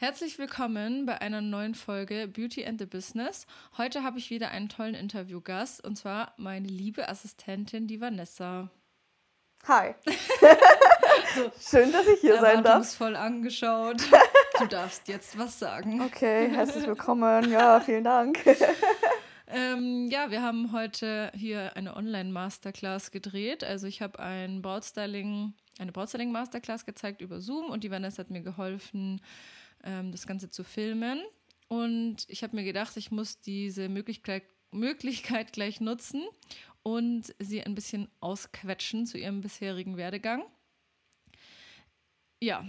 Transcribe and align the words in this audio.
Herzlich 0.00 0.38
willkommen 0.38 1.06
bei 1.06 1.20
einer 1.20 1.40
neuen 1.40 1.74
Folge 1.74 2.28
Beauty 2.28 2.64
and 2.64 2.78
the 2.78 2.86
Business. 2.86 3.48
Heute 3.78 4.04
habe 4.04 4.16
ich 4.20 4.30
wieder 4.30 4.52
einen 4.52 4.68
tollen 4.68 4.94
Interviewgast 4.94 5.84
und 5.84 5.96
zwar 5.96 6.34
meine 6.36 6.68
liebe 6.68 7.08
Assistentin, 7.08 7.88
die 7.88 8.00
Vanessa. 8.00 8.70
Hi. 9.66 9.96
so, 11.34 11.50
Schön, 11.60 11.90
dass 11.90 12.06
ich 12.06 12.20
hier 12.20 12.38
sein 12.38 12.62
darf. 12.62 12.94
voll 12.94 13.16
angeschaut. 13.16 14.00
Du 14.60 14.66
darfst 14.66 15.08
jetzt 15.08 15.36
was 15.36 15.58
sagen. 15.58 16.00
Okay, 16.00 16.48
herzlich 16.48 16.86
willkommen. 16.86 17.50
Ja, 17.50 17.80
vielen 17.80 18.04
Dank. 18.04 18.38
Ähm, 19.50 20.08
ja, 20.10 20.30
wir 20.30 20.42
haben 20.42 20.72
heute 20.72 21.32
hier 21.34 21.74
eine 21.74 21.96
Online-Masterclass 21.96 23.10
gedreht. 23.10 23.64
Also 23.64 23.86
ich 23.86 24.02
habe 24.02 24.18
ein 24.18 24.60
Brautstyling, 24.60 25.54
eine 25.78 25.90
Brautstyling-Masterclass 25.90 26.84
gezeigt 26.84 27.22
über 27.22 27.40
Zoom 27.40 27.70
und 27.70 27.82
die 27.82 27.90
Vanessa 27.90 28.18
hat 28.18 28.28
mir 28.28 28.42
geholfen, 28.42 29.22
ähm, 29.84 30.12
das 30.12 30.26
Ganze 30.26 30.50
zu 30.50 30.64
filmen. 30.64 31.20
Und 31.68 32.24
ich 32.28 32.42
habe 32.42 32.56
mir 32.56 32.64
gedacht, 32.64 32.96
ich 32.96 33.10
muss 33.10 33.40
diese 33.40 33.88
Möglichkeit, 33.88 34.44
Möglichkeit 34.70 35.52
gleich 35.52 35.80
nutzen 35.80 36.22
und 36.82 37.34
sie 37.38 37.62
ein 37.62 37.74
bisschen 37.74 38.08
ausquetschen 38.20 39.06
zu 39.06 39.18
ihrem 39.18 39.40
bisherigen 39.40 39.96
Werdegang. 39.96 40.44
Ja, 42.40 42.64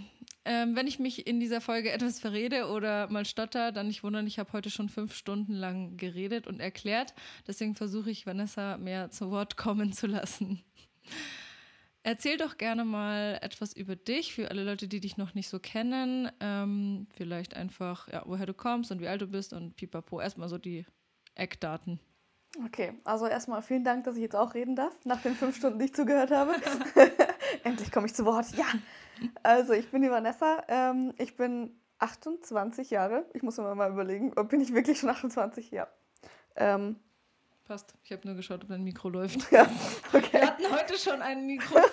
ähm, 0.46 0.76
wenn 0.76 0.88
ich 0.88 0.98
mich 0.98 1.28
in 1.28 1.40
dieser 1.40 1.62
Folge 1.62 1.92
etwas 1.92 2.20
verrede 2.20 2.70
oder 2.70 3.08
mal 3.10 3.26
stotter, 3.26 3.72
dann 3.72 3.88
nicht 3.88 4.02
wundern, 4.04 4.26
ich 4.26 4.40
habe 4.40 4.52
heute 4.52 4.72
schon 4.72 4.90
fünf 4.90 5.14
Stunden 5.14 5.54
lang 5.54 5.96
geredet 5.96 6.48
und 6.48 6.60
erklärt. 6.60 7.14
Deswegen 7.46 7.76
versuche 7.76 8.10
ich 8.10 8.26
Vanessa 8.26 8.78
mehr 8.78 9.12
zu 9.12 9.30
Wort 9.30 9.58
kommen 9.58 9.94
zu 9.94 10.08
lassen. 10.08 10.64
Erzähl 12.04 12.38
doch 12.38 12.58
gerne 12.58 12.86
mal 12.86 13.38
etwas 13.42 13.74
über 13.74 13.96
dich 13.96 14.34
für 14.34 14.50
alle 14.50 14.64
Leute, 14.64 14.88
die 14.88 15.02
dich 15.02 15.18
noch 15.18 15.34
nicht 15.34 15.50
so 15.50 15.60
kennen. 15.60 16.32
Ähm, 16.40 17.08
vielleicht 17.14 17.56
einfach, 17.56 18.08
ja, 18.08 18.24
woher 18.26 18.46
du 18.46 18.54
kommst 18.54 18.92
und 18.92 19.02
wie 19.02 19.08
alt 19.08 19.22
du 19.22 19.28
bist 19.28 19.52
und 19.54 19.76
pipapo. 19.76 20.22
Erstmal 20.22 20.48
so 20.48 20.58
die 20.58 20.86
Eckdaten. 21.36 22.00
Okay, 22.66 22.94
also 23.04 23.28
erstmal 23.28 23.62
vielen 23.62 23.84
Dank, 23.84 24.06
dass 24.06 24.16
ich 24.16 24.22
jetzt 24.22 24.36
auch 24.36 24.54
reden 24.54 24.76
darf, 24.76 24.98
nach 25.06 25.22
den 25.22 25.36
fünf 25.36 25.56
Stunden, 25.56 25.78
die 25.78 25.86
ich 25.86 25.94
zugehört 25.94 26.32
habe. 26.32 26.56
Endlich 27.64 27.92
komme 27.92 28.08
ich 28.08 28.16
zu 28.16 28.26
Wort. 28.26 28.48
Ja, 28.58 28.66
also 29.44 29.74
ich 29.74 29.92
bin 29.92 30.02
die 30.02 30.10
Vanessa. 30.10 30.64
Ähm, 30.68 31.14
ich 31.18 31.36
bin 31.36 31.80
28 32.00 32.90
Jahre. 32.90 33.26
Ich 33.34 33.44
muss 33.44 33.58
mir 33.58 33.76
mal 33.76 33.92
überlegen, 33.92 34.34
ob 34.36 34.50
bin 34.50 34.62
ich 34.62 34.74
wirklich 34.74 35.00
schon 35.00 35.10
28? 35.10 35.70
Ja. 35.72 35.88
Ähm, 36.56 36.96
Passt. 37.70 37.94
Ich 38.04 38.12
habe 38.12 38.28
nur 38.28 38.36
geschaut, 38.36 38.64
ob 38.64 38.70
dein 38.70 38.84
Mikro 38.84 39.10
läuft. 39.10 39.52
Ja, 39.52 39.70
okay. 40.12 40.32
Wir 40.32 40.48
hatten 40.48 40.72
heute 40.72 40.98
schon 40.98 41.22
ein 41.22 41.46
Mikrofon. 41.46 41.84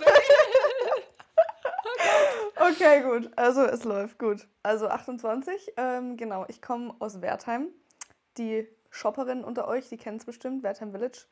okay. 2.56 2.72
okay, 2.72 3.02
gut. 3.02 3.30
Also 3.36 3.62
es 3.62 3.84
läuft 3.84 4.18
gut. 4.18 4.48
Also 4.62 4.88
28. 4.88 5.74
Ähm, 5.76 6.16
genau, 6.16 6.46
ich 6.48 6.62
komme 6.62 6.94
aus 6.98 7.20
Wertheim. 7.20 7.68
Die 8.38 8.66
Shopperinnen 8.88 9.44
unter 9.44 9.68
euch, 9.68 9.90
die 9.90 9.98
kennen 9.98 10.16
es 10.16 10.24
bestimmt, 10.24 10.62
Wertheim 10.62 10.92
Village. 10.92 11.26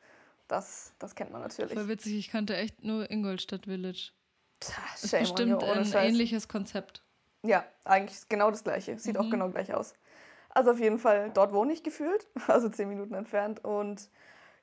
Das, 0.47 0.93
das 0.99 1.15
kennt 1.15 1.31
man 1.31 1.41
natürlich. 1.41 1.73
Voll 1.73 1.87
witzig, 1.87 2.13
ich 2.13 2.29
kannte 2.29 2.55
echt 2.55 2.83
nur 2.83 3.09
Ingolstadt 3.09 3.65
Village. 3.65 4.11
Das 4.59 5.03
ist 5.05 5.17
bestimmt 5.17 5.63
you, 5.63 5.67
ein 5.67 5.85
Scheiß. 5.85 6.07
ähnliches 6.07 6.47
Konzept. 6.47 7.01
Ja, 7.41 7.65
eigentlich 7.83 8.29
genau 8.29 8.51
das 8.51 8.63
gleiche. 8.63 8.99
Sieht 8.99 9.15
mhm. 9.15 9.21
auch 9.21 9.29
genau 9.31 9.49
gleich 9.49 9.73
aus. 9.73 9.95
Also 10.49 10.69
auf 10.69 10.79
jeden 10.79 10.99
Fall, 10.99 11.31
dort 11.33 11.51
wohne 11.51 11.73
ich 11.73 11.81
gefühlt, 11.81 12.27
also 12.47 12.69
zehn 12.69 12.89
Minuten 12.89 13.15
entfernt. 13.15 13.65
Und 13.65 14.07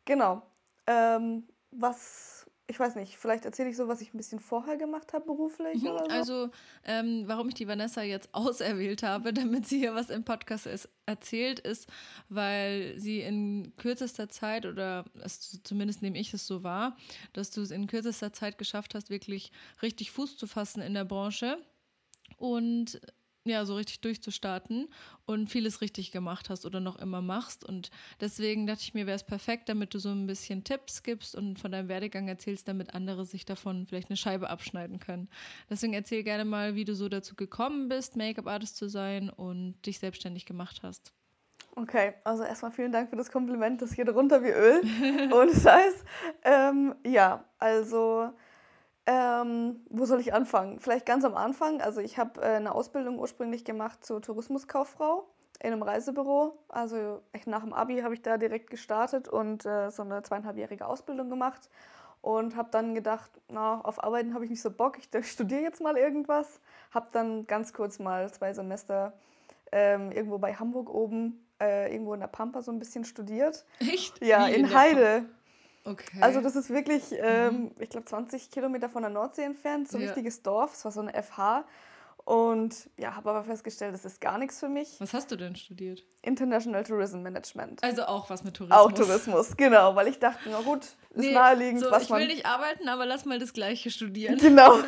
genau, 0.04 0.42
ähm, 0.86 1.46
was, 1.70 2.46
ich 2.66 2.78
weiß 2.78 2.96
nicht, 2.96 3.16
vielleicht 3.16 3.44
erzähle 3.44 3.70
ich 3.70 3.76
so, 3.76 3.88
was 3.88 4.00
ich 4.00 4.12
ein 4.12 4.16
bisschen 4.16 4.40
vorher 4.40 4.76
gemacht 4.76 5.12
habe 5.12 5.24
beruflich. 5.24 5.82
Mhm, 5.82 5.86
so. 5.86 5.96
Also, 5.96 6.50
ähm, 6.84 7.24
warum 7.26 7.48
ich 7.48 7.54
die 7.54 7.68
Vanessa 7.68 8.02
jetzt 8.02 8.28
auserwählt 8.34 9.02
habe, 9.02 9.32
damit 9.32 9.66
sie 9.66 9.78
hier 9.78 9.94
was 9.94 10.10
im 10.10 10.24
Podcast 10.24 10.66
ist, 10.66 10.88
erzählt, 11.06 11.60
ist, 11.60 11.88
weil 12.28 12.98
sie 12.98 13.20
in 13.20 13.72
kürzester 13.76 14.28
Zeit, 14.28 14.66
oder 14.66 15.04
es, 15.22 15.62
zumindest 15.62 16.02
nehme 16.02 16.18
ich 16.18 16.32
es 16.34 16.46
so 16.46 16.62
wahr, 16.62 16.96
dass 17.32 17.50
du 17.50 17.62
es 17.62 17.70
in 17.70 17.86
kürzester 17.86 18.32
Zeit 18.32 18.58
geschafft 18.58 18.94
hast, 18.94 19.10
wirklich 19.10 19.52
richtig 19.80 20.10
Fuß 20.10 20.36
zu 20.36 20.46
fassen 20.46 20.82
in 20.82 20.94
der 20.94 21.04
Branche. 21.04 21.58
Und 22.38 23.00
ja, 23.44 23.64
so 23.64 23.74
richtig 23.74 24.00
durchzustarten 24.00 24.88
und 25.26 25.48
vieles 25.48 25.80
richtig 25.80 26.12
gemacht 26.12 26.48
hast 26.50 26.64
oder 26.64 26.80
noch 26.80 26.96
immer 26.96 27.20
machst. 27.22 27.64
Und 27.64 27.90
deswegen 28.20 28.66
dachte 28.66 28.82
ich 28.82 28.94
mir, 28.94 29.06
wäre 29.06 29.16
es 29.16 29.24
perfekt, 29.24 29.68
damit 29.68 29.94
du 29.94 29.98
so 29.98 30.10
ein 30.10 30.26
bisschen 30.26 30.64
Tipps 30.64 31.02
gibst 31.02 31.34
und 31.34 31.58
von 31.58 31.72
deinem 31.72 31.88
Werdegang 31.88 32.28
erzählst, 32.28 32.68
damit 32.68 32.94
andere 32.94 33.24
sich 33.24 33.44
davon 33.44 33.86
vielleicht 33.86 34.10
eine 34.10 34.16
Scheibe 34.16 34.48
abschneiden 34.48 35.00
können. 35.00 35.28
Deswegen 35.68 35.94
erzähl 35.94 36.22
gerne 36.22 36.44
mal, 36.44 36.74
wie 36.74 36.84
du 36.84 36.94
so 36.94 37.08
dazu 37.08 37.34
gekommen 37.34 37.88
bist, 37.88 38.16
Make-up-Artist 38.16 38.76
zu 38.76 38.88
sein 38.88 39.28
und 39.30 39.74
dich 39.86 39.98
selbstständig 39.98 40.46
gemacht 40.46 40.80
hast. 40.82 41.12
Okay, 41.74 42.12
also 42.24 42.44
erstmal 42.44 42.70
vielen 42.70 42.92
Dank 42.92 43.08
für 43.08 43.16
das 43.16 43.30
Kompliment. 43.30 43.80
Das 43.80 43.94
geht 43.94 44.08
runter 44.08 44.42
wie 44.42 44.50
Öl. 44.50 44.82
und 45.32 45.50
das 45.50 45.64
heißt, 45.64 46.04
ähm, 46.44 46.94
ja, 47.04 47.44
also 47.58 48.30
ähm, 49.06 49.84
wo 49.90 50.04
soll 50.04 50.20
ich 50.20 50.32
anfangen? 50.32 50.78
Vielleicht 50.78 51.06
ganz 51.06 51.24
am 51.24 51.34
Anfang. 51.34 51.80
Also 51.80 52.00
ich 52.00 52.18
habe 52.18 52.40
äh, 52.40 52.56
eine 52.56 52.74
Ausbildung 52.74 53.18
ursprünglich 53.18 53.64
gemacht 53.64 54.04
zur 54.04 54.22
Tourismuskauffrau 54.22 55.26
in 55.60 55.72
einem 55.72 55.82
Reisebüro. 55.82 56.58
Also 56.68 57.20
nach 57.46 57.62
dem 57.62 57.72
Abi 57.72 58.00
habe 58.00 58.14
ich 58.14 58.22
da 58.22 58.38
direkt 58.38 58.70
gestartet 58.70 59.28
und 59.28 59.66
äh, 59.66 59.90
so 59.90 60.02
eine 60.02 60.22
zweieinhalbjährige 60.22 60.86
Ausbildung 60.86 61.30
gemacht 61.30 61.68
und 62.20 62.56
habe 62.56 62.68
dann 62.70 62.94
gedacht, 62.94 63.30
na, 63.48 63.80
auf 63.80 64.02
Arbeiten 64.02 64.34
habe 64.34 64.44
ich 64.44 64.50
nicht 64.50 64.62
so 64.62 64.70
Bock, 64.70 64.98
ich 64.98 65.26
studiere 65.26 65.62
jetzt 65.62 65.80
mal 65.80 65.96
irgendwas. 65.96 66.60
Habe 66.92 67.08
dann 67.12 67.46
ganz 67.46 67.72
kurz 67.72 67.98
mal 67.98 68.32
zwei 68.32 68.54
Semester 68.54 69.12
ähm, 69.72 70.12
irgendwo 70.12 70.38
bei 70.38 70.54
Hamburg 70.54 70.88
oben, 70.88 71.44
äh, 71.60 71.92
irgendwo 71.92 72.14
in 72.14 72.20
der 72.20 72.28
Pampa 72.28 72.62
so 72.62 72.70
ein 72.70 72.78
bisschen 72.78 73.04
studiert. 73.04 73.64
Echt? 73.80 74.24
Ja, 74.24 74.46
Wie 74.46 74.54
in, 74.54 74.66
in 74.66 74.74
Heide. 74.74 75.24
Okay. 75.84 76.18
Also 76.20 76.40
das 76.40 76.56
ist 76.56 76.70
wirklich, 76.70 77.02
ähm, 77.12 77.54
mhm. 77.54 77.70
ich 77.80 77.90
glaube, 77.90 78.06
20 78.06 78.50
Kilometer 78.50 78.88
von 78.88 79.02
der 79.02 79.10
Nordsee 79.10 79.42
entfernt, 79.42 79.88
so 79.88 79.96
ein 79.96 80.02
ja. 80.02 80.08
richtiges 80.08 80.42
Dorf. 80.42 80.74
Es 80.74 80.84
war 80.84 80.92
so 80.92 81.00
eine 81.00 81.20
FH. 81.20 81.64
Und 82.24 82.88
ja, 82.96 83.16
habe 83.16 83.30
aber 83.30 83.42
festgestellt, 83.42 83.94
das 83.94 84.04
ist 84.04 84.20
gar 84.20 84.38
nichts 84.38 84.60
für 84.60 84.68
mich. 84.68 85.00
Was 85.00 85.12
hast 85.12 85.32
du 85.32 85.36
denn 85.36 85.56
studiert? 85.56 86.04
International 86.22 86.84
Tourism 86.84 87.20
Management. 87.22 87.82
Also 87.82 88.04
auch 88.04 88.30
was 88.30 88.44
mit 88.44 88.54
Tourismus. 88.54 88.78
Auch 88.78 88.92
Tourismus, 88.92 89.56
genau, 89.56 89.96
weil 89.96 90.06
ich 90.06 90.20
dachte, 90.20 90.48
na 90.48 90.60
gut, 90.60 90.84
ist 90.84 90.96
nee, 91.16 91.32
naheliegend, 91.32 91.80
so, 91.80 91.90
was 91.90 92.04
ich 92.04 92.10
will 92.10 92.28
nicht 92.28 92.46
arbeiten, 92.46 92.88
aber 92.88 93.06
lass 93.06 93.24
mal 93.24 93.40
das 93.40 93.52
Gleiche 93.52 93.90
studieren. 93.90 94.38
Genau. 94.38 94.78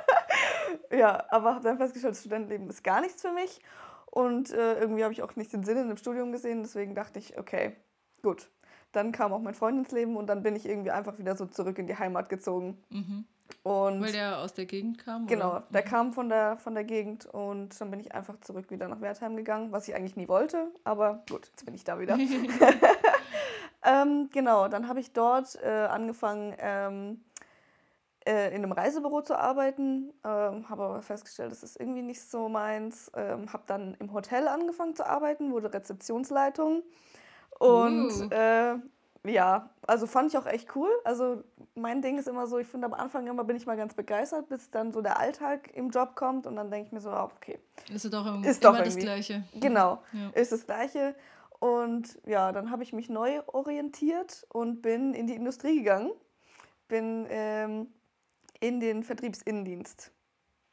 ja, 0.90 1.24
aber 1.28 1.56
habe 1.56 1.64
dann 1.64 1.76
festgestellt, 1.76 2.12
das 2.12 2.20
Studentenleben 2.20 2.70
ist 2.70 2.82
gar 2.82 3.02
nichts 3.02 3.20
für 3.20 3.32
mich. 3.32 3.60
Und 4.06 4.50
äh, 4.50 4.80
irgendwie 4.80 5.04
habe 5.04 5.12
ich 5.12 5.22
auch 5.22 5.36
nicht 5.36 5.52
den 5.52 5.62
Sinn 5.62 5.76
in 5.76 5.88
dem 5.88 5.98
Studium 5.98 6.32
gesehen, 6.32 6.62
deswegen 6.62 6.94
dachte 6.94 7.18
ich, 7.18 7.38
okay, 7.38 7.76
gut, 8.22 8.48
dann 8.92 9.12
kam 9.12 9.32
auch 9.32 9.40
mein 9.40 9.54
Freund 9.54 9.78
ins 9.78 9.92
Leben 9.92 10.16
und 10.16 10.26
dann 10.26 10.42
bin 10.42 10.56
ich 10.56 10.66
irgendwie 10.68 10.90
einfach 10.90 11.18
wieder 11.18 11.36
so 11.36 11.46
zurück 11.46 11.78
in 11.78 11.86
die 11.86 11.96
Heimat 11.96 12.28
gezogen. 12.28 12.78
Mhm. 12.90 13.24
Und 13.62 14.00
Weil 14.00 14.12
der 14.12 14.38
aus 14.38 14.54
der 14.54 14.64
Gegend 14.64 14.98
kam? 14.98 15.26
Genau, 15.26 15.50
oder? 15.50 15.66
der 15.70 15.82
mhm. 15.82 15.88
kam 15.88 16.12
von 16.12 16.28
der, 16.28 16.56
von 16.58 16.74
der 16.74 16.84
Gegend 16.84 17.26
und 17.26 17.80
dann 17.80 17.90
bin 17.90 18.00
ich 18.00 18.14
einfach 18.14 18.38
zurück 18.40 18.70
wieder 18.70 18.88
nach 18.88 19.00
Wertheim 19.00 19.36
gegangen, 19.36 19.72
was 19.72 19.88
ich 19.88 19.94
eigentlich 19.94 20.16
nie 20.16 20.28
wollte, 20.28 20.68
aber 20.84 21.24
gut, 21.28 21.48
jetzt 21.48 21.64
bin 21.64 21.74
ich 21.74 21.84
da 21.84 21.98
wieder. 21.98 22.16
ähm, 23.84 24.30
genau, 24.32 24.68
dann 24.68 24.88
habe 24.88 25.00
ich 25.00 25.12
dort 25.12 25.56
äh, 25.62 25.68
angefangen, 25.68 26.54
ähm, 26.58 27.20
äh, 28.26 28.48
in 28.48 28.62
einem 28.62 28.72
Reisebüro 28.72 29.22
zu 29.22 29.38
arbeiten, 29.38 30.12
ähm, 30.24 30.68
habe 30.68 30.82
aber 30.82 31.02
festgestellt, 31.02 31.52
das 31.52 31.62
ist 31.62 31.80
irgendwie 31.80 32.02
nicht 32.02 32.22
so 32.22 32.48
meins. 32.48 33.10
Ähm, 33.14 33.52
habe 33.52 33.62
dann 33.66 33.94
im 33.94 34.12
Hotel 34.12 34.46
angefangen 34.46 34.94
zu 34.94 35.06
arbeiten, 35.06 35.52
wurde 35.52 35.72
Rezeptionsleitung 35.72 36.82
und 37.60 38.10
uh. 38.10 38.28
äh, 38.30 38.78
ja, 39.24 39.68
also 39.86 40.06
fand 40.06 40.32
ich 40.32 40.38
auch 40.38 40.46
echt 40.46 40.74
cool. 40.74 40.88
Also 41.04 41.44
mein 41.74 42.00
Ding 42.00 42.18
ist 42.18 42.26
immer 42.26 42.46
so, 42.46 42.58
ich 42.58 42.66
finde 42.66 42.86
am 42.86 42.94
Anfang 42.94 43.26
immer 43.26 43.44
bin 43.44 43.56
ich 43.56 43.66
mal 43.66 43.76
ganz 43.76 43.94
begeistert, 43.94 44.48
bis 44.48 44.70
dann 44.70 44.92
so 44.92 45.02
der 45.02 45.18
Alltag 45.18 45.70
im 45.74 45.90
Job 45.90 46.16
kommt 46.16 46.46
und 46.46 46.56
dann 46.56 46.70
denke 46.70 46.86
ich 46.86 46.92
mir 46.92 47.00
so, 47.00 47.10
ah, 47.10 47.24
okay. 47.24 47.58
Ist 47.92 48.10
doch, 48.12 48.26
im, 48.26 48.44
ist 48.44 48.64
doch 48.64 48.74
immer 48.74 48.82
das 48.82 48.96
Gleiche. 48.96 49.44
Genau, 49.54 50.02
ja. 50.12 50.30
ist 50.30 50.52
das 50.52 50.64
Gleiche. 50.64 51.14
Und 51.58 52.18
ja, 52.26 52.52
dann 52.52 52.70
habe 52.70 52.82
ich 52.82 52.94
mich 52.94 53.10
neu 53.10 53.42
orientiert 53.46 54.46
und 54.48 54.80
bin 54.80 55.12
in 55.12 55.26
die 55.26 55.34
Industrie 55.34 55.76
gegangen. 55.76 56.12
Bin 56.88 57.26
ähm, 57.28 57.88
in 58.58 58.80
den 58.80 59.02
Vertriebsinnendienst. 59.02 60.12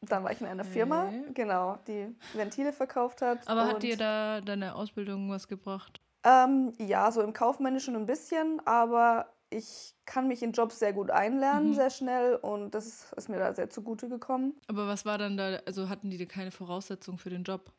Dann 0.02 0.24
war 0.24 0.32
ich 0.32 0.40
in 0.40 0.48
einer 0.48 0.64
Firma, 0.64 1.12
genau, 1.34 1.80
die 1.88 2.16
Ventile 2.34 2.72
verkauft 2.72 3.22
hat. 3.22 3.46
Aber 3.48 3.68
hat 3.68 3.84
dir 3.84 3.98
da 3.98 4.40
deine 4.42 4.76
Ausbildung 4.76 5.30
was 5.30 5.48
gebracht? 5.48 6.00
Ähm, 6.28 6.74
ja, 6.78 7.10
so 7.10 7.22
im 7.22 7.32
Kaufmännischen 7.32 7.96
ein 7.96 8.06
bisschen, 8.06 8.62
aber 8.66 9.28
ich 9.50 9.96
kann 10.06 10.28
mich 10.28 10.44
in 10.44 10.52
Jobs 10.52 10.78
sehr 10.78 10.92
gut 10.92 11.10
einlernen, 11.10 11.70
mhm. 11.70 11.74
sehr 11.74 11.90
schnell 11.90 12.36
und 12.36 12.76
das 12.76 12.86
ist, 12.86 13.14
ist, 13.14 13.30
mir 13.30 13.40
da 13.40 13.54
sehr 13.54 13.70
zugute 13.70 14.10
gekommen. 14.10 14.54
Aber 14.68 14.88
was 14.88 15.06
war 15.06 15.18
dann 15.18 15.38
da, 15.38 15.60
also 15.66 15.88
hatten 15.88 16.10
die 16.10 16.26
keine 16.26 16.52
Voraussetzung 16.52 17.18
für 17.18 17.30
den 17.30 17.44
Job? 17.44 17.72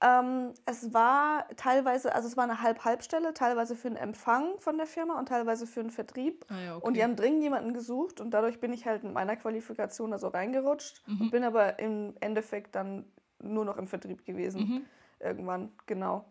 Ähm, 0.00 0.54
es 0.64 0.94
war 0.94 1.46
teilweise, 1.56 2.14
also 2.14 2.26
es 2.26 2.38
war 2.38 2.44
eine 2.44 2.62
Halb-Halb-Stelle, 2.62 3.34
teilweise 3.34 3.76
für 3.76 3.88
den 3.88 3.98
Empfang 3.98 4.58
von 4.60 4.78
der 4.78 4.86
Firma 4.86 5.18
und 5.18 5.28
teilweise 5.28 5.66
für 5.66 5.82
den 5.82 5.90
Vertrieb. 5.90 6.46
Ah 6.48 6.60
ja, 6.60 6.76
okay. 6.76 6.86
Und 6.86 6.94
die 6.96 7.02
haben 7.02 7.16
dringend 7.16 7.42
jemanden 7.42 7.74
gesucht 7.74 8.18
und 8.20 8.30
dadurch 8.30 8.60
bin 8.60 8.72
ich 8.72 8.86
halt 8.86 9.04
mit 9.04 9.12
meiner 9.12 9.36
Qualifikation 9.36 10.10
da 10.10 10.18
so 10.18 10.28
reingerutscht 10.28 11.02
mhm. 11.06 11.20
und 11.20 11.30
bin 11.30 11.44
aber 11.44 11.78
im 11.78 12.14
Endeffekt 12.20 12.74
dann 12.74 13.04
nur 13.42 13.66
noch 13.66 13.76
im 13.76 13.88
Vertrieb 13.88 14.24
gewesen. 14.24 14.60
Mhm. 14.60 14.86
Irgendwann, 15.20 15.70
genau. 15.84 16.24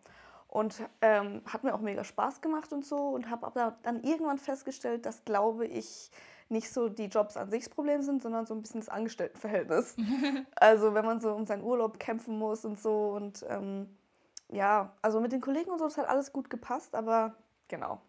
Und 0.54 0.84
ähm, 1.02 1.42
hat 1.48 1.64
mir 1.64 1.74
auch 1.74 1.80
mega 1.80 2.04
Spaß 2.04 2.42
gemacht 2.42 2.74
und 2.74 2.86
so 2.86 2.96
und 2.96 3.28
habe 3.32 3.48
aber 3.48 3.76
dann 3.82 4.04
irgendwann 4.04 4.38
festgestellt, 4.38 5.04
dass, 5.08 5.26
glaube 5.26 5.66
ich, 5.66 6.12
nicht 6.48 6.72
so 6.72 6.90
die 6.90 7.06
Jobs 7.06 7.38
an 7.38 7.50
sich 7.50 7.64
das 7.64 7.74
Problem 7.74 8.04
sind, 8.04 8.22
sondern 8.22 8.46
so 8.46 8.54
ein 8.54 8.62
bisschen 8.62 8.80
das 8.80 8.88
Angestelltenverhältnis. 8.88 9.96
also 10.56 10.94
wenn 10.94 11.06
man 11.06 11.20
so 11.20 11.34
um 11.34 11.48
seinen 11.48 11.64
Urlaub 11.64 12.00
kämpfen 12.00 12.38
muss 12.38 12.66
und 12.66 12.80
so 12.80 13.14
und 13.16 13.44
ähm, 13.50 13.98
ja, 14.50 14.94
also 15.02 15.20
mit 15.22 15.32
den 15.32 15.42
Kollegen 15.42 15.72
und 15.72 15.80
so, 15.80 15.86
das 15.86 15.98
hat 15.98 16.08
alles 16.08 16.32
gut 16.32 16.52
gepasst, 16.52 16.94
aber 16.94 17.34
genau. 17.68 18.00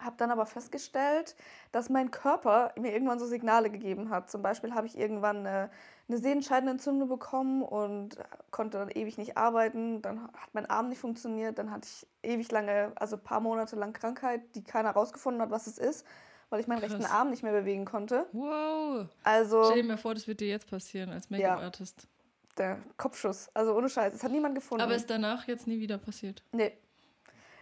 Habe 0.00 0.16
dann 0.16 0.30
aber 0.30 0.46
festgestellt, 0.46 1.36
dass 1.72 1.90
mein 1.90 2.10
Körper 2.10 2.72
mir 2.78 2.92
irgendwann 2.92 3.18
so 3.18 3.26
Signale 3.26 3.68
gegeben 3.70 4.08
hat. 4.10 4.30
Zum 4.30 4.40
Beispiel 4.42 4.74
habe 4.74 4.86
ich 4.86 4.96
irgendwann 4.98 5.46
eine, 5.46 5.70
eine 6.08 6.18
Sehenscheidenentzündung 6.18 7.08
bekommen 7.08 7.62
und 7.62 8.16
konnte 8.50 8.78
dann 8.78 8.88
ewig 8.88 9.18
nicht 9.18 9.36
arbeiten. 9.36 10.00
Dann 10.00 10.22
hat 10.22 10.54
mein 10.54 10.66
Arm 10.66 10.88
nicht 10.88 11.00
funktioniert. 11.00 11.58
Dann 11.58 11.70
hatte 11.70 11.86
ich 11.86 12.06
ewig 12.30 12.50
lange, 12.50 12.92
also 12.96 13.16
ein 13.16 13.22
paar 13.22 13.40
Monate 13.40 13.76
lang 13.76 13.92
Krankheit, 13.92 14.40
die 14.54 14.64
keiner 14.64 14.88
herausgefunden 14.88 15.42
hat, 15.42 15.50
was 15.50 15.66
es 15.66 15.76
ist, 15.76 16.06
weil 16.48 16.60
ich 16.60 16.66
meinen 16.66 16.80
Krass. 16.80 16.92
rechten 16.92 17.04
Arm 17.04 17.30
nicht 17.30 17.42
mehr 17.42 17.52
bewegen 17.52 17.84
konnte. 17.84 18.26
Wow. 18.32 19.06
Also 19.22 19.64
Stell 19.64 19.82
dir 19.82 19.88
mal 19.88 19.98
vor, 19.98 20.14
das 20.14 20.26
wird 20.26 20.40
dir 20.40 20.48
jetzt 20.48 20.68
passieren 20.68 21.10
als 21.10 21.28
Make-up-Artist. 21.30 22.08
der 22.56 22.78
Kopfschuss. 22.96 23.50
Also 23.54 23.74
ohne 23.76 23.88
Scheiß. 23.88 24.14
Es 24.14 24.24
hat 24.24 24.32
niemand 24.32 24.54
gefunden. 24.54 24.82
Aber 24.82 24.94
ist 24.94 25.10
danach 25.10 25.46
jetzt 25.46 25.66
nie 25.66 25.78
wieder 25.78 25.98
passiert. 25.98 26.42
nee. 26.52 26.72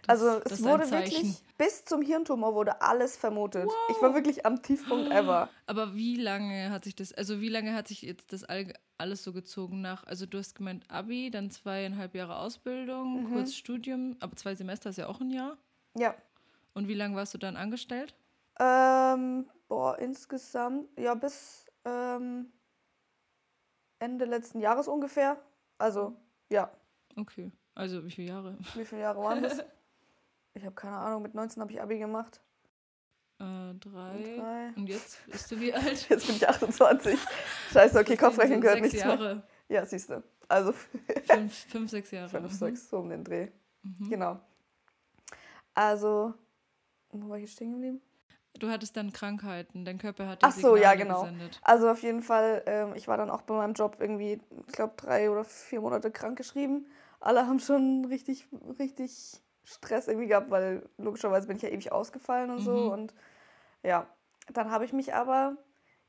Das- 0.07 0.21
Also 0.21 0.41
es 0.45 0.63
wurde 0.63 0.89
wirklich, 0.91 1.43
bis 1.57 1.85
zum 1.85 2.01
Hirntumor 2.01 2.53
wurde 2.55 2.81
alles 2.81 3.15
vermutet. 3.17 3.69
Ich 3.89 4.01
war 4.01 4.13
wirklich 4.13 4.45
am 4.45 4.61
Tiefpunkt 4.61 5.11
ever. 5.11 5.49
Aber 5.67 5.93
wie 5.95 6.15
lange 6.15 6.69
hat 6.71 6.83
sich 6.85 6.95
das, 6.95 7.13
also 7.13 7.41
wie 7.41 7.49
lange 7.49 7.73
hat 7.75 7.87
sich 7.87 8.01
jetzt 8.01 8.31
das 8.33 8.43
all, 8.43 8.73
alles 8.97 9.23
so 9.23 9.33
gezogen 9.33 9.81
nach, 9.81 10.03
also 10.05 10.25
du 10.25 10.37
hast 10.37 10.55
gemeint 10.55 10.89
Abi, 10.89 11.29
dann 11.31 11.51
zweieinhalb 11.51 12.15
Jahre 12.15 12.37
Ausbildung, 12.37 13.23
Mhm. 13.23 13.33
kurz 13.33 13.53
Studium, 13.53 14.15
aber 14.19 14.35
zwei 14.35 14.55
Semester 14.55 14.89
ist 14.89 14.97
ja 14.97 15.07
auch 15.07 15.19
ein 15.21 15.31
Jahr. 15.31 15.57
Ja. 15.97 16.15
Und 16.73 16.87
wie 16.87 16.93
lange 16.95 17.15
warst 17.15 17.33
du 17.33 17.37
dann 17.37 17.55
angestellt? 17.57 18.15
Ähm, 18.59 19.49
boah, 19.67 19.97
insgesamt, 19.99 20.87
ja, 20.97 21.13
bis 21.15 21.65
ähm, 21.85 22.51
Ende 23.99 24.25
letzten 24.25 24.59
Jahres 24.59 24.87
ungefähr. 24.87 25.37
Also, 25.77 26.15
ja. 26.49 26.71
Okay, 27.17 27.51
also 27.75 28.03
wie 28.05 28.11
viele 28.11 28.29
Jahre? 28.29 28.57
Wie 28.75 28.85
viele 28.85 29.01
Jahre 29.01 29.21
waren 29.21 29.41
das? 29.43 29.59
Ich 30.59 30.65
habe 30.65 30.75
keine 30.75 30.97
Ahnung, 30.97 31.21
mit 31.21 31.33
19 31.35 31.61
habe 31.61 31.71
ich 31.71 31.81
Abi 31.81 31.97
gemacht. 31.99 32.41
Äh, 33.39 33.73
drei. 33.79 34.35
Drei. 34.37 34.73
Und 34.75 34.87
jetzt 34.89 35.19
bist 35.27 35.49
du 35.51 35.59
wie 35.61 35.73
alt? 35.73 36.09
Jetzt 36.09 36.27
bin 36.27 36.35
ich 36.35 36.47
28. 36.47 37.17
Scheiße, 37.71 37.97
okay, 37.99 38.17
Kopfrechnen 38.17 38.59
gehört 38.59 38.81
nichts 38.81 38.97
mehr. 38.97 39.07
Jahre. 39.07 39.43
Ja, 39.69 39.85
siehst 39.85 40.09
du. 40.09 40.21
Also 40.49 40.73
Fünf, 41.23 41.53
fünf, 41.53 41.89
sechs 41.89 42.11
Jahre. 42.11 42.27
fünf, 42.29 42.51
Mhm. 42.51 42.55
sechs, 42.57 42.89
so 42.89 42.97
um 42.99 43.09
den 43.09 43.23
Dreh. 43.23 43.47
Mhm. 43.83 44.09
Genau. 44.09 44.39
Also, 45.73 46.33
wo 47.11 47.29
war 47.29 47.37
ich 47.37 47.43
jetzt 47.43 47.53
stehen 47.53 47.71
geblieben? 47.71 48.01
Du 48.59 48.69
hattest 48.69 48.97
dann 48.97 49.13
Krankheiten, 49.13 49.85
dein 49.85 49.97
Körper 49.99 50.27
hat 50.27 50.39
Ach 50.43 50.51
so, 50.51 50.75
ja, 50.75 50.89
Signale 50.91 50.97
genau. 50.97 51.21
gesendet. 51.21 51.61
Also 51.63 51.89
auf 51.89 52.01
jeden 52.01 52.21
Fall, 52.21 52.63
ähm, 52.65 52.93
ich 52.95 53.07
war 53.07 53.15
dann 53.15 53.29
auch 53.29 53.43
bei 53.43 53.53
meinem 53.55 53.73
Job 53.73 53.97
irgendwie, 53.99 54.41
ich 54.67 54.73
glaube, 54.73 54.95
drei 54.97 55.29
oder 55.29 55.45
vier 55.45 55.79
Monate 55.79 56.11
krank 56.11 56.37
geschrieben. 56.37 56.87
Alle 57.21 57.45
haben 57.47 57.59
schon 57.59 58.03
richtig, 58.05 58.47
richtig 58.79 59.39
Stress 59.69 60.07
irgendwie 60.07 60.27
gehabt, 60.27 60.49
weil 60.49 60.83
logischerweise 60.97 61.47
bin 61.47 61.57
ich 61.57 61.63
ja 61.63 61.69
ewig 61.69 61.91
ausgefallen 61.91 62.49
und 62.49 62.59
so. 62.59 62.75
Mhm. 62.75 62.91
Und 62.91 63.13
ja, 63.83 64.07
dann 64.51 64.71
habe 64.71 64.85
ich 64.85 64.93
mich 64.93 65.13
aber, 65.13 65.57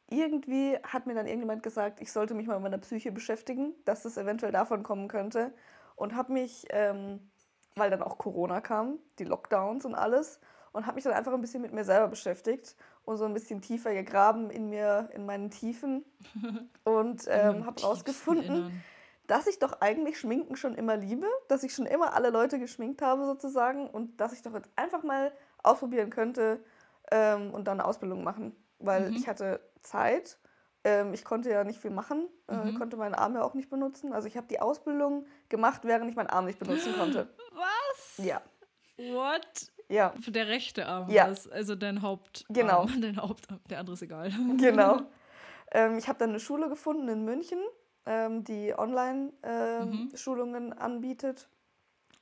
irgendwie 0.08 0.76
hat 0.82 1.06
mir 1.06 1.14
dann 1.14 1.26
irgendjemand 1.26 1.62
gesagt, 1.62 2.00
ich 2.00 2.10
sollte 2.10 2.34
mich 2.34 2.46
mal 2.46 2.54
mit 2.54 2.64
meiner 2.64 2.78
Psyche 2.78 3.12
beschäftigen, 3.12 3.74
dass 3.84 4.02
das 4.02 4.16
eventuell 4.16 4.52
davon 4.52 4.82
kommen 4.82 5.08
könnte. 5.08 5.52
Und 5.94 6.14
habe 6.14 6.32
mich, 6.32 6.66
ähm, 6.70 7.30
weil 7.76 7.90
dann 7.90 8.02
auch 8.02 8.16
Corona 8.16 8.62
kam, 8.62 8.98
die 9.18 9.24
Lockdowns 9.24 9.84
und 9.84 9.94
alles, 9.94 10.40
und 10.72 10.86
habe 10.86 10.94
mich 10.94 11.04
dann 11.04 11.12
einfach 11.12 11.32
ein 11.32 11.40
bisschen 11.40 11.62
mit 11.62 11.72
mir 11.72 11.84
selber 11.84 12.08
beschäftigt 12.08 12.76
und 13.04 13.16
so 13.18 13.24
ein 13.24 13.34
bisschen 13.34 13.60
tiefer 13.60 13.92
gegraben 13.92 14.50
in 14.50 14.70
mir, 14.70 15.10
in 15.12 15.26
meinen 15.26 15.50
Tiefen 15.50 16.04
und 16.84 17.24
ähm, 17.28 17.66
habe 17.66 17.82
rausgefunden, 17.82 18.44
Innern. 18.46 18.82
Dass 19.30 19.46
ich 19.46 19.58
doch 19.60 19.80
eigentlich 19.80 20.18
Schminken 20.18 20.56
schon 20.56 20.74
immer 20.74 20.96
liebe, 20.96 21.26
dass 21.48 21.62
ich 21.62 21.72
schon 21.72 21.86
immer 21.86 22.14
alle 22.14 22.30
Leute 22.30 22.58
geschminkt 22.58 23.00
habe 23.00 23.24
sozusagen 23.26 23.88
und 23.88 24.20
dass 24.20 24.32
ich 24.32 24.42
doch 24.42 24.54
jetzt 24.54 24.70
einfach 24.76 25.02
mal 25.04 25.32
ausprobieren 25.62 26.10
könnte 26.10 26.62
ähm, 27.12 27.52
und 27.54 27.68
dann 27.68 27.78
eine 27.78 27.88
Ausbildung 27.88 28.24
machen, 28.24 28.56
weil 28.80 29.10
Mhm. 29.10 29.16
ich 29.16 29.28
hatte 29.28 29.60
Zeit. 29.82 30.38
Ähm, 30.82 31.12
ich 31.14 31.24
konnte 31.24 31.50
ja 31.50 31.62
nicht 31.62 31.78
viel 31.78 31.90
machen, 31.90 32.26
äh, 32.48 32.54
Mhm. 32.56 32.74
konnte 32.74 32.96
meinen 32.96 33.14
Arm 33.14 33.34
ja 33.34 33.42
auch 33.42 33.54
nicht 33.54 33.68
benutzen. 33.70 34.12
Also 34.12 34.26
ich 34.26 34.36
habe 34.36 34.46
die 34.48 34.60
Ausbildung 34.60 35.26
gemacht, 35.48 35.82
während 35.84 36.10
ich 36.10 36.16
meinen 36.16 36.30
Arm 36.30 36.46
nicht 36.46 36.58
benutzen 36.58 36.94
konnte. 36.96 37.28
Was? 37.52 38.24
Ja, 38.24 38.40
What? 38.96 39.70
ja, 39.88 40.12
Für 40.20 40.30
der 40.32 40.48
rechte 40.48 40.86
Arm 40.86 41.08
Ja. 41.10 41.26
also 41.52 41.74
dein 41.74 42.02
Haupt. 42.02 42.44
Genau. 42.48 42.86
Dein 43.00 43.16
Hauptarm, 43.20 43.60
der 43.68 43.78
andere 43.80 43.94
ist 43.94 44.02
egal. 44.02 44.30
genau. 44.56 45.02
ähm, 45.72 45.98
ich 45.98 46.08
habe 46.08 46.18
dann 46.18 46.30
eine 46.30 46.40
Schule 46.40 46.68
gefunden 46.68 47.08
in 47.08 47.24
München, 47.24 47.58
ähm, 48.06 48.44
die 48.44 48.72
Mhm. 48.72 48.78
Online-Schulungen 48.78 50.72
anbietet. 50.72 51.48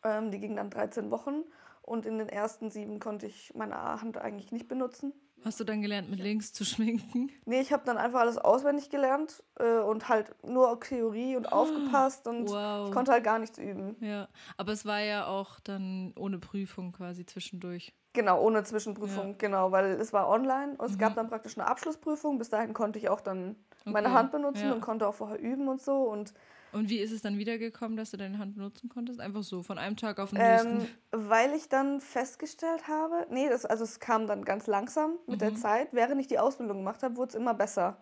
Ähm, 0.05 0.31
die 0.31 0.39
ging 0.39 0.57
dann 0.57 0.71
13 0.71 1.11
Wochen 1.11 1.43
und 1.83 2.07
in 2.07 2.19
den 2.19 2.29
ersten 2.29 2.71
sieben 2.71 3.01
konnte 3.01 3.27
ich 3.27 3.53
meine 3.55 3.77
Hand 4.01 4.17
eigentlich 4.19 4.53
nicht 4.53 4.69
benutzen. 4.69 5.13
Hast 5.45 5.61
du 5.61 5.65
dann 5.65 5.83
gelernt, 5.83 6.11
mit 6.11 6.19
links 6.21 6.53
zu 6.53 6.65
schminken? 6.65 7.31
Nee, 7.47 7.61
ich 7.61 7.73
habe 7.73 7.83
dann 7.87 7.97
einfach 7.97 8.21
alles 8.21 8.37
auswendig 8.37 8.91
gelernt 8.91 9.43
äh, 9.59 9.79
und 9.79 10.11
halt 10.11 10.35
nur 10.45 10.79
Theorie 10.81 11.35
und 11.35 11.51
aufgepasst 11.51 12.27
und 12.29 12.47
Wow. 12.47 12.89
ich 12.89 12.93
konnte 12.93 13.11
halt 13.11 13.25
gar 13.25 13.39
nichts 13.39 13.57
üben. 13.59 13.97
Ja, 14.01 14.29
aber 14.59 14.73
es 14.73 14.85
war 14.85 15.01
ja 15.01 15.27
auch 15.27 15.59
dann 15.61 16.13
ohne 16.19 16.39
Prüfung 16.39 16.93
quasi 16.93 17.25
zwischendurch. 17.25 17.95
Genau, 18.13 18.43
ohne 18.43 18.65
Zwischenprüfung, 18.65 19.31
Ja. 19.31 19.35
genau, 19.39 19.73
weil 19.73 19.93
es 19.93 20.13
war 20.13 20.29
online 20.29 20.73
und 20.77 20.85
es 20.85 20.97
Mhm. 20.97 20.99
gab 20.99 21.15
dann 21.15 21.29
praktisch 21.29 21.57
eine 21.57 21.67
Abschlussprüfung. 21.69 22.37
Bis 22.37 22.51
dahin 22.51 22.75
konnte 22.75 22.99
ich 22.99 23.09
auch 23.09 23.23
dann 23.23 23.57
meine 23.87 24.09
Okay, 24.09 24.15
Hand 24.15 24.33
benutzen 24.33 24.67
ja. 24.67 24.73
und 24.73 24.81
konnte 24.81 25.07
auch 25.09 25.15
vorher 25.15 25.39
üben 25.41 25.69
und 25.69 25.81
so. 25.81 26.03
Und 26.03 26.35
Und 26.71 26.89
wie 26.91 26.99
ist 26.99 27.13
es 27.13 27.23
dann 27.23 27.39
wiedergekommen, 27.39 27.97
dass 27.97 28.11
du 28.11 28.17
deine 28.17 28.39
Hand 28.39 28.55
benutzen 28.57 28.89
konntest? 28.89 29.21
Einfach 29.21 29.43
so, 29.43 29.63
von 29.63 29.79
einem 29.79 29.97
Tag 29.97 30.19
auf 30.21 30.31
den 30.31 30.39
ähm, 30.39 30.43
nächsten. 30.43 30.99
weil 31.11 31.55
ich 31.55 31.69
dann 31.69 32.01
festgestellt 32.01 32.87
habe, 32.89 33.27
nee, 33.31 33.49
das, 33.49 33.65
also 33.65 33.85
es 33.85 33.99
kam 34.01 34.27
dann 34.27 34.45
ganz 34.45 34.67
langsam 34.67 35.19
mit 35.27 35.41
der 35.41 35.49
Mhm. 35.51 35.57
Zeit. 35.57 35.89
Während 35.93 36.21
ich 36.21 36.27
die 36.29 36.39
Ausbildung 36.39 36.79
gemacht 36.79 37.03
habe, 37.03 37.17
wurde 37.17 37.31
es 37.31 37.35
immer 37.35 37.55
besser. 37.55 37.99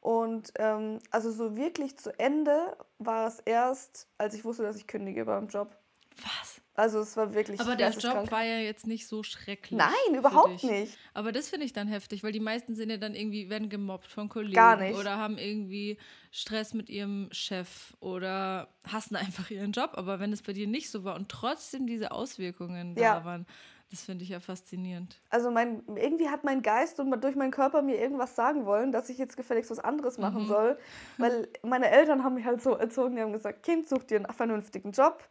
Und 0.00 0.52
ähm, 0.58 1.00
also 1.10 1.30
so 1.30 1.56
wirklich 1.56 1.98
zu 1.98 2.16
Ende 2.18 2.76
war 2.98 3.26
es 3.28 3.40
erst, 3.40 4.08
als 4.18 4.34
ich 4.34 4.44
wusste, 4.44 4.62
dass 4.62 4.76
ich 4.76 4.86
kündige 4.86 5.24
beim 5.24 5.48
Job. 5.48 5.76
Was? 6.22 6.60
Also 6.74 7.00
es 7.00 7.16
war 7.16 7.32
wirklich 7.34 7.58
Aber 7.60 7.74
der 7.74 7.86
Job 7.88 7.94
geisteskrank. 7.96 8.30
war 8.32 8.44
ja 8.44 8.58
jetzt 8.58 8.86
nicht 8.86 9.06
so 9.08 9.22
schrecklich. 9.22 9.78
Nein, 9.78 10.14
überhaupt 10.14 10.62
nicht. 10.62 10.96
Aber 11.14 11.32
das 11.32 11.48
finde 11.48 11.64
ich 11.64 11.72
dann 11.72 11.88
heftig, 11.88 12.22
weil 12.22 12.32
die 12.32 12.40
meisten 12.40 12.74
sind 12.74 12.90
ja 12.90 12.98
dann 12.98 13.14
irgendwie, 13.14 13.48
werden 13.48 13.68
gemobbt 13.70 14.06
von 14.08 14.28
Kollegen. 14.28 14.54
Gar 14.54 14.76
nicht. 14.76 14.98
Oder 14.98 15.16
haben 15.16 15.38
irgendwie 15.38 15.98
Stress 16.30 16.74
mit 16.74 16.90
ihrem 16.90 17.28
Chef 17.32 17.94
oder 18.00 18.68
hassen 18.86 19.16
einfach 19.16 19.50
ihren 19.50 19.72
Job. 19.72 19.92
Aber 19.94 20.20
wenn 20.20 20.32
es 20.32 20.42
bei 20.42 20.52
dir 20.52 20.66
nicht 20.66 20.90
so 20.90 21.04
war 21.04 21.16
und 21.16 21.30
trotzdem 21.30 21.86
diese 21.86 22.10
Auswirkungen 22.12 22.94
Ja. 22.96 23.20
da 23.20 23.24
waren, 23.24 23.46
das 23.90 24.02
finde 24.02 24.24
ich 24.24 24.30
ja 24.30 24.40
faszinierend. 24.40 25.16
Also 25.30 25.50
mein, 25.50 25.82
irgendwie 25.94 26.28
hat 26.28 26.44
mein 26.44 26.60
Geist 26.60 26.98
und 27.00 27.10
durch 27.22 27.36
meinen 27.36 27.52
Körper 27.52 27.80
mir 27.82 27.98
irgendwas 28.00 28.34
sagen 28.34 28.66
wollen, 28.66 28.90
dass 28.92 29.08
ich 29.08 29.16
jetzt 29.16 29.36
gefälligst 29.36 29.70
was 29.70 29.78
anderes 29.78 30.18
machen 30.18 30.42
Mhm. 30.42 30.48
soll. 30.48 30.78
Weil 31.18 31.48
meine 31.62 31.88
Eltern 31.88 32.22
haben 32.24 32.34
mich 32.34 32.44
halt 32.44 32.60
so 32.60 32.72
erzogen, 32.72 33.16
die 33.16 33.22
haben 33.22 33.32
gesagt, 33.32 33.62
Kind, 33.62 33.88
such 33.88 34.02
dir 34.04 34.16
einen 34.16 34.32
vernünftigen 34.34 34.90
Job 34.90 35.22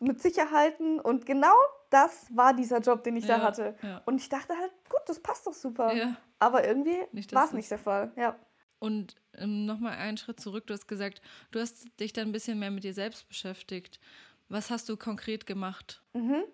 mit 0.00 0.20
Sicherheiten. 0.22 1.00
Und 1.00 1.26
genau 1.26 1.54
das 1.90 2.26
war 2.34 2.54
dieser 2.54 2.78
Job, 2.80 3.02
den 3.04 3.16
ich 3.16 3.26
da 3.26 3.38
Ja, 3.38 3.42
hatte. 3.42 3.74
ja. 3.82 4.02
Und 4.06 4.20
ich 4.20 4.28
dachte 4.28 4.56
halt, 4.56 4.72
gut, 4.88 5.00
das 5.06 5.20
passt 5.20 5.46
doch 5.46 5.52
super. 5.54 5.92
Ja. 5.92 6.16
Aber 6.38 6.66
irgendwie 6.66 6.96
war 7.32 7.44
es 7.44 7.50
es- 7.50 7.54
nicht 7.54 7.70
der 7.70 7.78
Fall. 7.78 8.12
Ja. 8.16 8.38
Und 8.78 9.16
ähm, 9.34 9.66
nochmal 9.66 9.92
einen 9.98 10.16
Schritt 10.16 10.40
zurück, 10.40 10.66
du 10.66 10.72
hast 10.74 10.88
gesagt, 10.88 11.20
du 11.50 11.60
hast 11.60 11.88
dich 12.00 12.12
dann 12.14 12.28
ein 12.28 12.32
bisschen 12.32 12.58
mehr 12.58 12.70
mit 12.70 12.84
dir 12.84 12.94
selbst 12.94 13.28
beschäftigt. 13.28 14.00
Was 14.48 14.70
hast 14.70 14.88
du 14.88 14.96
konkret 14.96 15.46
gemacht? 15.46 16.02
Mhm. 16.14 16.44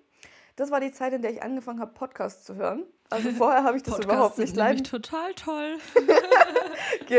Das 0.56 0.70
war 0.70 0.80
die 0.80 0.90
Zeit, 0.90 1.12
in 1.12 1.22
der 1.22 1.32
ich 1.32 1.42
angefangen 1.42 1.80
habe, 1.80 1.92
Podcasts 1.92 2.44
zu 2.44 2.54
hören. 2.54 2.84
Also 3.10 3.30
vorher 3.30 3.62
habe 3.62 3.76
ich 3.76 3.82
das 3.82 3.94
Podcasts 3.94 4.14
überhaupt 4.14 4.38
nicht 4.38 4.56
leiden. 4.56 4.84
total 4.84 5.34
toll. 5.34 5.76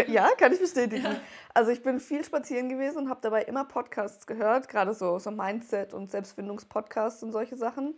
Ja, 0.07 0.27
kann 0.37 0.51
ich 0.51 0.59
bestätigen. 0.59 1.15
Also 1.53 1.71
ich 1.71 1.81
bin 1.81 1.99
viel 1.99 2.23
spazieren 2.23 2.67
gewesen 2.69 2.97
und 2.97 3.09
habe 3.09 3.19
dabei 3.21 3.43
immer 3.43 3.63
Podcasts 3.63 4.27
gehört, 4.27 4.67
gerade 4.67 4.93
so, 4.93 5.17
so 5.19 5.31
Mindset- 5.31 5.93
und 5.93 6.11
Selbstfindungspodcasts 6.11 7.23
und 7.23 7.31
solche 7.31 7.55
Sachen. 7.55 7.95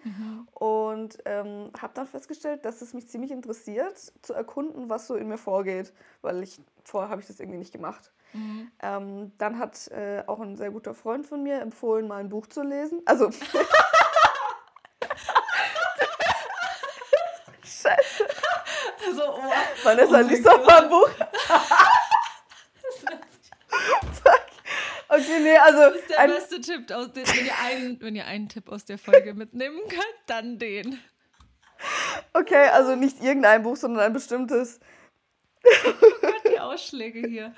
Und 0.54 1.18
ähm, 1.26 1.72
habe 1.80 1.94
dann 1.96 2.06
festgestellt, 2.08 2.64
dass 2.66 2.82
es 2.82 2.94
mich 2.94 3.08
ziemlich 3.08 3.32
interessiert, 3.32 3.98
zu 4.22 4.34
erkunden, 4.34 4.90
was 4.90 5.08
so 5.08 5.16
in 5.16 5.28
mir 5.28 5.38
vorgeht, 5.38 5.94
weil 6.22 6.44
ich 6.44 6.60
vorher 6.84 7.10
habe 7.10 7.22
ich 7.22 7.28
das 7.28 7.40
irgendwie 7.40 7.60
nicht 7.60 7.72
gemacht. 7.74 8.12
Mhm. 8.34 8.72
Ähm, 8.82 9.32
dann 9.38 9.58
hat 9.58 9.88
äh, 9.90 10.24
auch 10.28 10.40
ein 10.40 10.56
sehr 10.58 10.70
guter 10.72 10.94
Freund 10.94 11.26
von 11.26 11.42
mir 11.44 11.60
empfohlen, 11.62 12.08
mal 12.08 12.18
ein 12.18 12.30
Buch 12.30 12.48
zu 12.48 12.62
lesen. 12.62 13.02
Also 13.06 13.30
Scheiße, 17.64 18.26
Also, 19.08 19.24
oh, 19.36 19.42
Vanessa 19.84 20.20
Oh 20.20 20.22
liest 20.22 20.46
doch 20.46 20.66
mal 20.66 20.84
ein 20.84 20.90
Buch. 20.90 21.10
Okay, 25.12 25.40
nee, 25.42 25.58
also. 25.58 25.80
Das 25.80 25.96
ist 25.96 26.10
der 26.10 26.28
beste 26.28 26.62
Tipp, 26.62 26.88
den, 26.88 27.28
wenn, 27.28 27.46
ihr 27.46 27.60
einen, 27.60 28.02
wenn 28.02 28.16
ihr 28.16 28.26
einen 28.26 28.48
Tipp 28.48 28.70
aus 28.70 28.86
der 28.86 29.00
Folge 29.00 29.34
mitnehmen 29.34 29.80
könnt, 29.90 30.20
dann 30.28 30.60
den. 30.60 31.00
Okay, 32.34 32.68
also 32.68 32.96
nicht 32.96 33.22
irgendein 33.22 33.64
Buch, 33.64 33.76
sondern 33.76 34.04
ein 34.04 34.14
bestimmtes. 34.14 34.80
Oh 35.86 36.10
Gott, 36.22 36.42
die 36.52 36.60
Ausschläge 36.60 37.28
hier. 37.28 37.54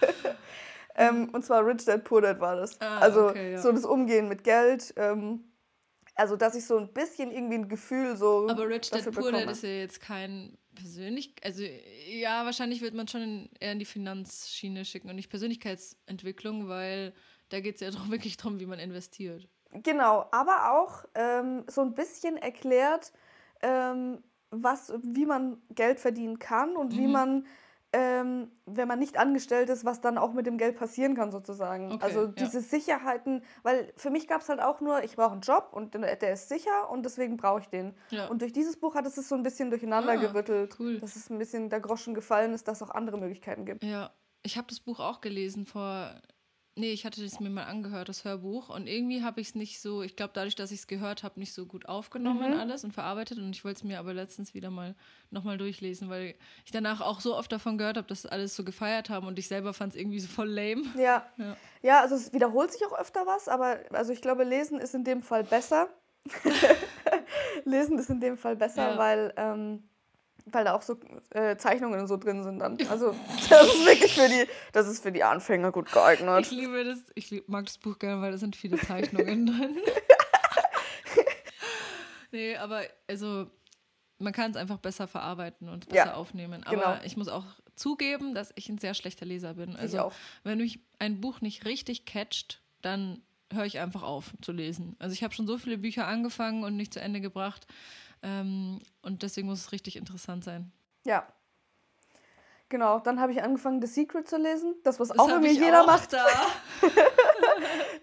ähm, 0.96 1.30
und 1.34 1.44
zwar 1.44 1.66
Rich 1.66 1.86
Dad 1.86 2.04
Poor 2.04 2.22
Dad 2.22 2.40
war 2.40 2.56
das. 2.56 2.80
Ah, 2.80 3.00
also 3.00 3.30
okay, 3.30 3.54
ja. 3.54 3.58
so 3.58 3.72
das 3.72 3.86
Umgehen 3.86 4.30
mit 4.30 4.44
Geld. 4.44 4.94
Ähm, 4.96 5.52
also 6.16 6.36
dass 6.36 6.56
ich 6.56 6.66
so 6.66 6.78
ein 6.78 6.94
bisschen 6.94 7.32
irgendwie 7.32 7.56
ein 7.56 7.68
Gefühl 7.68 8.16
so. 8.16 8.48
Aber 8.50 8.68
Rich 8.68 8.92
Dad 8.92 9.12
Poor 9.12 9.32
Dad 9.32 9.50
ist 9.50 9.64
ja 9.64 9.70
jetzt 9.70 10.00
kein 10.00 10.58
persönlich, 10.76 11.36
also 11.44 11.64
ja, 11.64 12.46
wahrscheinlich 12.46 12.82
wird 12.82 12.94
man 12.94 13.08
schon 13.08 13.22
in, 13.22 13.50
eher 13.60 13.74
in 13.74 13.80
die 13.80 13.86
Finanzschiene 13.86 14.86
schicken 14.86 15.10
und 15.10 15.16
nicht 15.16 15.30
Persönlichkeitsentwicklung, 15.30 16.68
weil 16.68 17.14
da 17.50 17.60
geht 17.60 17.76
es 17.76 17.82
ja 17.82 17.92
doch 17.92 18.10
wirklich 18.10 18.38
darum, 18.38 18.60
wie 18.60 18.66
man 18.66 18.80
investiert. 18.80 19.48
Genau, 19.74 20.28
aber 20.32 20.72
auch 20.74 21.06
ähm, 21.16 21.64
so 21.68 21.82
ein 21.82 21.94
bisschen 21.94 22.36
erklärt, 22.38 23.14
ähm, 23.62 24.22
was, 24.50 24.92
wie 25.02 25.26
man 25.26 25.62
Geld 25.70 26.00
verdienen 26.02 26.40
kann 26.40 26.76
und 26.76 26.98
wie 26.98 27.08
Mhm. 27.08 27.08
man, 27.08 27.46
ähm, 27.94 28.52
wenn 28.66 28.88
man 28.88 29.00
nicht 29.00 29.18
angestellt 29.18 29.70
ist, 29.70 29.84
was 29.84 30.00
dann 30.00 30.18
auch 30.18 30.34
mit 30.34 30.46
dem 30.46 30.58
Geld 30.58 30.78
passieren 30.78 31.16
kann 31.16 31.32
sozusagen. 31.32 31.92
Okay, 31.92 32.04
also 32.04 32.26
ja. 32.26 32.32
diese 32.32 32.62
Sicherheiten, 32.62 33.44
weil 33.64 33.92
für 33.98 34.10
mich 34.10 34.28
gab 34.28 34.42
es 34.42 34.50
halt 34.50 34.62
auch 34.62 34.80
nur, 34.80 35.04
ich 35.04 35.18
brauche 35.18 35.34
einen 35.34 35.42
Job 35.42 35.70
und 35.72 35.94
der 35.94 36.34
ist 36.34 36.48
sicher 36.48 36.90
und 36.90 37.04
deswegen 37.04 37.36
brauche 37.36 37.60
ich 37.62 37.68
den. 37.68 37.94
Ja. 38.10 38.28
Und 38.28 38.42
durch 38.42 38.54
dieses 38.54 38.80
Buch 38.80 38.96
hat 38.96 39.06
es 39.06 39.18
es 39.18 39.28
so 39.28 39.36
ein 39.36 39.44
bisschen 39.44 39.70
durcheinander 39.70 40.14
Ah, 40.14 40.16
gerüttelt, 40.16 40.78
cool. 40.80 41.00
dass 41.00 41.16
es 41.16 41.30
ein 41.30 41.38
bisschen 41.38 41.70
der 41.70 41.82
Groschen 41.82 42.14
gefallen 42.14 42.54
ist, 42.54 42.68
dass 42.68 42.82
es 42.82 42.88
auch 42.90 42.94
andere 42.94 43.18
Möglichkeiten 43.18 43.66
gibt. 43.66 43.84
Ja, 43.84 44.12
ich 44.44 44.58
habe 44.58 44.68
das 44.70 44.80
Buch 44.80 45.00
auch 45.00 45.20
gelesen 45.22 45.66
vor. 45.66 46.16
Nee, 46.76 46.94
ich 46.94 47.06
hatte 47.06 47.22
es 47.24 47.42
mir 47.42 47.50
mal 47.50 47.66
angehört, 47.66 48.08
das 48.08 48.24
Hörbuch. 48.24 48.70
Und 48.70 48.88
irgendwie 48.88 49.24
habe 49.24 49.42
ich 49.42 49.50
es 49.50 49.56
nicht 49.56 49.82
so, 49.82 50.02
ich 50.04 50.16
glaube, 50.16 50.32
dadurch, 50.34 50.56
dass 50.56 50.72
ich 50.72 50.80
es 50.80 50.88
gehört 50.88 51.22
habe, 51.22 51.38
nicht 51.38 51.54
so 51.54 51.66
gut 51.66 51.86
aufgenommen 51.88 52.54
Mhm. 52.54 52.60
alles 52.60 52.86
und 52.86 52.94
verarbeitet. 52.94 53.40
Und 53.40 53.50
ich 53.54 53.66
wollte 53.66 53.80
es 53.80 53.84
mir 53.84 54.00
aber 54.00 54.14
letztens 54.14 54.54
wieder 54.54 54.70
mal 54.70 54.96
nochmal 55.32 55.58
durchlesen, 55.58 56.10
weil 56.10 56.34
ich 56.64 56.72
danach 56.72 57.02
auch 57.02 57.20
so 57.20 57.36
oft 57.36 57.52
davon 57.52 57.78
gehört 57.78 57.98
habe, 57.98 58.08
dass 58.08 58.26
alles 58.26 58.56
so 58.56 58.64
gefeiert 58.64 59.10
haben 59.10 59.28
und 59.28 59.38
ich 59.38 59.50
selber 59.50 59.74
fand 59.74 59.94
es 59.94 60.00
irgendwie 60.00 60.22
so 60.22 60.30
voll 60.30 60.48
lame. 60.50 60.84
Ja. 60.98 61.26
Ja. 61.38 61.58
ja, 61.82 62.00
also 62.02 62.16
es 62.16 62.32
wiederholt 62.32 62.72
sich 62.72 62.86
auch 62.86 62.98
öfter 62.98 63.26
was, 63.28 63.50
aber 63.50 63.80
also 63.92 64.14
ich 64.14 64.22
glaube, 64.22 64.46
Lesen 64.46 64.80
ist 64.80 64.96
in 64.96 65.04
dem 65.04 65.22
Fall 65.24 65.44
besser. 65.44 65.90
Lesen 67.66 67.98
ist 68.00 68.10
in 68.10 68.20
dem 68.22 68.38
Fall 68.38 68.56
besser, 68.56 68.92
Ja. 68.94 68.98
weil, 68.98 69.34
ähm, 69.38 69.84
weil 70.46 70.66
da 70.66 70.74
auch 70.74 70.82
so 70.82 70.98
äh, 71.32 71.56
Zeichnungen 71.58 72.00
und 72.00 72.08
so 72.08 72.18
drin 72.18 72.44
sind 72.44 72.60
dann. 72.60 72.78
Also 72.90 73.16
das 73.50 73.68
ist 73.68 73.86
wirklich 73.86 74.14
für 74.14 74.28
die, 74.28 74.48
das 74.74 74.88
ist 74.88 75.04
für 75.04 75.12
die 75.12 75.24
Anfänger 75.24 75.72
gut 75.72 75.92
geeignet. 75.92 76.46
Ich 76.46 76.52
liebe 76.52 76.84
das, 76.84 77.00
ich 77.16 77.30
lieb, 77.32 77.48
mag 77.48 77.66
das 77.66 77.78
Buch 77.78 77.98
gerne, 78.00 78.22
weil 78.22 78.32
da 78.32 78.38
sind 78.38 78.56
viele 78.56 78.78
Zeichnungen 78.80 79.46
drin. 79.48 79.78
nee, 82.32 82.56
aber 82.58 82.82
also 83.08 83.48
man 84.20 84.34
kann 84.34 84.52
es 84.52 84.58
einfach 84.58 84.78
besser 84.78 85.08
verarbeiten 85.08 85.70
und 85.70 85.90
besser 85.90 86.08
Ja, 86.08 86.14
aufnehmen. 86.14 86.64
Aber 86.64 86.76
genau. 86.76 86.98
ich 87.04 87.18
muss 87.18 87.28
auch 87.28 87.46
zugeben, 87.76 88.36
dass 88.36 88.52
ich 88.56 88.70
ein 88.70 88.78
sehr 88.78 88.94
schlechter 88.94 89.26
Leser 89.26 89.56
bin. 89.56 89.76
Also 89.76 90.12
wenn 90.44 90.60
mich 90.60 90.80
ein 91.00 91.22
Buch 91.22 91.42
nicht 91.42 91.66
richtig 91.66 92.06
catcht, 92.06 92.62
dann 92.82 93.22
höre 93.52 93.66
ich 93.66 93.80
einfach 93.80 94.04
auf 94.04 94.34
zu 94.42 94.52
lesen. 94.52 94.96
Also 95.00 95.14
ich 95.14 95.24
habe 95.24 95.34
schon 95.34 95.48
so 95.48 95.58
viele 95.58 95.78
Bücher 95.78 96.08
angefangen 96.08 96.64
und 96.64 96.76
nicht 96.78 96.94
zu 96.94 97.02
Ende 97.02 97.22
gebracht. 97.22 97.68
Ähm, 98.24 98.80
und 99.02 99.24
deswegen 99.24 99.48
muss 99.48 99.60
es 99.60 99.72
richtig 99.72 99.96
interessant 99.96 100.44
sein. 100.44 100.72
Ja. 101.06 101.28
Genau, 102.70 103.00
dann 103.00 103.20
habe 103.20 103.34
ich 103.34 103.44
angefangen, 103.44 103.82
The 103.82 103.88
Secret 103.88 104.30
zu 104.30 104.38
lesen. 104.38 104.76
Das, 104.84 105.00
was 105.00 105.10
Das 105.10 105.20
auch 105.20 105.28
irgendwie 105.28 105.52
jeder 105.60 105.82
auch 105.82 105.88
macht. 105.88 106.14
Da. 106.14 106.26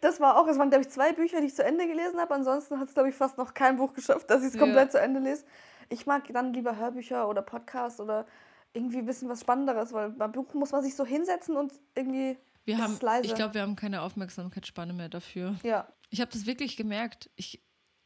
Das 0.01 0.21
war 0.21 0.39
auch, 0.39 0.47
es 0.47 0.57
waren, 0.59 0.71
glaube 0.71 0.85
ich, 0.85 0.91
zwei 0.91 1.13
Bücher, 1.13 1.41
die 1.41 1.49
ich 1.49 1.55
zu 1.57 1.65
Ende 1.65 1.87
gelesen 1.89 2.21
habe. 2.21 2.33
Ansonsten 2.33 2.79
hat 2.79 2.87
es, 2.87 2.95
glaube 2.95 3.09
ich, 3.09 3.17
fast 3.17 3.37
noch 3.37 3.53
kein 3.53 3.77
Buch 3.77 3.93
geschafft, 3.95 4.31
dass 4.31 4.43
ich 4.43 4.49
es 4.49 4.55
Ja. 4.55 4.61
komplett 4.61 4.93
zu 4.93 5.01
Ende 5.01 5.19
lese. 5.19 5.45
Ich 5.89 6.07
mag 6.07 6.23
dann 6.33 6.53
lieber 6.53 6.77
Hörbücher 6.77 7.29
oder 7.29 7.43
Podcasts 7.43 7.99
oder 7.99 8.25
irgendwie 8.73 8.99
ein 8.99 9.07
bisschen 9.07 9.29
was 9.29 9.41
Spannenderes, 9.41 9.93
weil 9.93 10.11
beim 10.11 10.31
Buch 10.31 10.55
muss 10.55 10.71
man 10.71 10.83
sich 10.85 10.95
so 10.95 11.05
hinsetzen 11.05 11.57
und 11.57 11.73
irgendwie. 11.97 12.39
Wir 12.65 12.79
haben, 12.79 12.97
ich 13.23 13.35
glaube, 13.35 13.55
wir 13.55 13.63
haben 13.63 13.75
keine 13.75 14.03
Aufmerksamkeitsspanne 14.03 14.93
mehr 14.93 15.09
dafür. 15.09 15.57
Ja, 15.65 15.89
Ich 16.11 16.21
habe 16.21 16.31
das 16.31 16.47
wirklich 16.47 16.77
gemerkt. 16.77 17.29
Ich, 17.35 17.61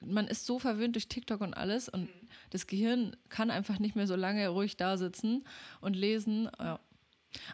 man 0.07 0.27
ist 0.27 0.47
so 0.47 0.59
verwöhnt 0.59 0.95
durch 0.97 1.09
TikTok 1.09 1.41
und 1.41 1.55
alles 1.55 1.89
und 1.89 2.09
das 2.51 2.67
Gehirn 2.67 3.17
kann 3.29 3.51
einfach 3.51 3.79
nicht 3.79 3.97
mehr 3.97 4.07
so 4.07 4.17
lange 4.17 4.49
ruhig 4.49 4.77
da 4.77 4.97
sitzen 4.97 5.45
und 5.81 5.95
lesen. 5.95 6.51
Ja. 6.59 6.81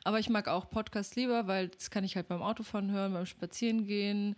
Aber 0.05 0.19
ich 0.19 0.29
mag 0.29 0.49
auch 0.49 0.71
Podcasts 0.71 1.15
lieber, 1.17 1.47
weil 1.47 1.69
das 1.69 1.91
kann 1.91 2.05
ich 2.05 2.17
halt 2.17 2.29
beim 2.29 2.43
Autofahren 2.43 2.91
hören, 2.91 3.13
beim 3.13 3.27
Spazierengehen. 3.27 4.37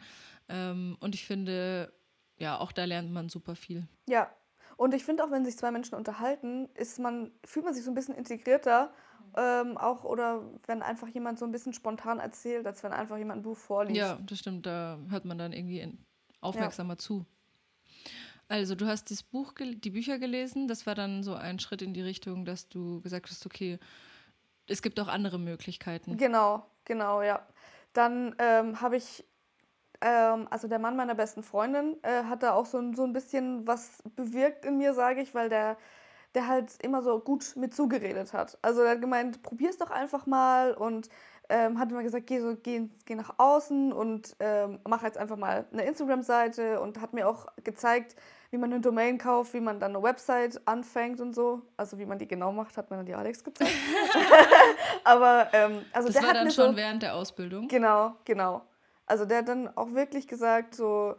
Ähm, 0.49 0.97
und 1.00 1.14
ich 1.14 1.25
finde, 1.25 1.93
ja, 2.38 2.59
auch 2.59 2.73
da 2.73 2.85
lernt 2.85 3.12
man 3.12 3.29
super 3.29 3.55
viel. 3.55 3.87
ja. 4.09 4.31
Und 4.76 4.95
ich 4.95 5.05
finde 5.05 5.23
auch, 5.25 5.31
wenn 5.31 5.45
sich 5.45 5.59
zwei 5.59 5.71
Menschen 5.71 5.95
unterhalten, 5.95 6.71
ist 6.73 6.99
man, 6.99 7.33
fühlt 7.45 7.67
man 7.67 7.75
sich 7.75 7.85
so 7.85 7.90
ein 7.90 7.95
bisschen 7.95 8.14
integrierter. 8.14 8.95
Ähm, 9.37 9.76
auch 9.76 10.05
oder 10.05 10.43
wenn 10.67 10.81
einfach 10.81 11.07
jemand 11.09 11.38
so 11.38 11.45
ein 11.45 11.52
bisschen 11.52 11.75
spontan 11.75 12.19
erzählt, 12.19 12.67
als 12.67 12.83
wenn 12.83 12.93
einfach 12.93 13.19
jemand 13.19 13.40
ein 13.40 13.43
Buch 13.43 13.59
vorliest. 13.59 13.99
Ja, 13.99 14.19
das 14.23 14.38
stimmt. 14.38 14.64
Da 14.64 14.99
hört 15.11 15.26
man 15.26 15.37
dann 15.37 15.52
irgendwie 15.52 15.99
aufmerksamer 16.40 16.97
zu. 16.97 17.26
Also, 18.50 18.75
du 18.75 18.87
hast 18.87 19.12
das 19.12 19.23
Buch, 19.23 19.54
die 19.61 19.90
Bücher 19.90 20.19
gelesen. 20.19 20.66
Das 20.66 20.85
war 20.85 20.97
dann 20.97 21.23
so 21.23 21.35
ein 21.35 21.61
Schritt 21.61 21.83
in 21.83 21.95
die 21.95 22.02
Richtung, 22.02 22.45
dass 22.45 22.69
du 22.69 23.00
gesagt 23.00 23.30
hast, 23.30 23.47
okay, 23.47 23.78
es 24.66 24.83
gibt 24.83 24.99
auch 24.99 25.07
andere 25.09 25.38
Möglichkeiten. 25.38 26.16
Genau, 26.16 26.66
genau, 26.85 27.23
ja. 27.23 27.47
Dann 27.92 28.35
ähm, 28.38 28.80
habe 28.80 28.97
ich, 28.97 29.25
ähm, 30.00 30.49
also 30.50 30.69
der 30.69 30.80
Mann 30.80 30.97
meiner 30.97 31.14
besten 31.14 31.45
Freundin 31.45 31.97
äh, 32.02 32.25
hat 32.25 32.42
da 32.42 32.54
auch 32.54 32.66
so, 32.66 32.78
ein- 32.78 32.95
so 32.95 33.04
ein 33.04 33.12
bisschen 33.12 33.66
was 33.69 34.02
bewirkt 34.16 34.64
in 34.64 34.78
mir, 34.78 34.95
sage 34.95 35.23
ich, 35.23 35.35
weil 35.35 35.49
der, 35.49 35.76
der 36.35 36.47
halt 36.49 36.83
immer 36.83 37.02
so 37.02 37.21
gut 37.21 37.54
mit 37.57 37.75
zugeredet 37.75 38.33
hat. 38.33 38.59
Also 38.62 38.83
er 38.83 38.92
hat 38.92 39.00
gemeint, 39.00 39.42
probier's 39.42 39.78
doch 39.78 39.90
einfach 39.90 40.26
mal 40.26 40.75
und 40.75 41.09
ähm, 41.49 41.78
hat 41.78 41.90
immer 41.90 42.02
gesagt, 42.02 42.26
geh, 42.28 42.40
so, 42.40 42.57
geh, 42.57 42.88
geh 43.07 43.14
nach 43.16 43.35
außen 43.38 43.92
und 43.92 44.37
ähm, 44.40 44.80
mach 44.88 45.02
jetzt 45.02 45.19
einfach 45.19 45.37
mal 45.37 45.66
eine 45.73 45.83
Instagram-Seite 45.85 46.80
und 46.80 47.00
hat 47.00 47.12
mir 47.12 47.28
auch 47.28 47.47
gezeigt, 47.64 48.16
wie 48.50 48.59
man 48.59 48.73
eine 48.73 48.80
Domain 48.80 49.16
kauft, 49.19 49.54
wie 49.54 49.61
man 49.61 49.78
dann 49.78 49.95
eine 49.95 50.02
Website 50.02 50.61
anfängt 50.66 51.21
und 51.21 51.35
so. 51.35 51.62
Also 51.76 51.99
wie 51.99 52.07
man 52.07 52.19
die 52.19 52.26
genau 52.26 52.50
macht, 52.52 52.76
hat 52.76 52.90
mir 52.90 52.97
dann 52.97 53.07
die 53.07 53.14
Alex 53.14 53.45
gezeigt. 53.45 53.71
Aber 55.04 55.49
ähm, 55.52 55.85
also 55.92 56.09
Das 56.09 56.14
der 56.14 56.23
war 56.23 56.30
hat 56.30 56.37
dann 56.37 56.50
schon 56.50 56.71
so, 56.71 56.76
während 56.76 57.02
der 57.02 57.14
Ausbildung. 57.14 57.69
Genau, 57.69 58.16
genau. 58.25 58.62
Also 59.07 59.25
der 59.25 59.38
hat 59.38 59.49
dann 59.49 59.69
auch 59.76 59.92
wirklich 59.92 60.26
gesagt, 60.26 60.75
so 60.75 61.14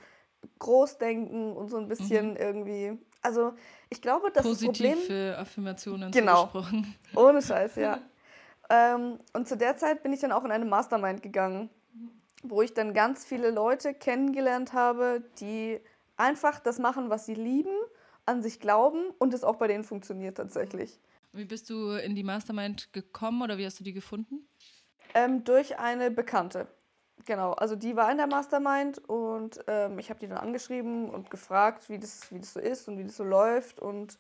Großdenken 0.59 1.53
und 1.55 1.69
so 1.69 1.77
ein 1.77 1.87
bisschen 1.87 2.35
irgendwie. 2.35 2.97
Also 3.21 3.53
ich 3.89 4.01
glaube, 4.01 4.31
das 4.31 4.43
Problem. 4.43 4.93
Positive 4.93 5.37
Affirmationen 5.37 6.11
Genau. 6.11 6.47
zugesprochen. 6.47 6.95
Ohne 7.15 7.41
Scheiß, 7.41 7.75
ja. 7.75 7.99
ähm, 8.69 9.19
und 9.33 9.47
zu 9.47 9.55
der 9.57 9.77
Zeit 9.77 10.03
bin 10.03 10.11
ich 10.13 10.19
dann 10.19 10.31
auch 10.31 10.43
in 10.43 10.51
eine 10.51 10.65
Mastermind 10.65 11.21
gegangen, 11.21 11.69
wo 12.43 12.61
ich 12.61 12.73
dann 12.73 12.93
ganz 12.93 13.23
viele 13.25 13.51
Leute 13.51 13.93
kennengelernt 13.93 14.73
habe, 14.73 15.21
die 15.39 15.79
einfach 16.21 16.59
das 16.59 16.79
machen, 16.79 17.09
was 17.09 17.25
sie 17.25 17.33
lieben, 17.33 17.75
an 18.25 18.41
sich 18.41 18.59
glauben 18.59 19.09
und 19.17 19.33
es 19.33 19.43
auch 19.43 19.55
bei 19.55 19.67
denen 19.67 19.83
funktioniert 19.83 20.37
tatsächlich. 20.37 20.99
Wie 21.33 21.45
bist 21.45 21.69
du 21.69 21.91
in 21.91 22.15
die 22.15 22.23
Mastermind 22.23 22.93
gekommen 22.93 23.41
oder 23.41 23.57
wie 23.57 23.65
hast 23.65 23.79
du 23.79 23.83
die 23.83 23.93
gefunden? 23.93 24.47
Ähm, 25.13 25.43
durch 25.43 25.79
eine 25.79 26.11
Bekannte. 26.11 26.67
Genau, 27.25 27.51
also 27.53 27.75
die 27.75 27.95
war 27.95 28.11
in 28.11 28.17
der 28.17 28.27
Mastermind 28.27 28.97
und 29.07 29.59
ähm, 29.67 29.99
ich 29.99 30.09
habe 30.09 30.19
die 30.19 30.27
dann 30.27 30.37
angeschrieben 30.37 31.09
und 31.09 31.29
gefragt, 31.29 31.89
wie 31.89 31.99
das, 31.99 32.31
wie 32.31 32.39
das 32.39 32.53
so 32.53 32.59
ist 32.59 32.87
und 32.87 32.97
wie 32.97 33.03
das 33.03 33.17
so 33.17 33.23
läuft. 33.23 33.79
Und 33.79 34.17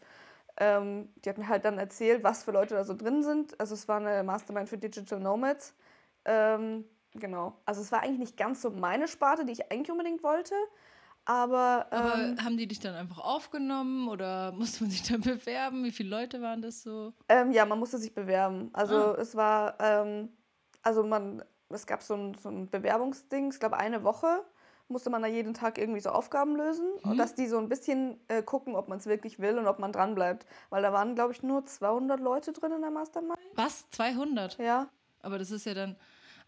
ähm, 0.57 1.09
die 1.23 1.29
hat 1.29 1.37
mir 1.37 1.47
halt 1.47 1.65
dann 1.65 1.77
erzählt, 1.77 2.23
was 2.23 2.43
für 2.43 2.51
Leute 2.51 2.75
da 2.75 2.83
so 2.83 2.95
drin 2.95 3.23
sind. 3.23 3.59
Also 3.59 3.73
es 3.73 3.87
war 3.87 3.97
eine 3.97 4.23
Mastermind 4.23 4.69
für 4.69 4.77
Digital 4.77 5.19
Nomads. 5.19 5.73
Ähm, 6.25 6.85
genau, 7.13 7.53
also 7.65 7.81
es 7.81 7.91
war 7.91 8.01
eigentlich 8.01 8.19
nicht 8.19 8.37
ganz 8.37 8.61
so 8.61 8.69
meine 8.69 9.07
Sparte, 9.07 9.45
die 9.45 9.53
ich 9.53 9.71
eigentlich 9.71 9.91
unbedingt 9.91 10.23
wollte. 10.23 10.55
Aber, 11.25 11.87
Aber 11.91 12.23
ähm, 12.29 12.43
haben 12.43 12.57
die 12.57 12.67
dich 12.67 12.79
dann 12.79 12.95
einfach 12.95 13.19
aufgenommen 13.19 14.07
oder 14.09 14.51
musste 14.57 14.83
man 14.83 14.91
sich 14.91 15.03
dann 15.03 15.21
bewerben? 15.21 15.83
Wie 15.83 15.91
viele 15.91 16.09
Leute 16.09 16.41
waren 16.41 16.61
das 16.61 16.81
so? 16.81 17.13
Ähm, 17.29 17.51
ja, 17.51 17.65
man 17.65 17.79
musste 17.79 17.97
sich 17.97 18.13
bewerben. 18.13 18.69
Also 18.73 18.95
Ah. 18.95 19.15
es 19.19 19.35
war, 19.35 19.75
ähm, 19.79 20.29
also 20.81 21.03
man, 21.03 21.43
es 21.69 21.85
gab 21.85 22.01
so 22.01 22.15
ein, 22.15 22.33
so 22.35 22.49
ein 22.49 22.69
Bewerbungsding, 22.69 23.51
ich 23.51 23.59
glaube 23.59 23.77
eine 23.77 24.03
Woche 24.03 24.43
musste 24.87 25.09
man 25.09 25.21
da 25.21 25.27
jeden 25.29 25.53
Tag 25.53 25.77
irgendwie 25.77 26.01
so 26.01 26.09
Aufgaben 26.09 26.57
lösen 26.57 26.89
Mhm. 27.05 27.11
und 27.11 27.17
dass 27.17 27.33
die 27.33 27.47
so 27.47 27.57
ein 27.59 27.69
bisschen 27.69 28.19
äh, 28.27 28.43
gucken, 28.43 28.75
ob 28.75 28.89
man 28.89 28.97
es 28.97 29.05
wirklich 29.05 29.39
will 29.39 29.57
und 29.57 29.65
ob 29.67 29.79
man 29.79 29.93
dran 29.93 30.15
bleibt. 30.15 30.45
Weil 30.69 30.81
da 30.81 30.91
waren, 30.91 31.15
glaube 31.15 31.31
ich, 31.31 31.43
nur 31.43 31.65
200 31.65 32.19
Leute 32.19 32.51
drin 32.51 32.73
in 32.73 32.81
der 32.81 32.91
Mastermind. 32.91 33.39
Was? 33.55 33.89
200? 33.91 34.57
Ja, 34.57 34.89
Aber 35.21 35.39
das 35.39 35.49
ist 35.51 35.65
ja 35.65 35.73
dann, 35.73 35.95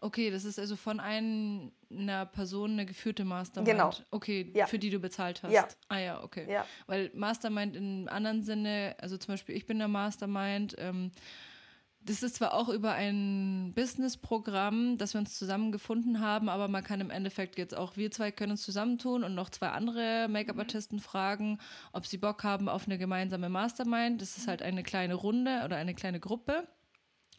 okay, 0.00 0.30
das 0.30 0.44
ist 0.44 0.58
also 0.58 0.76
von 0.76 1.00
ein, 1.00 1.72
einer 1.90 2.26
Person 2.26 2.72
eine 2.72 2.86
geführte 2.86 3.24
Mastermind. 3.24 3.70
Genau. 3.70 3.90
Okay, 4.10 4.50
Ja. 4.54 4.66
für 4.66 4.78
die 4.78 4.90
du 4.90 4.98
bezahlt 4.98 5.42
hast. 5.42 5.52
Ja. 5.52 5.66
Ah 5.88 5.98
ja, 5.98 6.22
okay. 6.22 6.46
ja, 6.50 6.66
Weil 6.86 7.10
Mastermind 7.14 7.76
im 7.76 8.08
anderen 8.08 8.42
Sinne, 8.42 8.96
also 9.00 9.16
zum 9.16 9.34
Beispiel 9.34 9.56
ich 9.56 9.66
bin 9.66 9.78
der 9.78 9.88
Mastermind, 9.88 10.74
ähm, 10.78 11.10
das 12.06 12.22
ist 12.22 12.34
zwar 12.36 12.52
auch 12.52 12.68
über 12.68 12.92
ein 12.92 13.72
Business-Programm, 13.74 14.98
dass 14.98 15.14
wir 15.14 15.20
uns 15.20 15.38
zusammengefunden 15.38 16.20
haben, 16.20 16.50
aber 16.50 16.68
man 16.68 16.84
kann 16.84 17.00
im 17.00 17.08
Endeffekt 17.10 17.56
jetzt 17.56 17.74
auch, 17.74 17.96
wir 17.96 18.10
zwei 18.10 18.30
können 18.30 18.52
uns 18.52 18.62
zusammentun 18.62 19.24
und 19.24 19.34
noch 19.34 19.48
zwei 19.48 19.68
andere 19.70 20.28
Make-up-Artisten 20.28 21.00
fragen, 21.00 21.58
ob 21.92 22.06
sie 22.06 22.18
Bock 22.18 22.44
haben 22.44 22.68
auf 22.68 22.84
eine 22.86 22.98
gemeinsame 22.98 23.48
Mastermind. 23.48 24.20
Das 24.20 24.36
ist 24.36 24.48
halt 24.48 24.60
eine 24.60 24.82
kleine 24.82 25.14
Runde 25.14 25.62
oder 25.64 25.76
eine 25.76 25.94
kleine 25.94 26.20
Gruppe. 26.20 26.68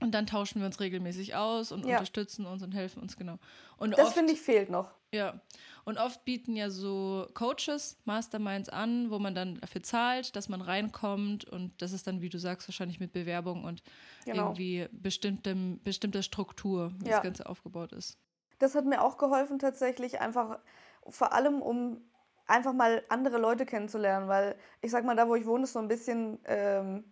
Und 0.01 0.11
dann 0.11 0.27
tauschen 0.27 0.59
wir 0.59 0.65
uns 0.65 0.79
regelmäßig 0.79 1.35
aus 1.35 1.71
und 1.71 1.85
ja. 1.85 1.93
unterstützen 1.93 2.45
uns 2.45 2.61
und 2.61 2.73
helfen 2.73 3.01
uns, 3.01 3.15
genau. 3.15 3.37
Und 3.77 3.97
das 3.97 4.13
finde 4.13 4.33
ich 4.33 4.41
fehlt 4.41 4.69
noch. 4.69 4.91
Ja. 5.13 5.39
Und 5.85 5.97
oft 5.97 6.25
bieten 6.25 6.55
ja 6.55 6.69
so 6.69 7.27
Coaches 7.33 7.97
Masterminds 8.03 8.69
an, 8.69 9.09
wo 9.09 9.19
man 9.19 9.35
dann 9.35 9.59
dafür 9.61 9.83
zahlt, 9.83 10.35
dass 10.35 10.49
man 10.49 10.61
reinkommt. 10.61 11.45
Und 11.45 11.81
das 11.81 11.93
ist 11.93 12.07
dann, 12.07 12.21
wie 12.21 12.29
du 12.29 12.39
sagst, 12.39 12.67
wahrscheinlich 12.67 12.99
mit 12.99 13.13
Bewerbung 13.13 13.63
und 13.63 13.83
genau. 14.25 14.47
irgendwie 14.47 14.87
bestimmtem, 14.91 15.79
bestimmter 15.83 16.23
Struktur, 16.23 16.91
wie 16.99 17.09
ja. 17.09 17.15
das 17.15 17.23
Ganze 17.23 17.47
aufgebaut 17.47 17.93
ist. 17.93 18.17
Das 18.59 18.75
hat 18.75 18.85
mir 18.85 19.01
auch 19.01 19.17
geholfen, 19.17 19.59
tatsächlich 19.59 20.19
einfach, 20.19 20.59
vor 21.07 21.33
allem 21.33 21.61
um 21.61 22.01
einfach 22.47 22.73
mal 22.73 23.03
andere 23.09 23.37
Leute 23.37 23.65
kennenzulernen, 23.65 24.27
weil 24.27 24.55
ich 24.81 24.91
sag 24.91 25.05
mal, 25.05 25.15
da 25.15 25.27
wo 25.27 25.35
ich 25.35 25.45
wohne, 25.45 25.63
ist 25.63 25.73
so 25.73 25.79
ein 25.79 25.87
bisschen 25.87 26.39
ähm, 26.45 27.05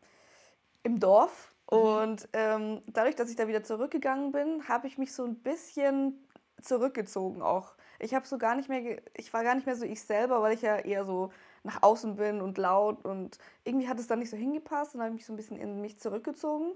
im 0.84 1.00
Dorf. 1.00 1.53
Und 1.66 2.28
ähm, 2.34 2.82
dadurch, 2.88 3.16
dass 3.16 3.30
ich 3.30 3.36
da 3.36 3.48
wieder 3.48 3.64
zurückgegangen 3.64 4.32
bin, 4.32 4.68
habe 4.68 4.88
ich 4.88 4.98
mich 4.98 5.14
so 5.14 5.24
ein 5.24 5.36
bisschen 5.42 6.28
zurückgezogen 6.62 7.42
auch. 7.42 7.76
Ich 8.00 8.14
habe 8.14 8.28
so 8.28 8.38
gar 8.38 8.56
nicht 8.56 8.70
mehr, 8.70 9.02
ich 9.16 9.34
war 9.34 9.44
gar 9.44 9.56
nicht 9.56 9.66
mehr 9.66 9.76
so 9.76 9.86
ich 9.86 10.02
selber, 10.02 10.42
weil 10.42 10.54
ich 10.54 10.62
ja 10.62 10.78
eher 10.78 11.06
so 11.06 11.32
nach 11.64 11.82
außen 11.82 12.16
bin 12.16 12.42
und 12.42 12.58
laut 12.58 13.06
und 13.06 13.38
irgendwie 13.64 13.88
hat 13.88 14.00
es 14.00 14.08
dann 14.08 14.20
nicht 14.20 14.30
so 14.30 14.38
hingepasst 14.38 14.96
und 14.96 15.02
habe 15.02 15.12
mich 15.12 15.26
so 15.26 15.34
ein 15.34 15.38
bisschen 15.38 15.58
in 15.58 15.82
mich 15.82 16.00
zurückgezogen 16.00 16.74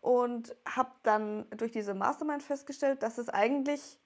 und 0.00 0.54
habe 0.66 0.90
dann 1.02 1.46
durch 1.56 1.72
diese 1.72 1.94
Mastermind 1.94 2.42
festgestellt, 2.42 3.02
dass 3.02 3.18
es 3.18 3.28
eigentlich 3.28 3.98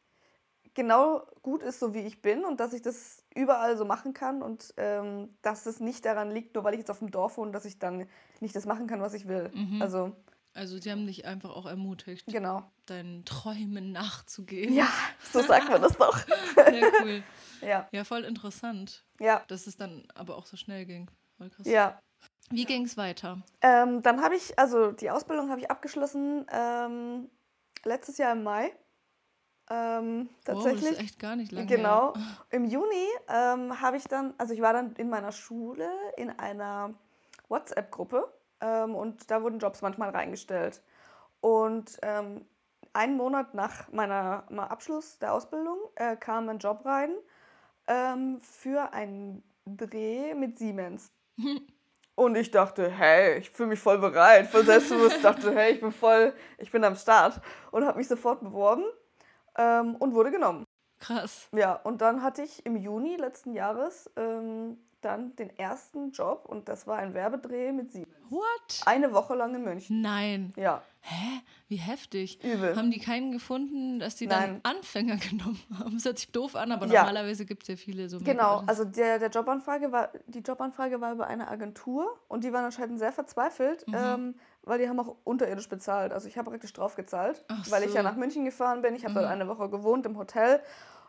genau 0.78 1.26
gut 1.42 1.64
ist, 1.64 1.80
so 1.80 1.92
wie 1.92 2.02
ich 2.02 2.23
bin 2.23 2.44
und 2.44 2.61
dass 2.61 2.73
ich 2.73 2.82
das 2.82 3.25
überall 3.35 3.76
so 3.76 3.85
machen 3.85 4.14
kann 4.14 4.42
und 4.42 4.73
ähm, 4.76 5.37
dass 5.42 5.66
es 5.66 5.80
nicht 5.80 6.04
daran 6.04 6.30
liegt, 6.30 6.54
nur 6.54 6.62
weil 6.62 6.75
ich 6.75 6.78
jetzt 6.78 6.90
auf 6.92 7.00
dem 7.00 7.11
Dorf 7.11 7.37
wohne, 7.37 7.50
dass 7.50 7.64
ich 7.64 7.80
dann 7.80 8.06
nicht 8.38 8.54
das 8.54 8.64
machen 8.64 8.87
kann, 8.87 9.00
was 9.00 9.12
ich 9.12 9.26
will. 9.26 9.50
Mhm. 9.52 9.82
Also, 9.82 10.14
also 10.54 10.78
sie 10.78 10.92
haben 10.92 11.04
dich 11.04 11.26
einfach 11.26 11.50
auch 11.50 11.66
ermutigt, 11.66 12.26
genau. 12.28 12.62
deinen 12.87 13.25
Träumen 13.25 13.90
nachzugehen. 13.90 14.73
Ja, 14.73 14.88
so 15.32 15.42
sagt 15.42 15.68
man 15.68 15.82
das 15.82 15.97
doch. 15.97 16.16
ja, 16.56 16.88
cool. 17.02 17.23
Ja. 17.61 17.88
ja, 17.90 18.04
voll 18.04 18.23
interessant. 18.23 19.04
Ja. 19.18 19.42
Dass 19.49 19.66
es 19.66 19.76
dann 19.76 20.06
aber 20.14 20.37
auch 20.37 20.47
so 20.47 20.56
schnell 20.56 20.87
ging. 20.87 21.11
Ja. 21.64 22.00
Wie 22.50 22.64
ging 22.64 22.85
es 22.85 22.97
weiter? 22.97 23.42
Ähm, 23.62 24.00
dann 24.02 24.23
habe 24.23 24.37
ich, 24.37 24.56
also 24.56 24.92
die 24.92 25.11
Ausbildung 25.11 25.50
habe 25.50 25.61
ich 25.61 25.68
abgeschlossen 25.68 26.47
ähm, 26.52 27.28
letztes 27.85 28.16
Jahr 28.18 28.30
im 28.30 28.44
Mai. 28.44 28.70
Ähm, 29.70 30.30
tatsächlich. 30.44 30.82
Oh, 30.82 30.87
das 30.87 30.92
ist 30.92 31.00
echt 31.02 31.18
gar 31.18 31.37
nicht 31.37 31.52
lange. 31.52 31.66
Genau. 31.66 32.14
Her. 32.14 32.22
Im 32.50 32.64
Juni 32.64 33.06
ähm, 33.28 33.80
habe 33.80 33.96
ich 33.96 34.04
dann, 34.04 34.34
also 34.38 34.54
ich 34.54 34.62
war 34.62 34.72
dann 34.72 34.94
in 34.94 35.10
meiner 35.10 35.32
Schule 35.32 35.88
in 36.16 36.30
einer 36.38 36.94
WhatsApp-Gruppe 37.48 38.32
ähm, 38.60 38.94
und 38.94 39.30
da 39.30 39.42
wurden 39.42 39.58
Jobs 39.58 39.82
manchmal 39.82 40.10
reingestellt. 40.10 40.82
Und 41.40 41.98
ähm, 42.02 42.46
einen 42.94 43.16
Monat 43.16 43.54
nach 43.54 43.92
meiner, 43.92 44.44
meinem 44.48 44.68
Abschluss 44.68 45.18
der 45.18 45.34
Ausbildung 45.34 45.78
äh, 45.96 46.16
kam 46.16 46.48
ein 46.48 46.58
Job 46.58 46.84
rein 46.84 47.10
ähm, 47.87 48.40
für 48.40 48.92
einen 48.92 49.42
Dreh 49.66 50.34
mit 50.34 50.58
Siemens. 50.58 51.12
Und 52.14 52.37
ich 52.37 52.50
dachte, 52.50 52.90
hey, 52.90 53.38
ich 53.38 53.50
fühle 53.50 53.68
mich 53.68 53.78
voll 53.78 53.98
bereit, 53.98 54.48
voll 54.48 54.64
selbstbewusst. 54.64 55.22
dachte, 55.22 55.54
hey, 55.54 55.75
ich 55.75 55.80
bin 55.80 55.92
voll, 55.92 56.34
ich 56.56 56.72
bin 56.72 56.82
am 56.82 56.96
Start. 56.96 57.40
Und 57.70 57.84
habe 57.84 57.98
mich 57.98 58.08
sofort 58.08 58.40
beworben 58.40 58.82
ähm, 59.59 59.97
und 59.97 60.15
wurde 60.15 60.31
genommen. 60.31 60.65
Krass. 61.00 61.49
Ja, 61.55 61.75
und 61.75 62.00
dann 62.00 62.23
hatte 62.23 62.43
ich 62.43 62.65
im 62.67 62.77
Juni 62.77 63.17
letzten 63.17 63.53
Jahres 63.53 64.11
ähm, 64.17 64.79
dann 65.00 65.37
den 65.37 65.57
ersten 65.57 66.11
Job 66.11 66.47
und 66.49 66.69
das 66.69 66.87
war 66.87 66.99
ein 66.99 67.14
Werbedreh 67.14 67.73
mit 67.73 67.92
Siemens. 67.92 68.14
What? 68.31 68.81
Eine 68.85 69.12
Woche 69.12 69.35
lang 69.35 69.55
in 69.55 69.62
München. 69.62 70.01
Nein. 70.01 70.53
Ja. 70.57 70.83
Hä? 71.01 71.40
Wie 71.68 71.77
heftig. 71.77 72.42
Übel. 72.42 72.77
Haben 72.77 72.90
die 72.90 72.99
keinen 72.99 73.31
gefunden, 73.31 74.01
dass 74.01 74.16
die 74.16 74.27
dann 74.27 74.61
Anfänger 74.64 75.16
genommen 75.31 75.61
haben? 75.79 75.94
Das 75.94 76.05
hört 76.05 76.18
sich 76.18 76.33
doof 76.33 76.57
an, 76.57 76.73
aber 76.73 76.87
ja. 76.87 77.05
normalerweise 77.05 77.47
gibt 77.47 77.62
es 77.62 77.68
ja 77.68 77.77
viele 77.77 78.09
so. 78.09 78.18
Genau, 78.18 78.64
also 78.66 78.85
der, 78.85 79.18
der 79.18 79.31
Jobanfrage 79.31 79.92
war, 79.92 80.11
die 80.27 80.40
Jobanfrage 80.40 81.01
war 81.01 81.12
über 81.12 81.29
eine 81.29 81.49
Agentur 81.49 82.18
und 82.27 82.42
die 82.42 82.53
waren 82.53 82.64
anscheinend 82.64 82.99
sehr 82.99 83.12
verzweifelt, 83.12 83.87
mhm. 83.87 83.94
ähm, 83.97 84.35
weil 84.68 84.78
die 84.78 84.88
haben 84.88 85.00
auch 85.00 85.16
unterirdisch 85.24 85.68
bezahlt. 85.68 86.12
Also 86.12 86.28
ich 86.28 86.38
habe 86.38 86.50
praktisch 86.50 86.72
drauf 86.72 86.94
gezahlt, 86.94 87.44
Ach 87.48 87.70
weil 87.70 87.83
so. 87.83 87.88
ich 87.88 87.94
ja 87.94 88.02
nach 88.02 88.16
München 88.16 88.44
gefahren 88.44 88.83
bin. 88.83 88.94
Ich 88.94 89.04
habe 89.04 89.12
mhm. 89.12 89.18
dort 89.18 89.26
eine 89.26 89.48
Woche 89.48 89.68
gewohnt 89.68 90.07
im 90.07 90.16
Hotel. 90.16 90.61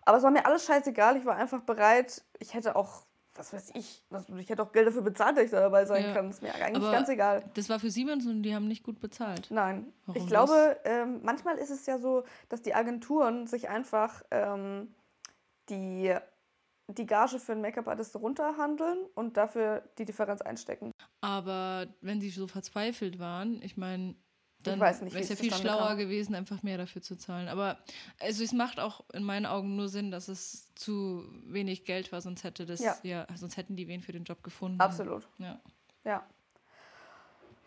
Aber 0.04 0.18
es 0.18 0.24
war 0.24 0.32
mir 0.32 0.46
alles 0.46 0.66
scheißegal. 0.66 1.18
Ich 1.18 1.26
war 1.26 1.36
einfach 1.36 1.62
bereit. 1.62 2.24
Ich 2.40 2.54
hätte 2.54 2.76
auch 2.76 3.04
was 3.40 3.54
weiß 3.54 3.72
ich, 3.74 4.04
ich 4.38 4.50
hätte 4.50 4.62
auch 4.62 4.74
Geld 4.74 4.88
dafür 4.88 5.02
bezahlt, 5.02 5.38
dass 5.38 5.46
ich 5.46 5.52
da 5.52 5.62
dabei 5.62 5.86
sein 5.86 6.04
ja. 6.04 6.14
kann. 6.14 6.28
Das 6.28 6.38
ist 6.38 6.42
mir 6.42 6.54
eigentlich 6.54 6.84
Aber 6.84 6.92
ganz 6.92 7.08
egal. 7.08 7.44
Das 7.54 7.70
war 7.70 7.80
für 7.80 7.90
Siemens 7.90 8.28
und 8.28 8.44
die 8.44 8.54
haben 8.54 8.68
nicht 8.68 8.84
gut 8.84 9.00
bezahlt. 9.00 9.48
Nein. 9.50 9.94
Warum 10.06 10.22
ich 10.22 10.28
glaube, 10.28 10.78
ähm, 10.84 11.22
manchmal 11.24 11.58
ist 11.58 11.70
es 11.70 11.86
ja 11.86 12.00
so, 12.00 12.24
dass 12.50 12.62
die 12.62 12.76
Agenturen 12.76 13.48
sich 13.48 13.70
einfach 13.70 14.24
ähm, 14.32 14.94
die, 15.70 16.14
die 16.98 17.06
Gage 17.06 17.40
für 17.40 17.52
einen 17.52 17.62
Make-up-Artist 17.62 18.16
runterhandeln 18.16 19.00
und 19.16 19.38
dafür 19.38 19.84
die 19.98 20.06
Differenz 20.06 20.42
einstecken. 20.42 20.92
Aber 21.22 21.88
wenn 22.02 22.20
sie 22.20 22.30
so 22.30 22.48
verzweifelt 22.48 23.20
waren, 23.20 23.62
ich 23.62 23.78
meine, 23.78 24.16
dann 24.64 24.80
wäre 24.80 25.20
es 25.20 25.30
ja 25.30 25.36
viel 25.36 25.54
schlauer 25.54 25.90
kam. 25.90 25.98
gewesen, 25.98 26.36
einfach 26.36 26.64
mehr 26.64 26.78
dafür 26.78 27.02
zu 27.02 27.16
zahlen. 27.16 27.48
Aber 27.48 27.78
also 28.20 28.44
es 28.44 28.52
macht 28.52 28.80
auch 28.80 29.06
in 29.14 29.24
meinen 29.24 29.46
Augen 29.46 29.76
nur 29.76 29.88
Sinn, 29.88 30.12
dass 30.12 30.28
es 30.28 30.74
zu 30.76 31.24
wenig 31.46 31.86
Geld 31.86 32.12
war, 32.12 32.22
sonst 32.22 32.44
hätte 32.44 32.66
das 32.66 32.82
ja, 32.82 32.98
ja 33.04 33.28
sonst 33.36 33.56
hätten 33.56 33.76
die 33.76 33.88
wen 33.88 34.02
für 34.02 34.12
den 34.12 34.24
Job 34.24 34.44
gefunden. 34.44 34.82
Absolut. 34.82 35.28
Ja. 35.38 35.62
Ja. 36.04 36.26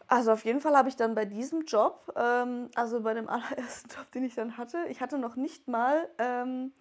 Also 0.07 0.33
auf 0.33 0.45
jeden 0.45 0.61
Fall 0.61 0.77
habe 0.77 0.91
ich 0.91 0.97
dann 0.97 1.15
bei 1.15 1.25
diesem 1.25 1.65
Job, 1.65 2.13
ähm, 2.17 2.69
also 2.75 3.01
bei 3.01 3.15
dem 3.15 3.29
allerersten 3.31 3.89
Job, 3.97 4.13
den 4.13 4.25
ich 4.25 4.35
dann 4.35 4.59
hatte, 4.59 4.85
ich 4.91 5.01
hatte 5.01 5.17
noch 5.17 5.37
nicht 5.37 5.69
mal 5.69 6.07
ähm, 6.19 6.73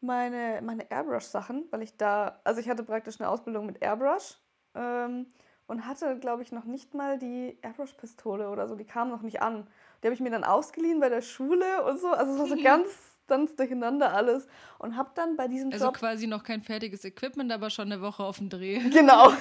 meine, 0.00 0.60
meine 0.62 0.90
Airbrush-Sachen, 0.90 1.66
weil 1.70 1.82
ich 1.82 1.96
da, 1.96 2.40
also 2.44 2.60
ich 2.60 2.68
hatte 2.68 2.82
praktisch 2.82 3.20
eine 3.20 3.28
Ausbildung 3.28 3.66
mit 3.66 3.82
Airbrush. 3.82 4.36
Ähm, 4.74 5.26
und 5.68 5.86
hatte, 5.86 6.18
glaube 6.18 6.42
ich, 6.42 6.50
noch 6.50 6.64
nicht 6.64 6.94
mal 6.94 7.18
die 7.18 7.58
Airbrush-Pistole 7.62 8.48
oder 8.48 8.66
so. 8.66 8.74
Die 8.74 8.86
kam 8.86 9.10
noch 9.10 9.22
nicht 9.22 9.42
an. 9.42 9.66
Die 10.02 10.06
habe 10.06 10.14
ich 10.14 10.20
mir 10.20 10.30
dann 10.30 10.42
ausgeliehen 10.42 10.98
bei 10.98 11.10
der 11.10 11.20
Schule 11.20 11.84
und 11.84 12.00
so. 12.00 12.08
Also 12.08 12.32
es 12.32 12.38
war 12.38 12.46
so 12.46 12.56
ganz, 12.62 12.88
ganz 13.28 13.54
durcheinander 13.54 14.12
alles. 14.14 14.48
Und 14.78 14.96
habe 14.96 15.10
dann 15.14 15.36
bei 15.36 15.46
diesem 15.46 15.70
also 15.70 15.84
Job... 15.84 15.94
Also 15.94 16.06
quasi 16.06 16.26
noch 16.26 16.42
kein 16.42 16.62
fertiges 16.62 17.04
Equipment, 17.04 17.52
aber 17.52 17.68
schon 17.68 17.92
eine 17.92 18.00
Woche 18.00 18.24
auf 18.24 18.38
dem 18.38 18.48
Dreh. 18.48 18.78
Genau. 18.90 19.32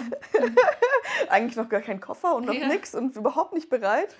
Eigentlich 1.29 1.55
noch 1.55 1.69
gar 1.69 1.81
kein 1.81 2.01
Koffer 2.01 2.35
und 2.35 2.45
noch 2.45 2.53
ja. 2.53 2.67
nichts 2.67 2.93
und 2.93 3.15
überhaupt 3.15 3.53
nicht 3.53 3.69
bereit. 3.69 4.13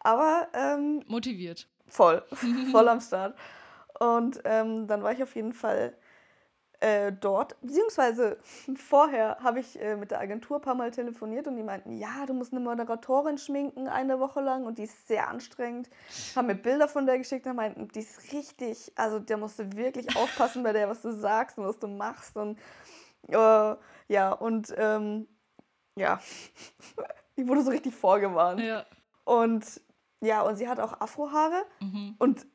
Aber... 0.00 0.48
Ähm, 0.52 1.04
Motiviert. 1.06 1.68
Voll. 1.86 2.24
voll 2.72 2.88
am 2.88 3.00
Start. 3.00 3.36
Und 3.98 4.40
ähm, 4.44 4.86
dann 4.86 5.02
war 5.02 5.12
ich 5.12 5.22
auf 5.22 5.34
jeden 5.34 5.52
Fall 5.52 5.94
äh, 6.82 7.12
dort, 7.12 7.60
beziehungsweise 7.60 8.38
vorher 8.76 9.38
habe 9.40 9.60
ich 9.60 9.80
äh, 9.80 9.94
mit 9.94 10.10
der 10.10 10.20
Agentur 10.20 10.58
ein 10.58 10.62
paar 10.62 10.74
Mal 10.74 10.90
telefoniert 10.90 11.46
und 11.46 11.56
die 11.56 11.62
meinten, 11.62 11.96
ja, 11.96 12.26
du 12.26 12.34
musst 12.34 12.52
eine 12.52 12.60
Moderatorin 12.60 13.38
schminken 13.38 13.86
eine 13.86 14.18
Woche 14.18 14.40
lang 14.40 14.66
und 14.66 14.78
die 14.78 14.82
ist 14.84 15.06
sehr 15.06 15.28
anstrengend. 15.28 15.88
Haben 16.34 16.48
mir 16.48 16.56
Bilder 16.56 16.88
von 16.88 17.06
der 17.06 17.18
geschickt 17.18 17.46
und 17.46 17.54
meinten, 17.54 17.86
die 17.88 18.00
ist 18.00 18.32
richtig, 18.32 18.92
also 18.96 19.20
der 19.20 19.36
musst 19.36 19.60
du 19.60 19.72
wirklich 19.76 20.16
aufpassen 20.16 20.64
bei 20.64 20.72
der, 20.72 20.88
was 20.88 21.02
du 21.02 21.12
sagst 21.12 21.56
und 21.56 21.66
was 21.66 21.78
du 21.78 21.86
machst 21.86 22.36
und 22.36 22.58
äh, 23.28 23.76
ja, 24.08 24.32
und 24.32 24.74
ähm, 24.76 25.28
ja, 25.94 26.20
ich 27.36 27.46
wurde 27.46 27.62
so 27.62 27.70
richtig 27.70 27.94
vorgewarnt. 27.94 28.60
Ja. 28.60 28.84
Und 29.24 29.80
ja, 30.20 30.42
und 30.42 30.56
sie 30.56 30.68
hat 30.68 30.80
auch 30.80 31.00
Afrohaare 31.00 31.64
mhm. 31.80 32.14
und 32.18 32.46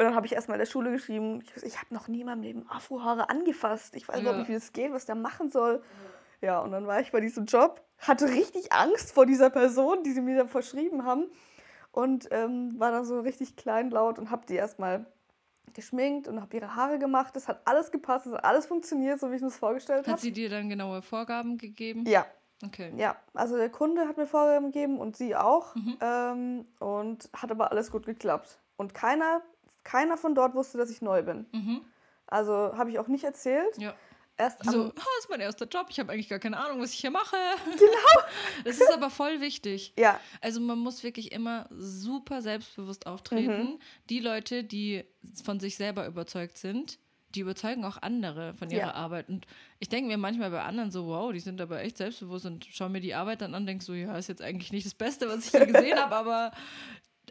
und 0.00 0.06
dann 0.06 0.14
habe 0.14 0.24
ich 0.24 0.32
erstmal 0.32 0.54
in 0.54 0.60
der 0.60 0.66
Schule 0.66 0.90
geschrieben, 0.92 1.42
ich, 1.42 1.62
ich 1.62 1.76
habe 1.76 1.92
noch 1.92 2.08
nie 2.08 2.20
in 2.20 2.26
meinem 2.26 2.40
Leben 2.40 2.64
Afrohaare 2.70 3.28
angefasst. 3.28 3.94
Ich 3.94 4.08
weiß 4.08 4.16
ja. 4.16 4.22
überhaupt 4.22 4.38
nicht, 4.38 4.48
wie 4.48 4.54
das 4.54 4.72
geht, 4.72 4.94
was 4.94 5.04
der 5.04 5.14
machen 5.14 5.50
soll. 5.50 5.82
Ja. 6.40 6.60
und 6.60 6.72
dann 6.72 6.86
war 6.86 7.00
ich 7.00 7.12
bei 7.12 7.20
diesem 7.20 7.44
Job, 7.44 7.84
hatte 7.98 8.26
richtig 8.30 8.72
Angst 8.72 9.12
vor 9.12 9.26
dieser 9.26 9.50
Person, 9.50 10.02
die 10.02 10.12
sie 10.12 10.22
mir 10.22 10.38
da 10.38 10.46
verschrieben 10.46 11.04
haben. 11.04 11.26
Und 11.92 12.28
ähm, 12.30 12.80
war 12.80 12.92
dann 12.92 13.04
so 13.04 13.20
richtig 13.20 13.56
kleinlaut 13.56 14.18
und 14.18 14.30
habe 14.30 14.46
die 14.46 14.54
erstmal 14.54 15.04
geschminkt 15.74 16.28
und 16.28 16.40
habe 16.40 16.56
ihre 16.56 16.74
Haare 16.74 16.98
gemacht. 16.98 17.36
Das 17.36 17.46
hat 17.46 17.60
alles 17.66 17.90
gepasst, 17.90 18.26
es 18.26 18.32
hat 18.32 18.42
alles 18.42 18.64
funktioniert, 18.64 19.20
so 19.20 19.30
wie 19.30 19.34
ich 19.34 19.42
mir 19.42 19.48
das 19.48 19.58
vorgestellt 19.58 20.06
habe. 20.06 20.12
Hat 20.12 20.20
sie 20.20 20.32
dir 20.32 20.48
dann 20.48 20.70
genaue 20.70 21.02
Vorgaben 21.02 21.58
gegeben? 21.58 22.06
Ja. 22.06 22.24
Okay. 22.64 22.90
Ja, 22.96 23.16
also 23.34 23.58
der 23.58 23.68
Kunde 23.68 24.08
hat 24.08 24.16
mir 24.16 24.26
Vorgaben 24.26 24.72
gegeben 24.72 24.98
und 24.98 25.14
sie 25.18 25.36
auch. 25.36 25.74
Mhm. 25.74 25.98
Ähm, 26.00 26.66
und 26.78 27.28
hat 27.34 27.50
aber 27.50 27.70
alles 27.70 27.90
gut 27.90 28.06
geklappt. 28.06 28.60
Und 28.78 28.94
keiner 28.94 29.42
keiner 29.84 30.16
von 30.16 30.34
dort 30.34 30.54
wusste, 30.54 30.78
dass 30.78 30.90
ich 30.90 31.02
neu 31.02 31.22
bin. 31.22 31.46
Mhm. 31.52 31.80
Also 32.26 32.52
habe 32.52 32.90
ich 32.90 32.98
auch 32.98 33.08
nicht 33.08 33.24
erzählt. 33.24 33.76
Ja. 33.78 33.94
erst 34.36 34.64
so, 34.64 34.86
oh, 34.86 34.92
das 34.94 35.04
ist 35.20 35.30
mein 35.30 35.40
erster 35.40 35.66
Job, 35.66 35.86
ich 35.90 35.98
habe 35.98 36.12
eigentlich 36.12 36.28
gar 36.28 36.38
keine 36.38 36.58
Ahnung, 36.58 36.80
was 36.80 36.92
ich 36.92 37.00
hier 37.00 37.10
mache. 37.10 37.36
Genau. 37.64 38.24
Das 38.64 38.76
ist 38.76 38.92
aber 38.92 39.10
voll 39.10 39.40
wichtig. 39.40 39.94
Ja. 39.98 40.20
Also 40.40 40.60
man 40.60 40.78
muss 40.78 41.02
wirklich 41.02 41.32
immer 41.32 41.66
super 41.70 42.42
selbstbewusst 42.42 43.06
auftreten. 43.06 43.64
Mhm. 43.64 43.78
Die 44.10 44.20
Leute, 44.20 44.64
die 44.64 45.04
von 45.44 45.60
sich 45.60 45.76
selber 45.76 46.06
überzeugt 46.06 46.58
sind, 46.58 46.98
die 47.34 47.40
überzeugen 47.40 47.84
auch 47.84 48.02
andere 48.02 48.54
von 48.54 48.70
ihrer 48.70 48.88
ja. 48.88 48.94
Arbeit. 48.94 49.28
Und 49.28 49.46
ich 49.78 49.88
denke 49.88 50.08
mir 50.08 50.18
manchmal 50.18 50.50
bei 50.50 50.62
anderen 50.62 50.90
so, 50.90 51.06
wow, 51.06 51.32
die 51.32 51.40
sind 51.40 51.60
aber 51.60 51.80
echt 51.80 51.96
selbstbewusst 51.96 52.46
und 52.46 52.64
schaue 52.64 52.90
mir 52.90 53.00
die 53.00 53.14
Arbeit 53.14 53.40
dann 53.40 53.54
an, 53.54 53.66
denke 53.66 53.84
so, 53.84 53.94
ja, 53.94 54.16
ist 54.16 54.28
jetzt 54.28 54.42
eigentlich 54.42 54.72
nicht 54.72 54.86
das 54.86 54.94
Beste, 54.94 55.28
was 55.28 55.46
ich 55.46 55.50
hier 55.52 55.66
gesehen 55.66 55.98
habe, 55.98 56.14
aber 56.14 56.52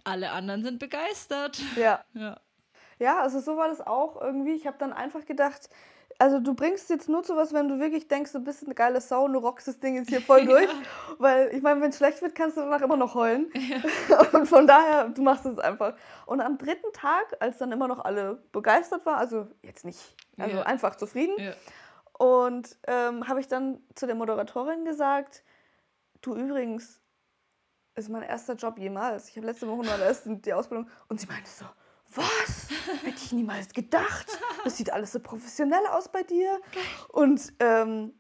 alle 0.06 0.32
anderen 0.32 0.64
sind 0.64 0.80
begeistert. 0.80 1.62
Ja. 1.76 2.04
Ja, 2.14 2.40
ja 2.98 3.22
also 3.22 3.40
so 3.40 3.58
war 3.58 3.68
das 3.68 3.86
auch 3.86 4.22
irgendwie. 4.22 4.54
Ich 4.54 4.68
habe 4.68 4.78
dann 4.78 4.94
einfach 4.94 5.26
gedacht, 5.26 5.70
also 6.22 6.40
du 6.42 6.54
bringst 6.54 6.90
jetzt 6.90 7.08
nur 7.08 7.24
zu 7.24 7.38
was, 7.38 7.54
wenn 7.54 7.70
du 7.70 7.80
wirklich 7.80 8.10
denkst, 8.10 8.34
du 8.34 8.42
bist 8.42 8.66
eine 8.66 8.76
geile 8.76 9.00
Sau 9.00 9.24
und 9.24 9.34
du 9.34 9.40
rockst 9.40 9.70
das 9.70 9.80
Ding 9.80 9.96
jetzt 9.96 10.10
hier 10.10 10.22
voll 10.22 10.46
durch. 10.46 10.70
Ja. 10.70 10.82
Weil 11.18 11.56
ich 11.56 11.62
meine, 11.62 11.80
wenn 11.82 11.92
es 11.92 11.98
schlecht 11.98 12.22
wird, 12.22 12.36
kannst 12.36 12.58
du 12.58 12.62
danach 12.62 12.82
immer 12.82 12.98
noch 12.98 13.16
heulen. 13.16 13.52
Ja. 14.10 14.20
Und 14.34 14.48
von 14.48 14.66
daher, 14.66 15.10
du 15.10 15.22
machst 15.22 15.46
es 15.46 15.60
einfach. 15.60 15.94
Und 16.26 16.42
am 16.42 16.58
dritten 16.58 16.92
Tag, 16.92 17.38
als 17.40 17.60
dann 17.60 17.72
immer 17.72 17.88
noch 17.88 18.04
alle 18.04 18.42
begeistert 18.52 19.06
waren, 19.06 19.16
also 19.16 19.48
jetzt 19.62 19.86
nicht, 19.86 20.16
also 20.38 20.58
ja. 20.58 20.64
einfach 20.64 20.96
zufrieden. 20.96 21.36
Und 22.18 22.78
ähm, 22.88 23.28
habe 23.28 23.40
ich 23.40 23.48
dann 23.48 23.80
zu 23.96 24.08
der 24.08 24.16
Moderatorin 24.16 24.86
gesagt, 24.86 25.44
du 26.22 26.36
übrigens, 26.36 26.99
ist 28.00 28.10
mein 28.10 28.24
erster 28.24 28.56
Job 28.56 28.78
jemals. 28.78 29.30
Ich 29.30 29.38
habe 29.38 29.48
letzte 29.48 29.68
Woche 29.68 29.86
noch 29.86 30.00
erst 30.00 30.24
die 30.26 30.54
Ausbildung. 30.54 30.90
Und 31.08 31.20
sie 31.20 31.28
meinte 31.28 31.50
so, 31.50 31.66
was? 32.16 32.70
Hätte 33.04 33.18
ich 33.24 33.32
niemals 33.32 33.74
gedacht. 33.74 34.28
Das 34.64 34.78
sieht 34.78 34.92
alles 34.92 35.12
so 35.12 35.20
professionell 35.20 35.86
aus 35.92 36.12
bei 36.12 36.24
dir. 36.24 36.60
Und, 37.10 37.54
ähm, 37.60 38.14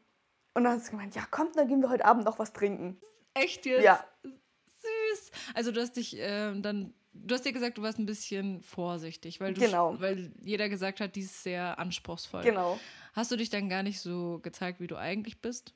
und 0.53 0.63
dann 0.63 0.73
hat 0.73 0.83
sie 0.83 0.91
gemeint, 0.91 1.15
ja, 1.15 1.25
kommt, 1.29 1.55
dann 1.55 1.67
gehen 1.67 1.81
wir 1.81 1.89
heute 1.89 2.05
Abend 2.05 2.25
noch 2.25 2.39
was 2.39 2.53
trinken. 2.53 2.99
Echt 3.33 3.65
jetzt? 3.65 3.83
Ja. 3.83 4.03
Süß. 4.23 5.31
Also 5.55 5.71
du 5.71 5.81
hast 5.81 5.95
dich 5.97 6.15
ähm, 6.17 6.61
dann, 6.61 6.93
du 7.13 7.35
hast 7.35 7.45
dir 7.45 7.53
gesagt, 7.53 7.77
du 7.77 7.81
warst 7.81 7.99
ein 7.99 8.05
bisschen 8.05 8.61
vorsichtig, 8.61 9.39
weil, 9.41 9.53
du, 9.53 9.61
genau. 9.61 9.99
weil 9.99 10.31
jeder 10.41 10.69
gesagt 10.69 10.99
hat, 10.99 11.15
die 11.15 11.21
ist 11.21 11.43
sehr 11.43 11.79
anspruchsvoll. 11.79 12.43
Genau. 12.43 12.79
Hast 13.13 13.31
du 13.31 13.35
dich 13.35 13.49
dann 13.49 13.69
gar 13.69 13.83
nicht 13.83 13.99
so 13.99 14.39
gezeigt, 14.41 14.79
wie 14.79 14.87
du 14.87 14.95
eigentlich 14.95 15.41
bist? 15.41 15.73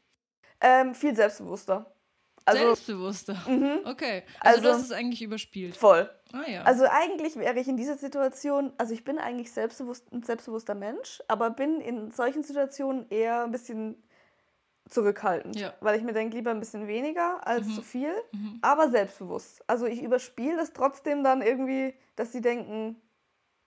Ähm, 0.61 0.95
viel 0.95 1.15
selbstbewusster. 1.15 1.92
Also, 2.45 2.61
Selbstbewusster. 2.61 3.35
Mhm. 3.47 3.79
Okay. 3.85 4.23
Also, 4.39 4.57
also 4.57 4.61
du 4.61 4.69
hast 4.75 4.81
es 4.83 4.91
eigentlich 4.91 5.21
überspielt. 5.21 5.77
Voll. 5.77 6.09
Ah, 6.33 6.49
ja. 6.49 6.63
Also 6.63 6.85
eigentlich 6.89 7.35
wäre 7.37 7.59
ich 7.59 7.67
in 7.67 7.77
dieser 7.77 7.95
Situation, 7.97 8.73
also 8.77 8.93
ich 8.93 9.03
bin 9.03 9.17
eigentlich 9.19 9.51
selbstbewusst, 9.51 10.11
ein 10.11 10.23
selbstbewusster 10.23 10.75
Mensch, 10.75 11.21
aber 11.27 11.49
bin 11.51 11.79
in 11.79 12.11
solchen 12.11 12.43
Situationen 12.43 13.07
eher 13.09 13.43
ein 13.45 13.51
bisschen 13.51 14.03
zurückhaltend. 14.89 15.55
Ja. 15.55 15.73
Weil 15.79 15.97
ich 15.97 16.03
mir 16.03 16.13
denke, 16.13 16.35
lieber 16.35 16.51
ein 16.51 16.59
bisschen 16.59 16.87
weniger 16.87 17.45
als 17.47 17.65
Mhm. 17.67 17.73
zu 17.75 17.81
viel, 17.81 18.11
Mhm. 18.33 18.59
aber 18.61 18.89
selbstbewusst. 18.89 19.63
Also 19.67 19.85
ich 19.85 20.01
überspiele 20.01 20.57
das 20.57 20.73
trotzdem 20.73 21.23
dann 21.23 21.41
irgendwie, 21.41 21.93
dass 22.15 22.31
sie 22.31 22.41
denken, 22.41 22.97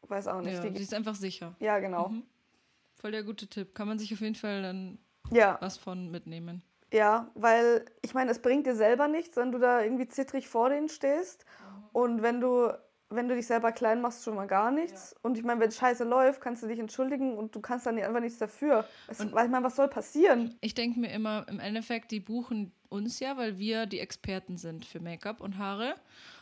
weiß 0.09 0.29
auch 0.29 0.41
nicht. 0.43 0.55
Ja, 0.55 0.61
die, 0.69 0.77
sie 0.77 0.83
ist 0.83 0.95
einfach 0.95 1.15
sicher. 1.15 1.55
ja 1.61 1.79
genau. 1.79 2.09
Mhm. 2.11 2.23
Voll 2.95 3.13
der 3.13 3.23
gute 3.23 3.47
Tipp. 3.47 3.75
Kann 3.75 3.89
man 3.89 3.99
sich 3.99 4.13
auf 4.13 4.21
jeden 4.21 4.35
Fall 4.35 4.63
dann 4.63 4.99
Ja. 5.31 5.57
was 5.61 5.79
von 5.79 6.11
mitnehmen. 6.11 6.63
Ja, 6.97 7.31
weil 7.35 7.85
ich 8.01 8.15
meine, 8.15 8.31
es 8.31 8.39
bringt 8.39 8.67
dir 8.67 8.75
selber 8.75 9.07
nichts, 9.07 9.37
wenn 9.37 9.53
du 9.53 9.59
da 9.59 9.83
irgendwie 9.83 10.09
zittrig 10.09 10.49
vor 10.49 10.71
denen 10.71 10.89
stehst. 10.89 11.45
Und 11.93 12.23
wenn 12.23 12.41
du, 12.41 12.73
wenn 13.11 13.29
du 13.29 13.35
dich 13.35 13.47
selber 13.47 13.71
klein 13.71 14.01
machst, 14.01 14.25
schon 14.25 14.35
mal 14.35 14.47
gar 14.47 14.71
nichts. 14.71 15.11
Ja. 15.11 15.19
Und 15.21 15.37
ich 15.37 15.45
meine, 15.45 15.61
wenn 15.61 15.69
es 15.69 15.77
scheiße 15.77 16.05
läuft, 16.05 16.41
kannst 16.41 16.63
du 16.63 16.67
dich 16.67 16.79
entschuldigen 16.79 17.37
und 17.37 17.55
du 17.55 17.61
kannst 17.61 17.85
dann 17.85 17.99
einfach 17.99 18.21
nichts 18.21 18.39
dafür. 18.39 18.87
Es, 19.09 19.21
weil 19.21 19.45
ich 19.45 19.51
meine, 19.51 19.67
was 19.67 19.77
soll 19.77 19.89
passieren? 19.89 20.57
Ich 20.63 20.73
denke 20.73 20.99
mir 20.99 21.13
immer, 21.13 21.45
im 21.51 21.61
Endeffekt, 21.61 22.13
die 22.13 22.21
buchen 22.21 22.73
uns 22.89 23.21
ja, 23.21 23.37
weil 23.37 23.59
wir 23.59 23.85
die 23.85 24.01
Experten 24.01 24.57
sind 24.57 24.87
für 24.87 25.01
Make-up 25.01 25.43
und 25.43 25.59
Haare. 25.59 25.97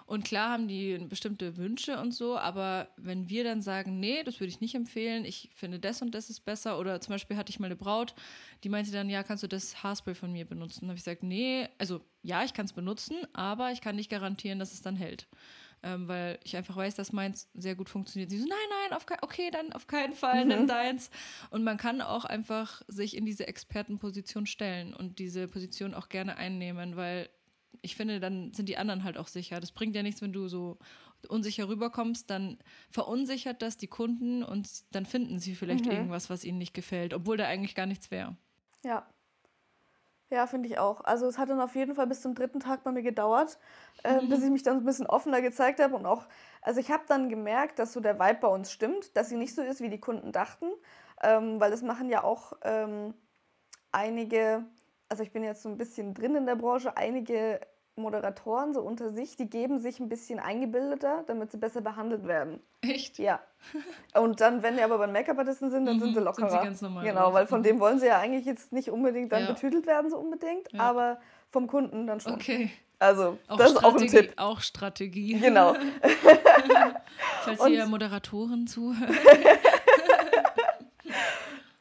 Und 0.06 0.24
klar 0.24 0.50
haben 0.50 0.68
die 0.68 0.98
bestimmte 0.98 1.56
Wünsche 1.56 1.98
und 1.98 2.12
so, 2.12 2.36
aber 2.36 2.88
wenn 2.98 3.30
wir 3.30 3.42
dann 3.42 3.62
sagen, 3.62 4.00
nee, 4.00 4.22
das 4.22 4.38
würde 4.38 4.50
ich 4.50 4.60
nicht 4.60 4.74
empfehlen, 4.74 5.24
ich 5.24 5.50
finde 5.54 5.78
das 5.78 6.02
und 6.02 6.14
das 6.14 6.28
ist 6.28 6.40
besser, 6.40 6.78
oder 6.78 7.00
zum 7.00 7.14
Beispiel 7.14 7.38
hatte 7.38 7.50
ich 7.50 7.58
mal 7.58 7.66
eine 7.66 7.76
Braut, 7.76 8.14
die 8.64 8.68
meinte 8.68 8.92
dann, 8.92 9.08
ja, 9.08 9.22
kannst 9.22 9.42
du 9.42 9.48
das 9.48 9.82
Haarspray 9.82 10.14
von 10.14 10.30
mir 10.30 10.44
benutzen? 10.44 10.80
Dann 10.82 10.90
habe 10.90 10.98
ich 10.98 11.04
gesagt, 11.04 11.22
nee, 11.22 11.68
also 11.78 12.02
ja, 12.22 12.44
ich 12.44 12.52
kann 12.52 12.66
es 12.66 12.74
benutzen, 12.74 13.16
aber 13.32 13.72
ich 13.72 13.80
kann 13.80 13.96
nicht 13.96 14.10
garantieren, 14.10 14.58
dass 14.58 14.74
es 14.74 14.82
dann 14.82 14.96
hält. 14.96 15.26
Ähm, 15.82 16.08
weil 16.08 16.38
ich 16.44 16.56
einfach 16.56 16.76
weiß, 16.76 16.94
dass 16.94 17.12
meins 17.12 17.50
sehr 17.54 17.74
gut 17.74 17.90
funktioniert. 17.90 18.30
Sie 18.30 18.38
so, 18.38 18.46
nein, 18.46 18.56
nein, 18.70 18.96
auf 18.96 19.04
okay, 19.20 19.50
dann 19.50 19.72
auf 19.74 19.86
keinen 19.86 20.14
Fall, 20.14 20.42
mhm. 20.44 20.48
nimm 20.48 20.66
deins. 20.66 21.10
Und 21.50 21.62
man 21.62 21.76
kann 21.76 22.00
auch 22.00 22.24
einfach 22.24 22.80
sich 22.88 23.16
in 23.16 23.26
diese 23.26 23.46
Expertenposition 23.46 24.46
stellen 24.46 24.94
und 24.94 25.18
diese 25.18 25.46
Position 25.46 25.92
auch 25.92 26.08
gerne 26.08 26.36
einnehmen, 26.36 26.96
weil 26.96 27.28
ich 27.82 27.96
finde, 27.96 28.20
dann 28.20 28.52
sind 28.52 28.68
die 28.68 28.76
anderen 28.76 29.04
halt 29.04 29.18
auch 29.18 29.28
sicher. 29.28 29.60
Das 29.60 29.72
bringt 29.72 29.94
ja 29.94 30.02
nichts, 30.02 30.22
wenn 30.22 30.32
du 30.32 30.48
so 30.48 30.78
unsicher 31.28 31.68
rüberkommst, 31.68 32.28
dann 32.30 32.58
verunsichert 32.90 33.62
das 33.62 33.76
die 33.76 33.86
Kunden 33.86 34.42
und 34.42 34.68
dann 34.94 35.06
finden 35.06 35.38
sie 35.38 35.54
vielleicht 35.54 35.86
mhm. 35.86 35.92
irgendwas, 35.92 36.30
was 36.30 36.44
ihnen 36.44 36.58
nicht 36.58 36.74
gefällt, 36.74 37.14
obwohl 37.14 37.36
da 37.36 37.46
eigentlich 37.46 37.74
gar 37.74 37.86
nichts 37.86 38.10
wäre. 38.10 38.36
Ja. 38.82 39.06
Ja, 40.30 40.46
finde 40.46 40.68
ich 40.68 40.78
auch. 40.78 41.02
Also 41.04 41.26
es 41.26 41.38
hat 41.38 41.50
dann 41.50 41.60
auf 41.60 41.76
jeden 41.76 41.94
Fall 41.94 42.06
bis 42.06 42.22
zum 42.22 42.34
dritten 42.34 42.58
Tag 42.58 42.82
bei 42.82 42.90
mir 42.90 43.02
gedauert, 43.02 43.58
äh, 44.02 44.20
mhm. 44.20 44.28
bis 44.28 44.42
ich 44.42 44.50
mich 44.50 44.62
dann 44.62 44.78
ein 44.78 44.84
bisschen 44.84 45.06
offener 45.06 45.40
gezeigt 45.42 45.80
habe 45.80 45.94
und 45.94 46.06
auch, 46.06 46.26
also 46.62 46.80
ich 46.80 46.90
habe 46.90 47.04
dann 47.06 47.28
gemerkt, 47.28 47.78
dass 47.78 47.92
so 47.92 48.00
der 48.00 48.18
Vibe 48.18 48.40
bei 48.40 48.48
uns 48.48 48.72
stimmt, 48.72 49.16
dass 49.16 49.28
sie 49.28 49.36
nicht 49.36 49.54
so 49.54 49.62
ist, 49.62 49.80
wie 49.80 49.90
die 49.90 50.00
Kunden 50.00 50.32
dachten, 50.32 50.66
ähm, 51.22 51.60
weil 51.60 51.72
es 51.72 51.82
machen 51.82 52.08
ja 52.08 52.24
auch 52.24 52.54
ähm, 52.62 53.14
einige, 53.92 54.64
also 55.08 55.22
ich 55.22 55.32
bin 55.32 55.44
jetzt 55.44 55.62
so 55.62 55.68
ein 55.68 55.76
bisschen 55.76 56.14
drin 56.14 56.34
in 56.34 56.46
der 56.46 56.56
Branche, 56.56 56.96
einige 56.96 57.60
Moderatoren 57.96 58.74
so 58.74 58.80
unter 58.80 59.12
sich, 59.12 59.36
die 59.36 59.48
geben 59.48 59.78
sich 59.78 60.00
ein 60.00 60.08
bisschen 60.08 60.40
eingebildeter, 60.40 61.22
damit 61.26 61.52
sie 61.52 61.58
besser 61.58 61.80
behandelt 61.80 62.26
werden. 62.26 62.60
Echt? 62.80 63.18
Ja. 63.18 63.40
Und 64.14 64.40
dann, 64.40 64.62
wenn 64.62 64.76
die 64.76 64.82
aber 64.82 64.98
bei 64.98 65.06
Make-up-Artisten 65.06 65.70
sind, 65.70 65.86
dann 65.86 65.96
mhm, 65.96 66.00
sind 66.00 66.14
sie 66.14 66.20
lockerer. 66.20 66.50
Sind 66.50 66.60
sie 66.60 66.64
ganz 66.64 66.82
normal. 66.82 67.04
Genau, 67.04 67.32
weil 67.32 67.46
von 67.46 67.62
dem 67.62 67.78
wollen 67.78 68.00
sie 68.00 68.06
ja 68.06 68.18
eigentlich 68.18 68.46
jetzt 68.46 68.72
nicht 68.72 68.90
unbedingt 68.90 69.30
dann 69.30 69.42
ja. 69.42 69.52
betütelt 69.52 69.86
werden, 69.86 70.10
so 70.10 70.18
unbedingt, 70.18 70.72
ja. 70.72 70.80
aber 70.80 71.20
vom 71.50 71.68
Kunden 71.68 72.06
dann 72.06 72.20
schon. 72.20 72.34
Okay. 72.34 72.70
Also, 72.98 73.38
auch 73.48 73.58
das 73.58 73.72
ist 73.72 73.84
auch 73.84 73.94
ein 73.94 74.08
Tipp. 74.08 74.32
Auch 74.36 74.60
Strategie. 74.60 75.38
Genau. 75.38 75.74
Falls 77.42 77.60
Und, 77.60 77.72
ihr 77.72 77.86
Moderatoren 77.86 78.66
zuhört. 78.66 79.10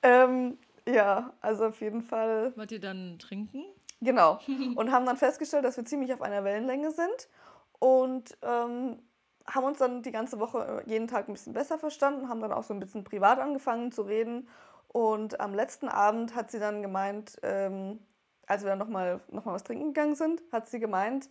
ähm, 0.04 0.58
ja, 0.88 1.34
also 1.42 1.66
auf 1.66 1.82
jeden 1.82 2.02
Fall. 2.02 2.54
Wollt 2.56 2.72
ihr 2.72 2.80
dann 2.80 3.18
trinken? 3.20 3.64
Genau. 4.02 4.40
Und 4.76 4.92
haben 4.92 5.06
dann 5.06 5.18
festgestellt, 5.18 5.66
dass 5.66 5.78
wir 5.78 5.86
ziemlich 5.86 6.14
auf 6.14 6.22
einer 6.22 6.44
Wellenlänge 6.44 6.92
sind 6.92 7.30
und 7.80 8.38
ähm, 8.42 9.00
haben 9.46 9.66
uns 9.66 9.80
dann 9.80 10.04
die 10.04 10.12
ganze 10.12 10.40
Woche 10.40 10.84
äh, 10.86 10.90
jeden 10.90 11.08
Tag 11.08 11.28
ein 11.28 11.34
bisschen 11.34 11.52
besser 11.52 11.78
verstanden, 11.78 12.30
haben 12.30 12.40
dann 12.40 12.54
auch 12.54 12.64
so 12.64 12.74
ein 12.74 12.80
bisschen 12.80 13.04
privat 13.04 13.40
angefangen 13.40 13.92
zu 13.92 14.04
reden. 14.04 14.48
Und 14.88 15.40
am 15.42 15.54
letzten 15.54 15.90
Abend 15.90 16.34
hat 16.36 16.52
sie 16.52 16.60
dann 16.60 16.82
gemeint, 16.82 17.40
ähm, 17.44 18.00
als 18.48 18.64
wir 18.64 18.70
dann 18.70 18.80
nochmal 18.80 19.20
noch 19.30 19.44
mal 19.46 19.54
was 19.54 19.64
trinken 19.64 19.88
gegangen 19.88 20.16
sind, 20.16 20.42
hat 20.52 20.70
sie 20.70 20.80
gemeint, 20.80 21.30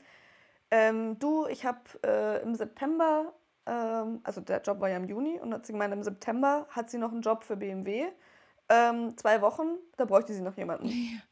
ähm, 0.71 1.19
du, 1.19 1.47
ich 1.47 1.65
habe 1.65 1.81
äh, 2.05 2.43
im 2.43 2.55
September, 2.55 3.33
ähm, 3.67 4.21
also 4.25 4.41
der 4.41 4.61
Job 4.63 4.81
war 4.81 4.89
ja 4.89 4.97
im 4.97 5.05
Juni, 5.05 5.39
und 5.41 5.55
hat 5.55 5.67
sie 5.67 5.73
gemeint, 5.73 5.93
im 5.93 6.03
September 6.03 6.67
hat 6.71 6.91
sie 6.91 6.99
noch 6.99 7.13
einen 7.13 7.23
Job 7.23 7.45
für 7.45 7.57
BMW. 7.57 8.09
Ähm, 8.73 9.17
zwei 9.17 9.43
Wochen, 9.43 9.77
da 9.97 10.07
bräuchte 10.07 10.33
sie 10.33 10.41
noch 10.41 10.57
jemanden. 10.57 10.89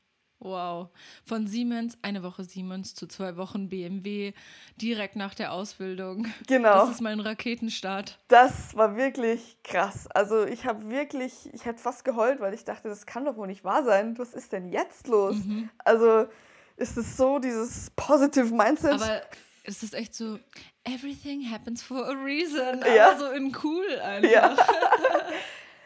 Wow. 0.42 0.88
Von 1.26 1.46
Siemens, 1.46 1.98
eine 2.00 2.22
Woche 2.22 2.44
Siemens 2.44 2.94
zu 2.94 3.07
zwei 3.07 3.37
Wochen 3.37 3.68
BMW, 3.68 4.33
direkt 4.76 5.14
nach 5.14 5.35
der 5.35 5.53
Ausbildung. 5.53 6.29
Genau. 6.46 6.87
Das 6.87 6.92
ist 6.92 7.03
mein 7.03 7.20
Raketenstart. 7.20 8.18
Das 8.29 8.74
war 8.74 8.96
wirklich 8.96 9.59
krass. 9.62 10.07
Also 10.07 10.46
ich 10.46 10.64
habe 10.64 10.88
wirklich, 10.88 11.50
ich 11.53 11.66
hätte 11.66 11.83
fast 11.83 12.07
geheult, 12.07 12.40
weil 12.40 12.55
ich 12.55 12.64
dachte, 12.64 12.88
das 12.88 13.05
kann 13.05 13.26
doch 13.26 13.37
wohl 13.37 13.48
nicht 13.48 13.64
wahr 13.64 13.85
sein. 13.85 14.16
Was 14.16 14.33
ist 14.33 14.53
denn 14.53 14.70
jetzt 14.70 15.09
los? 15.09 15.37
Mhm. 15.37 15.68
Also 15.85 16.26
ist 16.76 16.96
es 16.96 17.18
so, 17.18 17.38
dieses 17.38 17.90
positive 17.90 18.46
Mindset. 18.46 18.92
Aber 18.92 19.20
es 19.64 19.83
ist 19.83 19.92
echt 19.92 20.14
so, 20.14 20.38
everything 20.85 21.50
happens 21.50 21.83
for 21.83 22.07
a 22.07 22.12
reason. 22.12 22.83
Ja. 22.96 23.11
Aber 23.11 23.18
so 23.18 23.31
in 23.33 23.55
cool 23.62 24.00
einfach. 24.00 24.31
Ja. 24.31 24.57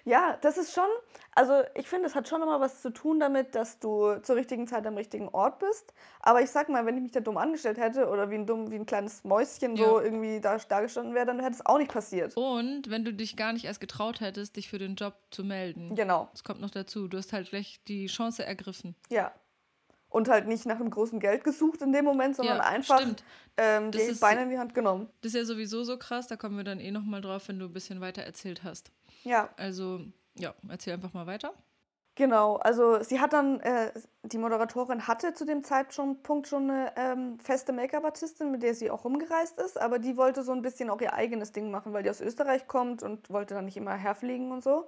ja, 0.05 0.37
das 0.43 0.59
ist 0.59 0.73
schon, 0.75 0.89
also 1.35 1.63
ich 1.75 1.89
finde, 1.89 2.07
es 2.07 2.15
hat 2.15 2.29
schon 2.29 2.43
immer 2.43 2.61
was 2.61 2.83
zu 2.83 2.91
tun 2.91 3.19
damit, 3.21 3.55
dass 3.55 3.79
du 3.81 4.17
zur 4.23 4.37
richtigen 4.37 4.67
Zeit 4.67 4.87
am 4.87 4.97
richtigen 4.97 5.29
Ort 5.31 5.59
bist. 5.61 5.95
Aber 6.21 6.43
ich 6.43 6.51
sag 6.51 6.69
mal, 6.69 6.85
wenn 6.87 6.97
ich 6.97 7.03
mich 7.03 7.13
da 7.13 7.21
dumm 7.21 7.39
angestellt 7.39 7.79
hätte 7.79 8.09
oder 8.09 8.31
wie 8.31 8.35
ein 8.35 8.47
dumm, 8.47 8.71
wie 8.71 8.77
ein 8.77 8.87
kleines 8.87 9.25
Mäuschen 9.25 9.77
Ja. 9.77 9.85
so 9.87 10.01
irgendwie 10.01 10.41
da, 10.41 10.59
da 10.59 10.81
gestanden 10.81 11.15
wäre, 11.15 11.27
dann 11.27 11.41
hätte 11.41 11.53
es 11.57 11.65
auch 11.67 11.79
nicht 11.79 11.91
passiert. 11.93 12.37
Und 12.37 12.91
wenn 12.91 13.05
du 13.05 13.13
dich 13.15 13.37
gar 13.37 13.53
nicht 13.53 13.65
erst 13.65 13.81
getraut 13.81 14.21
hättest, 14.21 14.57
dich 14.57 14.69
für 14.69 14.79
den 14.79 14.95
Job 14.95 15.15
zu 15.31 15.43
melden. 15.45 15.95
Genau, 15.95 16.29
Das 16.33 16.45
kommt 16.45 16.61
noch 16.61 16.71
dazu. 16.71 17.09
Du 17.09 17.17
hast 17.17 17.33
halt 17.33 17.49
vielleicht 17.49 17.89
die 17.89 18.07
Chance 18.07 18.45
ergriffen. 18.45 18.95
ja. 19.11 19.33
Und 20.15 20.29
halt 20.29 20.47
nicht 20.47 20.65
nach 20.65 20.77
einem 20.79 20.91
großen 20.91 21.19
Geld 21.19 21.43
gesucht 21.43 21.83
in 21.83 21.93
dem 21.93 22.05
Moment, 22.05 22.37
sondern 22.37 22.59
ja, 22.59 22.63
einfach 22.63 23.01
ähm, 23.57 23.91
Das 23.91 24.01
die 24.05 24.11
ist- 24.13 24.21
Beine 24.21 24.45
in 24.45 24.51
die 24.51 24.59
Hand 24.61 24.73
genommen. 24.73 25.09
Das 25.23 25.35
ist 25.35 25.37
ja 25.41 25.45
sowieso 25.45 25.83
so 25.83 25.99
krass. 25.99 26.29
Da 26.29 26.37
kommen 26.37 26.57
wir 26.57 26.63
dann 26.63 26.79
eh 26.79 26.93
nochmal 26.93 27.21
drauf, 27.21 27.49
wenn 27.49 27.59
du 27.59 27.65
ein 27.65 27.73
bisschen 27.73 28.01
weiter 28.01 28.23
erzählt 28.23 28.63
hast. 28.63 28.93
Ja, 29.25 29.49
Also, 29.57 30.01
ja, 30.37 30.55
erzähl 30.69 30.93
einfach 30.95 31.13
mal 31.15 31.27
weiter. 31.27 31.53
Genau, 32.17 32.57
also 32.59 33.03
sie 33.03 33.19
hat 33.21 33.33
dann, 33.33 33.59
äh, 33.59 33.91
die 34.23 34.39
Moderatorin 34.39 35.09
hatte 35.09 35.35
zu 35.35 35.45
dem 35.45 35.65
Zeitpunkt 35.65 36.47
schon 36.47 36.71
eine 36.71 36.93
ähm, 36.97 37.41
feste 37.41 37.73
Make-up-Artistin, 37.73 38.53
mit 38.53 38.63
der 38.63 38.77
sie 38.77 38.93
auch 38.93 39.05
rumgereist 39.05 39.59
ist, 39.61 39.81
aber 39.81 39.99
die 39.99 40.17
wollte 40.17 40.45
so 40.45 40.53
ein 40.53 40.63
bisschen 40.63 40.91
auch 40.91 41.01
ihr 41.01 41.13
eigenes 41.15 41.51
Ding 41.51 41.73
machen, 41.73 41.93
weil 41.93 42.05
die 42.05 42.11
aus 42.11 42.21
Österreich 42.21 42.69
kommt 42.69 43.03
und 43.03 43.31
wollte 43.31 43.55
dann 43.55 43.65
nicht 43.65 43.77
immer 43.77 43.95
herfliegen 43.97 44.53
und 44.53 44.63
so. 44.63 44.87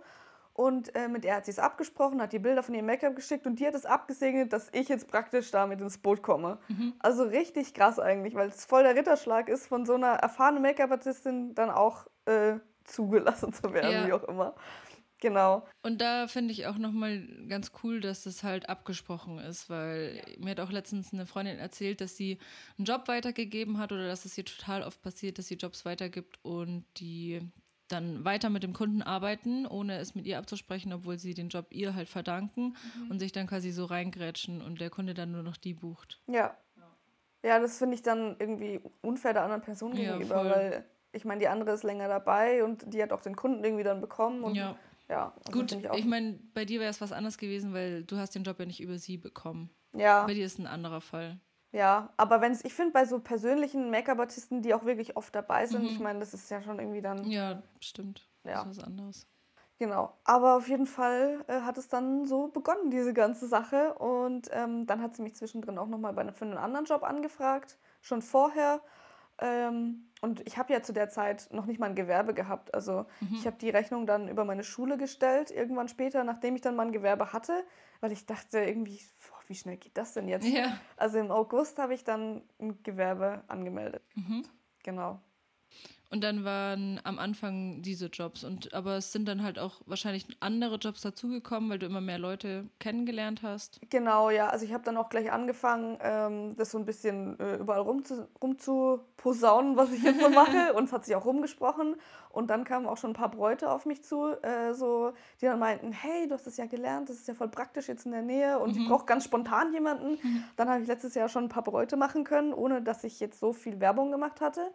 Und 0.56 0.94
äh, 0.94 1.06
mit 1.08 1.24
der 1.24 1.36
hat 1.36 1.44
sie 1.44 1.50
es 1.50 1.58
abgesprochen, 1.58 2.22
hat 2.22 2.32
die 2.32 2.38
Bilder 2.38 2.62
von 2.62 2.74
ihrem 2.74 2.86
Make-up 2.86 3.14
geschickt 3.14 3.46
und 3.46 3.60
die 3.60 3.66
hat 3.66 3.74
es 3.74 3.84
abgesegnet, 3.84 4.54
dass 4.54 4.70
ich 4.72 4.88
jetzt 4.88 5.06
praktisch 5.06 5.50
damit 5.50 5.82
ins 5.82 5.98
Boot 5.98 6.22
komme. 6.22 6.56
Mhm. 6.68 6.94
Also 6.98 7.24
richtig 7.24 7.74
krass 7.74 7.98
eigentlich, 7.98 8.34
weil 8.34 8.48
es 8.48 8.64
voll 8.64 8.82
der 8.82 8.96
Ritterschlag 8.96 9.50
ist, 9.50 9.66
von 9.66 9.84
so 9.84 9.96
einer 9.96 10.14
erfahrenen 10.14 10.62
Make-up-Artistin 10.62 11.54
dann 11.54 11.68
auch 11.68 12.06
äh, 12.24 12.54
zugelassen 12.84 13.52
zu 13.52 13.74
werden, 13.74 13.92
ja. 13.92 14.06
wie 14.06 14.14
auch 14.14 14.24
immer. 14.24 14.54
Genau. 15.20 15.66
Und 15.82 16.00
da 16.00 16.26
finde 16.26 16.52
ich 16.52 16.66
auch 16.66 16.78
nochmal 16.78 17.26
ganz 17.48 17.72
cool, 17.82 18.00
dass 18.00 18.24
das 18.24 18.42
halt 18.42 18.70
abgesprochen 18.70 19.38
ist, 19.38 19.68
weil 19.68 20.22
ja. 20.26 20.42
mir 20.42 20.52
hat 20.52 20.60
auch 20.60 20.72
letztens 20.72 21.12
eine 21.12 21.26
Freundin 21.26 21.58
erzählt, 21.58 22.00
dass 22.00 22.16
sie 22.16 22.38
einen 22.78 22.86
Job 22.86 23.08
weitergegeben 23.08 23.76
hat 23.76 23.92
oder 23.92 24.08
dass 24.08 24.24
es 24.24 24.38
ihr 24.38 24.46
total 24.46 24.82
oft 24.82 25.02
passiert, 25.02 25.38
dass 25.38 25.48
sie 25.48 25.56
Jobs 25.56 25.84
weitergibt 25.84 26.38
und 26.42 26.86
die 26.96 27.42
dann 27.88 28.24
weiter 28.24 28.50
mit 28.50 28.62
dem 28.62 28.72
Kunden 28.72 29.02
arbeiten, 29.02 29.66
ohne 29.66 29.98
es 29.98 30.14
mit 30.14 30.26
ihr 30.26 30.38
abzusprechen, 30.38 30.92
obwohl 30.92 31.18
sie 31.18 31.34
den 31.34 31.48
Job 31.48 31.66
ihr 31.70 31.94
halt 31.94 32.08
verdanken 32.08 32.76
mhm. 32.96 33.10
und 33.10 33.18
sich 33.18 33.32
dann 33.32 33.46
quasi 33.46 33.70
so 33.70 33.84
reingrätschen 33.84 34.60
und 34.62 34.80
der 34.80 34.90
Kunde 34.90 35.14
dann 35.14 35.32
nur 35.32 35.42
noch 35.42 35.56
die 35.56 35.74
bucht. 35.74 36.20
Ja. 36.26 36.56
Ja, 37.42 37.60
das 37.60 37.78
finde 37.78 37.94
ich 37.94 38.02
dann 38.02 38.34
irgendwie 38.40 38.80
unfair 39.02 39.32
der 39.32 39.42
anderen 39.42 39.62
Person 39.62 39.94
gegenüber, 39.94 40.40
voll. 40.40 40.50
weil 40.50 40.84
ich 41.12 41.24
meine, 41.24 41.38
die 41.38 41.46
andere 41.46 41.72
ist 41.72 41.84
länger 41.84 42.08
dabei 42.08 42.64
und 42.64 42.92
die 42.92 43.00
hat 43.00 43.12
auch 43.12 43.20
den 43.20 43.36
Kunden 43.36 43.62
irgendwie 43.62 43.84
dann 43.84 44.00
bekommen 44.00 44.42
und 44.42 44.54
ja. 44.54 44.76
Ja, 45.08 45.32
also 45.46 45.60
gut. 45.60 45.72
Ich, 45.72 45.84
ich 45.84 46.04
meine, 46.04 46.38
bei 46.52 46.64
dir 46.64 46.80
wäre 46.80 46.90
es 46.90 47.00
was 47.00 47.12
anderes 47.12 47.38
gewesen, 47.38 47.72
weil 47.72 48.02
du 48.02 48.16
hast 48.16 48.34
den 48.34 48.42
Job 48.42 48.58
ja 48.58 48.66
nicht 48.66 48.80
über 48.80 48.98
sie 48.98 49.16
bekommen. 49.16 49.70
Ja. 49.92 50.26
Bei 50.26 50.34
dir 50.34 50.44
ist 50.44 50.58
ein 50.58 50.66
anderer 50.66 51.00
Fall. 51.00 51.38
Ja, 51.72 52.10
aber 52.16 52.40
wenn 52.40 52.52
es, 52.52 52.64
ich 52.64 52.74
finde 52.74 52.92
bei 52.92 53.04
so 53.04 53.18
persönlichen 53.18 53.90
Make-up-Artisten, 53.90 54.62
die 54.62 54.72
auch 54.72 54.84
wirklich 54.84 55.16
oft 55.16 55.34
dabei 55.34 55.66
sind, 55.66 55.82
mhm. 55.82 55.88
ich 55.88 56.00
meine, 56.00 56.20
das 56.20 56.32
ist 56.32 56.50
ja 56.50 56.62
schon 56.62 56.78
irgendwie 56.78 57.02
dann. 57.02 57.24
Ja, 57.24 57.62
stimmt. 57.80 58.28
Ja. 58.44 58.64
Das 58.64 58.72
ist 58.72 58.78
was 58.78 58.84
anderes. 58.84 59.26
Genau. 59.78 60.14
Aber 60.24 60.56
auf 60.56 60.68
jeden 60.68 60.86
Fall 60.86 61.44
äh, 61.48 61.60
hat 61.60 61.76
es 61.76 61.88
dann 61.88 62.24
so 62.24 62.48
begonnen, 62.48 62.90
diese 62.90 63.12
ganze 63.12 63.46
Sache. 63.46 63.94
Und 63.94 64.48
ähm, 64.52 64.86
dann 64.86 65.02
hat 65.02 65.16
sie 65.16 65.22
mich 65.22 65.34
zwischendrin 65.34 65.78
auch 65.78 65.88
nochmal 65.88 66.14
für 66.32 66.44
einen 66.46 66.56
anderen 66.56 66.86
Job 66.86 67.02
angefragt, 67.02 67.76
schon 68.00 68.22
vorher. 68.22 68.80
Ähm, 69.38 70.08
und 70.22 70.46
ich 70.46 70.56
habe 70.56 70.72
ja 70.72 70.82
zu 70.82 70.94
der 70.94 71.10
Zeit 71.10 71.48
noch 71.52 71.66
nicht 71.66 71.78
mal 71.78 71.90
ein 71.90 71.94
Gewerbe 71.94 72.32
gehabt. 72.32 72.74
Also 72.74 73.04
mhm. 73.20 73.34
ich 73.34 73.46
habe 73.46 73.58
die 73.58 73.68
Rechnung 73.68 74.06
dann 74.06 74.28
über 74.28 74.46
meine 74.46 74.64
Schule 74.64 74.96
gestellt, 74.96 75.50
irgendwann 75.50 75.88
später, 75.88 76.24
nachdem 76.24 76.54
ich 76.56 76.62
dann 76.62 76.74
mal 76.74 76.86
ein 76.86 76.92
Gewerbe 76.92 77.34
hatte, 77.34 77.64
weil 78.00 78.12
ich 78.12 78.24
dachte 78.24 78.60
irgendwie, 78.60 78.98
wie 79.48 79.54
schnell 79.54 79.76
geht 79.76 79.96
das 79.96 80.12
denn 80.12 80.28
jetzt? 80.28 80.46
Ja. 80.46 80.78
Also 80.96 81.18
im 81.18 81.30
August 81.30 81.78
habe 81.78 81.94
ich 81.94 82.04
dann 82.04 82.42
ein 82.60 82.82
Gewerbe 82.82 83.42
angemeldet. 83.48 84.02
Mhm. 84.14 84.44
Genau. 84.82 85.20
Und 86.08 86.22
dann 86.22 86.44
waren 86.44 87.00
am 87.02 87.18
Anfang 87.18 87.82
diese 87.82 88.06
Jobs. 88.06 88.44
Und 88.44 88.72
aber 88.74 88.96
es 88.96 89.12
sind 89.12 89.26
dann 89.26 89.42
halt 89.42 89.58
auch 89.58 89.80
wahrscheinlich 89.86 90.26
andere 90.40 90.76
Jobs 90.76 91.00
dazugekommen, 91.00 91.68
weil 91.68 91.78
du 91.78 91.86
immer 91.86 92.00
mehr 92.00 92.18
Leute 92.18 92.68
kennengelernt 92.78 93.42
hast. 93.42 93.80
Genau, 93.90 94.30
ja. 94.30 94.48
Also 94.48 94.64
ich 94.64 94.72
habe 94.72 94.84
dann 94.84 94.96
auch 94.96 95.08
gleich 95.08 95.32
angefangen, 95.32 95.98
ähm, 96.00 96.54
das 96.56 96.70
so 96.70 96.78
ein 96.78 96.84
bisschen 96.84 97.38
äh, 97.40 97.56
überall 97.56 97.80
rumzu, 97.80 98.28
rumzuposaunen, 98.40 99.76
was 99.76 99.92
ich 99.92 100.02
jetzt 100.02 100.20
so 100.20 100.30
mache. 100.30 100.72
und 100.76 100.84
es 100.84 100.92
hat 100.92 101.04
sich 101.04 101.16
auch 101.16 101.24
rumgesprochen. 101.24 101.96
Und 102.30 102.48
dann 102.48 102.64
kamen 102.64 102.86
auch 102.86 102.98
schon 102.98 103.12
ein 103.12 103.14
paar 103.14 103.30
Bräute 103.30 103.70
auf 103.70 103.86
mich 103.86 104.04
zu, 104.04 104.26
äh, 104.42 104.74
so, 104.74 105.12
die 105.40 105.46
dann 105.46 105.58
meinten, 105.58 105.90
hey, 105.90 106.28
du 106.28 106.34
hast 106.34 106.46
das 106.46 106.58
ja 106.58 106.66
gelernt, 106.66 107.08
das 107.08 107.16
ist 107.16 107.28
ja 107.28 107.34
voll 107.34 107.48
praktisch 107.48 107.88
jetzt 107.88 108.04
in 108.04 108.12
der 108.12 108.20
Nähe 108.20 108.58
und 108.58 108.76
mhm. 108.76 108.82
ich 108.82 108.88
brauche 108.88 109.06
ganz 109.06 109.24
spontan 109.24 109.72
jemanden. 109.72 110.18
Mhm. 110.22 110.44
Dann 110.56 110.68
habe 110.68 110.82
ich 110.82 110.86
letztes 110.86 111.14
Jahr 111.14 111.30
schon 111.30 111.44
ein 111.44 111.48
paar 111.48 111.64
Bräute 111.64 111.96
machen 111.96 112.24
können, 112.24 112.52
ohne 112.52 112.82
dass 112.82 113.04
ich 113.04 113.20
jetzt 113.20 113.40
so 113.40 113.54
viel 113.54 113.80
Werbung 113.80 114.10
gemacht 114.10 114.42
hatte. 114.42 114.70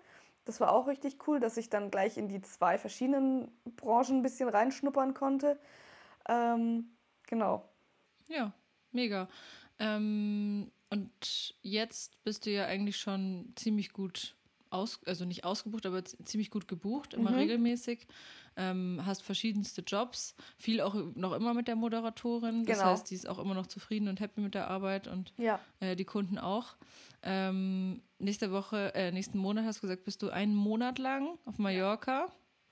Das 0.45 0.59
war 0.59 0.71
auch 0.73 0.87
richtig 0.87 1.27
cool, 1.27 1.39
dass 1.39 1.57
ich 1.57 1.69
dann 1.69 1.91
gleich 1.91 2.17
in 2.17 2.27
die 2.27 2.41
zwei 2.41 2.77
verschiedenen 2.77 3.51
Branchen 3.75 4.17
ein 4.17 4.21
bisschen 4.23 4.49
reinschnuppern 4.49 5.13
konnte. 5.13 5.59
Ähm, 6.27 6.89
genau. 7.27 7.69
Ja, 8.27 8.51
mega. 8.91 9.29
Ähm, 9.79 10.71
und 10.89 11.55
jetzt 11.61 12.23
bist 12.23 12.45
du 12.45 12.51
ja 12.51 12.65
eigentlich 12.65 12.97
schon 12.97 13.53
ziemlich 13.55 13.93
gut 13.93 14.35
aus, 14.71 14.99
also 15.05 15.25
nicht 15.25 15.43
ausgebucht, 15.43 15.85
aber 15.85 16.03
ziemlich 16.03 16.49
gut 16.49 16.67
gebucht, 16.67 17.13
immer 17.13 17.31
mhm. 17.31 17.37
regelmäßig. 17.37 18.07
Ähm, 18.57 19.01
hast 19.05 19.23
verschiedenste 19.23 19.81
Jobs, 19.81 20.35
viel 20.57 20.81
auch 20.81 20.93
noch 21.15 21.33
immer 21.33 21.53
mit 21.53 21.67
der 21.67 21.75
Moderatorin. 21.75 22.65
Das 22.65 22.79
genau. 22.79 22.91
heißt, 22.91 23.09
die 23.09 23.15
ist 23.15 23.27
auch 23.27 23.39
immer 23.39 23.53
noch 23.53 23.67
zufrieden 23.67 24.07
und 24.07 24.19
happy 24.19 24.41
mit 24.41 24.55
der 24.55 24.69
Arbeit 24.69 25.07
und 25.07 25.33
ja. 25.37 25.59
äh, 25.79 25.95
die 25.95 26.05
Kunden 26.05 26.37
auch. 26.37 26.75
Ähm, 27.23 28.01
nächste 28.19 28.51
Woche, 28.51 28.93
äh, 28.95 29.11
nächsten 29.11 29.37
Monat 29.37 29.65
hast 29.65 29.77
du 29.77 29.81
gesagt, 29.81 30.03
bist 30.03 30.21
du 30.21 30.29
einen 30.29 30.55
Monat 30.55 30.99
lang 30.99 31.37
auf 31.45 31.57
Mallorca. 31.59 32.27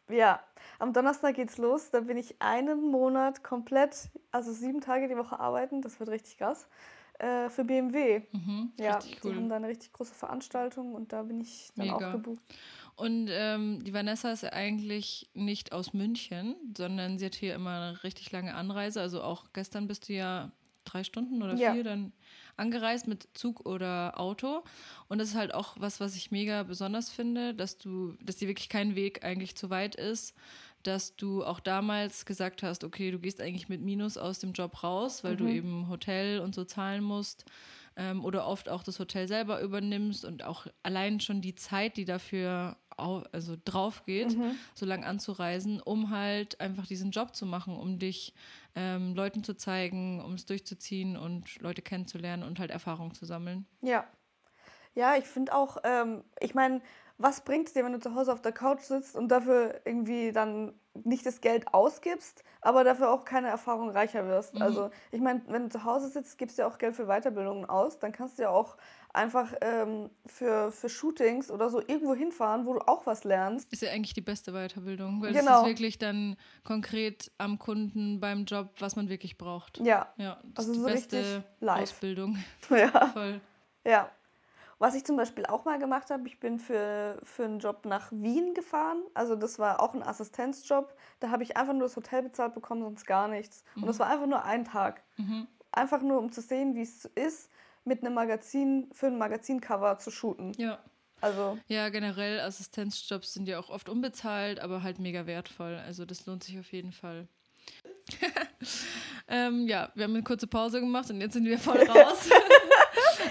Ja, 0.09 0.39
am 0.79 0.91
Donnerstag 0.91 1.35
geht's 1.35 1.57
los. 1.57 1.91
Da 1.91 2.01
bin 2.01 2.17
ich 2.17 2.41
einen 2.41 2.89
Monat 2.89 3.43
komplett, 3.43 4.09
also 4.31 4.51
sieben 4.51 4.81
Tage 4.81 5.07
die 5.07 5.17
Woche 5.17 5.39
arbeiten. 5.39 5.81
Das 5.81 5.99
wird 5.99 6.09
richtig 6.09 6.37
krass. 6.37 6.67
Äh, 7.19 7.49
für 7.49 7.65
BMW. 7.65 8.21
Mhm, 8.31 8.71
ja, 8.79 8.97
cool. 9.23 9.31
die 9.31 9.37
haben 9.37 9.49
da 9.49 9.57
eine 9.57 9.67
richtig 9.67 9.91
große 9.91 10.13
Veranstaltung 10.13 10.95
und 10.95 11.11
da 11.11 11.23
bin 11.23 11.41
ich 11.41 11.69
dann 11.75 11.87
Mega. 11.87 12.07
auch 12.07 12.11
gebucht. 12.13 12.41
Und 12.99 13.29
ähm, 13.31 13.81
die 13.85 13.93
Vanessa 13.93 14.29
ist 14.29 14.43
eigentlich 14.43 15.29
nicht 15.33 15.71
aus 15.71 15.93
München, 15.93 16.55
sondern 16.75 17.17
sie 17.17 17.27
hat 17.27 17.35
hier 17.35 17.55
immer 17.55 17.71
eine 17.71 18.03
richtig 18.03 18.29
lange 18.33 18.53
Anreise. 18.53 18.99
Also 18.99 19.23
auch 19.23 19.53
gestern 19.53 19.87
bist 19.87 20.09
du 20.09 20.13
ja 20.13 20.51
drei 20.83 21.05
Stunden 21.05 21.41
oder 21.41 21.55
vier 21.55 21.75
ja. 21.75 21.83
dann 21.83 22.11
angereist 22.57 23.07
mit 23.07 23.29
Zug 23.35 23.65
oder 23.65 24.19
Auto. 24.19 24.65
Und 25.07 25.19
das 25.19 25.29
ist 25.29 25.35
halt 25.35 25.53
auch 25.53 25.77
was, 25.79 26.01
was 26.01 26.17
ich 26.17 26.31
mega 26.31 26.63
besonders 26.63 27.09
finde, 27.09 27.53
dass 27.53 27.77
du, 27.77 28.17
dass 28.21 28.35
dir 28.35 28.49
wirklich 28.49 28.67
kein 28.67 28.95
Weg 28.95 29.23
eigentlich 29.23 29.55
zu 29.55 29.69
weit 29.69 29.95
ist, 29.95 30.35
dass 30.83 31.15
du 31.15 31.45
auch 31.45 31.61
damals 31.61 32.25
gesagt 32.25 32.63
hast, 32.63 32.83
okay, 32.83 33.11
du 33.11 33.19
gehst 33.19 33.39
eigentlich 33.39 33.69
mit 33.69 33.79
Minus 33.79 34.17
aus 34.17 34.39
dem 34.39 34.51
Job 34.51 34.83
raus, 34.83 35.23
weil 35.23 35.35
mhm. 35.35 35.37
du 35.37 35.47
eben 35.47 35.87
Hotel 35.87 36.41
und 36.41 36.53
so 36.53 36.65
zahlen 36.65 37.05
musst 37.05 37.45
ähm, 37.99 38.23
oder 38.23 38.47
oft 38.47 38.69
auch 38.69 38.81
das 38.81 38.97
Hotel 38.97 39.27
selber 39.27 39.61
übernimmst 39.61 40.23
und 40.23 40.43
auch 40.43 40.67
allein 40.83 41.19
schon 41.19 41.41
die 41.41 41.55
Zeit, 41.55 41.97
die 41.97 42.05
dafür 42.05 42.77
au 42.97 43.23
also 43.31 43.55
drauf 43.63 44.05
geht, 44.05 44.37
mhm. 44.37 44.55
so 44.73 44.85
lang 44.85 45.03
anzureisen, 45.03 45.81
um 45.81 46.09
halt 46.09 46.59
einfach 46.61 46.87
diesen 46.87 47.11
Job 47.11 47.35
zu 47.35 47.45
machen, 47.45 47.77
um 47.77 47.99
dich 47.99 48.33
ähm, 48.75 49.15
Leuten 49.15 49.43
zu 49.43 49.55
zeigen, 49.55 50.23
um 50.23 50.33
es 50.33 50.45
durchzuziehen 50.45 51.17
und 51.17 51.61
Leute 51.61 51.81
kennenzulernen 51.81 52.43
und 52.43 52.59
halt 52.59 52.71
Erfahrung 52.71 53.13
zu 53.13 53.25
sammeln. 53.25 53.65
Ja. 53.81 54.07
Ja, 54.95 55.15
ich 55.15 55.25
finde 55.25 55.53
auch, 55.53 55.77
ähm, 55.83 56.23
ich 56.39 56.55
meine, 56.55 56.81
was 57.19 57.41
bringt 57.41 57.67
es 57.67 57.73
dir, 57.73 57.83
wenn 57.83 57.91
du 57.91 57.99
zu 57.99 58.15
Hause 58.15 58.31
auf 58.31 58.41
der 58.41 58.53
Couch 58.53 58.79
sitzt 58.79 59.15
und 59.15 59.27
dafür 59.27 59.81
irgendwie 59.83 60.31
dann 60.31 60.73
nicht 61.03 61.25
das 61.25 61.41
Geld 61.41 61.73
ausgibst, 61.73 62.43
aber 62.61 62.85
dafür 62.85 63.11
auch 63.11 63.25
keine 63.25 63.49
Erfahrung 63.49 63.89
reicher 63.89 64.25
wirst? 64.25 64.55
Mhm. 64.55 64.61
Also, 64.61 64.89
ich 65.11 65.19
meine, 65.19 65.41
wenn 65.47 65.63
du 65.63 65.69
zu 65.69 65.83
Hause 65.83 66.07
sitzt, 66.07 66.37
gibst 66.37 66.57
du 66.57 66.61
ja 66.61 66.67
auch 66.69 66.77
Geld 66.77 66.95
für 66.95 67.07
Weiterbildungen 67.07 67.65
aus, 67.65 67.99
dann 67.99 68.13
kannst 68.13 68.39
du 68.39 68.43
ja 68.43 68.49
auch 68.49 68.77
einfach 69.13 69.53
ähm, 69.59 70.09
für, 70.25 70.71
für 70.71 70.87
Shootings 70.87 71.51
oder 71.51 71.69
so 71.69 71.81
irgendwo 71.81 72.15
hinfahren, 72.15 72.65
wo 72.65 72.75
du 72.75 72.87
auch 72.87 73.05
was 73.05 73.25
lernst. 73.25 73.71
Ist 73.73 73.81
ja 73.81 73.91
eigentlich 73.91 74.13
die 74.13 74.21
beste 74.21 74.53
Weiterbildung, 74.53 75.21
weil 75.21 75.33
genau. 75.33 75.57
es 75.57 75.61
ist 75.63 75.67
wirklich 75.67 75.97
dann 75.97 76.37
konkret 76.63 77.31
am 77.37 77.59
Kunden 77.59 78.21
beim 78.21 78.45
Job, 78.45 78.69
was 78.79 78.95
man 78.95 79.09
wirklich 79.09 79.37
braucht. 79.37 79.79
Ja. 79.79 80.13
Ja, 80.15 80.39
das 80.53 80.69
also 80.69 80.87
ist 80.87 81.11
die 81.11 81.23
so 81.23 81.41
beste 81.41 81.43
Ausbildung. 81.67 82.37
Ja. 82.69 83.07
Voll. 83.07 83.41
Ja. 83.85 84.09
Was 84.79 84.95
ich 84.95 85.03
zum 85.03 85.17
Beispiel 85.17 85.45
auch 85.45 85.65
mal 85.65 85.77
gemacht 85.77 86.09
habe, 86.09 86.25
ich 86.27 86.39
bin 86.39 86.57
für, 86.57 87.19
für 87.23 87.43
einen 87.43 87.59
Job 87.59 87.85
nach 87.85 88.11
Wien 88.11 88.53
gefahren. 88.53 89.03
Also 89.13 89.35
das 89.35 89.59
war 89.59 89.81
auch 89.81 89.93
ein 89.93 90.01
Assistenzjob. 90.01 90.95
Da 91.19 91.31
habe 91.31 91.43
ich 91.43 91.57
einfach 91.57 91.73
nur 91.73 91.83
das 91.83 91.97
Hotel 91.97 92.23
bezahlt 92.23 92.53
bekommen, 92.53 92.81
sonst 92.83 93.05
gar 93.05 93.27
nichts. 93.27 93.65
Mhm. 93.75 93.83
Und 93.83 93.87
das 93.89 93.99
war 93.99 94.07
einfach 94.07 94.25
nur 94.25 94.45
ein 94.45 94.63
Tag. 94.63 95.03
Mhm. 95.17 95.47
Einfach 95.73 96.01
nur, 96.01 96.17
um 96.17 96.31
zu 96.31 96.41
sehen, 96.41 96.75
wie 96.75 96.81
es 96.81 97.03
ist, 97.05 97.51
mit 97.83 98.03
einem 98.03 98.13
Magazin, 98.13 98.89
für 98.93 99.07
ein 99.07 99.17
Magazincover 99.17 99.97
zu 99.97 100.11
shooten. 100.11 100.53
Ja. 100.53 100.79
Also. 101.21 101.59
Ja, 101.67 101.89
generell 101.89 102.39
Assistenzjobs 102.39 103.33
sind 103.33 103.49
ja 103.49 103.59
auch 103.59 103.69
oft 103.69 103.89
unbezahlt, 103.89 104.61
aber 104.61 104.81
halt 104.83 104.99
mega 104.99 105.27
wertvoll. 105.27 105.75
Also 105.85 106.05
das 106.05 106.25
lohnt 106.25 106.45
sich 106.45 106.57
auf 106.57 106.71
jeden 106.71 106.93
Fall. 106.93 107.27
ähm, 109.27 109.67
ja, 109.67 109.91
wir 109.95 110.05
haben 110.05 110.15
eine 110.15 110.23
kurze 110.23 110.47
Pause 110.47 110.79
gemacht 110.79 111.09
und 111.09 111.19
jetzt 111.19 111.33
sind 111.33 111.45
wir 111.45 111.59
voll 111.59 111.83
raus. 111.89 112.29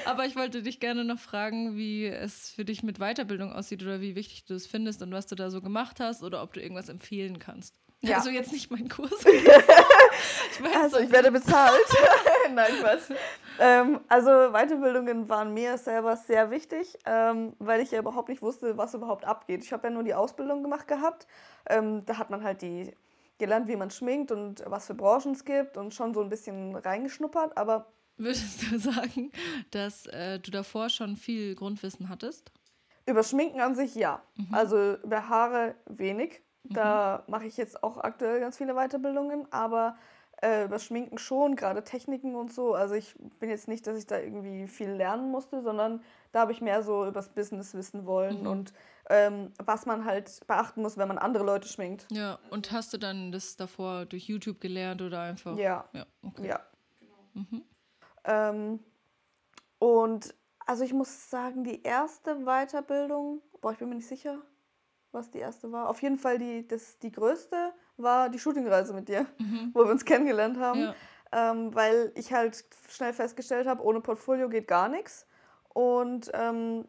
Aber 0.09 0.25
ich 0.25 0.37
wollte 0.37 0.63
dich 0.63 0.81
gerne 0.81 1.05
noch 1.05 1.19
fragen, 1.19 1.77
wie 1.77 2.07
es 2.07 2.51
für 2.51 2.65
dich 2.65 2.83
mit 2.83 2.99
Weiterbildung 2.99 3.53
aussieht 3.53 3.83
oder 3.83 4.01
wie 4.01 4.15
wichtig 4.15 4.47
du 4.47 4.55
es 4.55 4.67
findest 4.67 5.03
und 5.03 5.13
was 5.13 5.27
du 5.27 5.35
da 5.35 5.51
so 5.51 5.61
gemacht 5.61 6.01
hast 6.01 6.23
oder 6.23 6.43
ob 6.43 6.55
du 6.55 6.63
irgendwas 6.63 6.89
empfehlen 6.89 7.39
kannst. 7.39 7.75
Ja. 8.01 8.17
Also 8.17 8.31
jetzt 8.31 8.53
nicht 8.53 8.71
mein 8.71 8.89
Kurs. 8.89 9.13
ich 9.27 10.77
also 10.77 10.99
ich 10.99 11.11
werde 11.11 11.31
bezahlt. 11.31 11.85
Nein, 12.55 12.73
was. 12.81 13.11
Ähm, 13.59 14.01
also 14.09 14.31
Weiterbildungen 14.53 15.29
waren 15.29 15.53
mir 15.53 15.77
selber 15.77 16.17
sehr 16.17 16.51
wichtig, 16.51 16.97
ähm, 17.05 17.53
weil 17.59 17.81
ich 17.83 17.91
ja 17.91 17.99
überhaupt 17.99 18.29
nicht 18.29 18.41
wusste, 18.41 18.79
was 18.79 18.95
überhaupt 18.95 19.25
abgeht. 19.25 19.63
Ich 19.63 19.73
habe 19.73 19.89
ja 19.89 19.93
nur 19.93 20.05
die 20.05 20.15
Ausbildung 20.15 20.63
gemacht 20.63 20.89
gehabt. 20.89 21.27
Ähm, 21.69 22.07
da 22.07 22.19
hat 22.19 22.31
man 22.31 22.45
halt 22.45 22.63
die 22.63 22.95
gelernt, 23.39 23.69
wie 23.69 23.77
man 23.77 23.91
schminkt 23.91 24.33
und 24.33 24.63
was 24.67 24.87
für 24.87 24.95
Branchen 24.95 25.33
es 25.33 25.45
gibt 25.45 25.77
und 25.77 25.93
schon 25.93 26.15
so 26.15 26.23
ein 26.23 26.29
bisschen 26.29 26.77
reingeschnuppert, 26.77 27.59
aber. 27.59 27.93
Würdest 28.19 28.71
du 28.71 28.79
sagen, 28.93 29.33
dass 29.71 30.07
äh, 30.07 30.39
du 30.41 30.51
davor 30.51 30.89
schon 30.91 31.17
viel 31.17 31.55
Grundwissen 31.55 32.09
hattest? 32.09 32.53
Über 33.07 33.23
Schminken 33.23 33.61
an 33.61 33.75
sich 33.75 33.95
ja. 33.95 34.23
Mhm. 34.37 34.55
Also 34.55 34.97
über 35.03 35.29
Haare 35.29 35.75
wenig. 35.87 36.43
Da 36.65 37.23
mhm. 37.25 37.31
mache 37.31 37.47
ich 37.47 37.57
jetzt 37.57 37.83
auch 37.83 37.97
aktuell 37.99 38.41
ganz 38.41 38.59
viele 38.59 38.75
Weiterbildungen, 38.75 39.51
aber 39.51 39.97
äh, 40.43 40.65
über 40.65 40.79
Schminken 40.79 41.19
schon, 41.19 41.57
gerade 41.57 41.83
Techniken 41.83 42.35
und 42.35 42.53
so. 42.53 42.75
Also 42.75 42.95
ich 42.95 43.15
bin 43.41 43.49
jetzt 43.49 43.69
nicht, 43.69 43.87
dass 43.87 43.97
ich 43.97 44.07
da 44.07 44.19
irgendwie 44.19 44.69
viel 44.69 44.91
lernen 44.91 45.31
musste, 45.31 45.63
sondern 45.63 46.03
da 46.33 46.41
habe 46.41 46.53
ich 46.53 46.61
mehr 46.61 46.83
so 46.83 47.07
übers 47.07 47.31
Business 47.31 47.75
wissen 47.75 48.07
wollen 48.07 48.41
mhm. 48.41 48.47
und 48.47 48.73
ähm, 49.11 49.53
was 49.65 49.87
man 49.87 50.05
halt 50.05 50.47
beachten 50.47 50.83
muss, 50.83 50.99
wenn 50.99 51.09
man 51.09 51.19
andere 51.19 51.45
Leute 51.45 51.67
schminkt. 51.67 52.07
Ja, 52.11 52.39
und 52.51 52.71
hast 52.73 52.93
du 52.93 52.99
dann 52.99 53.33
das 53.33 53.57
davor 53.57 54.05
durch 54.05 54.29
YouTube 54.29 54.61
gelernt 54.61 55.01
oder 55.01 55.23
einfach? 55.23 55.57
Ja. 55.57 55.89
Ja, 55.95 56.05
okay. 56.23 56.49
Ja. 56.49 56.61
Mhm. 57.33 57.63
Ähm, 58.29 58.79
und 59.79 60.35
also 60.67 60.85
ich 60.85 60.93
muss 60.93 61.31
sagen, 61.31 61.65
die 61.65 61.83
erste 61.83 62.45
Weiterbildung, 62.45 63.41
boah, 63.61 63.73
ich 63.73 63.79
bin 63.79 63.89
mir 63.89 63.95
nicht 63.95 64.07
sicher, 64.07 64.43
was 65.13 65.31
die 65.31 65.39
erste 65.39 65.73
war. 65.73 65.89
Auf 65.89 66.03
jeden 66.03 66.19
Fall 66.19 66.39
die, 66.39 66.69
das, 66.69 66.99
die 66.99 67.11
größte 67.11 67.73
war 67.97 68.29
die 68.29 68.39
Shootingreise 68.39 68.93
mit 68.93 69.09
dir, 69.09 69.27
mhm. 69.39 69.71
wo 69.73 69.85
wir 69.85 69.91
uns 69.91 70.05
kennengelernt 70.05 70.59
haben. 70.59 70.81
Ja. 70.81 70.95
Ähm, 71.31 71.75
weil 71.75 72.13
ich 72.15 72.33
halt 72.33 72.65
schnell 72.89 73.13
festgestellt 73.13 73.67
habe, 73.67 73.83
ohne 73.83 74.01
Portfolio 74.01 74.49
geht 74.49 74.69
gar 74.69 74.89
nichts. 74.89 75.27
Und 75.69 76.31
ähm, 76.35 76.87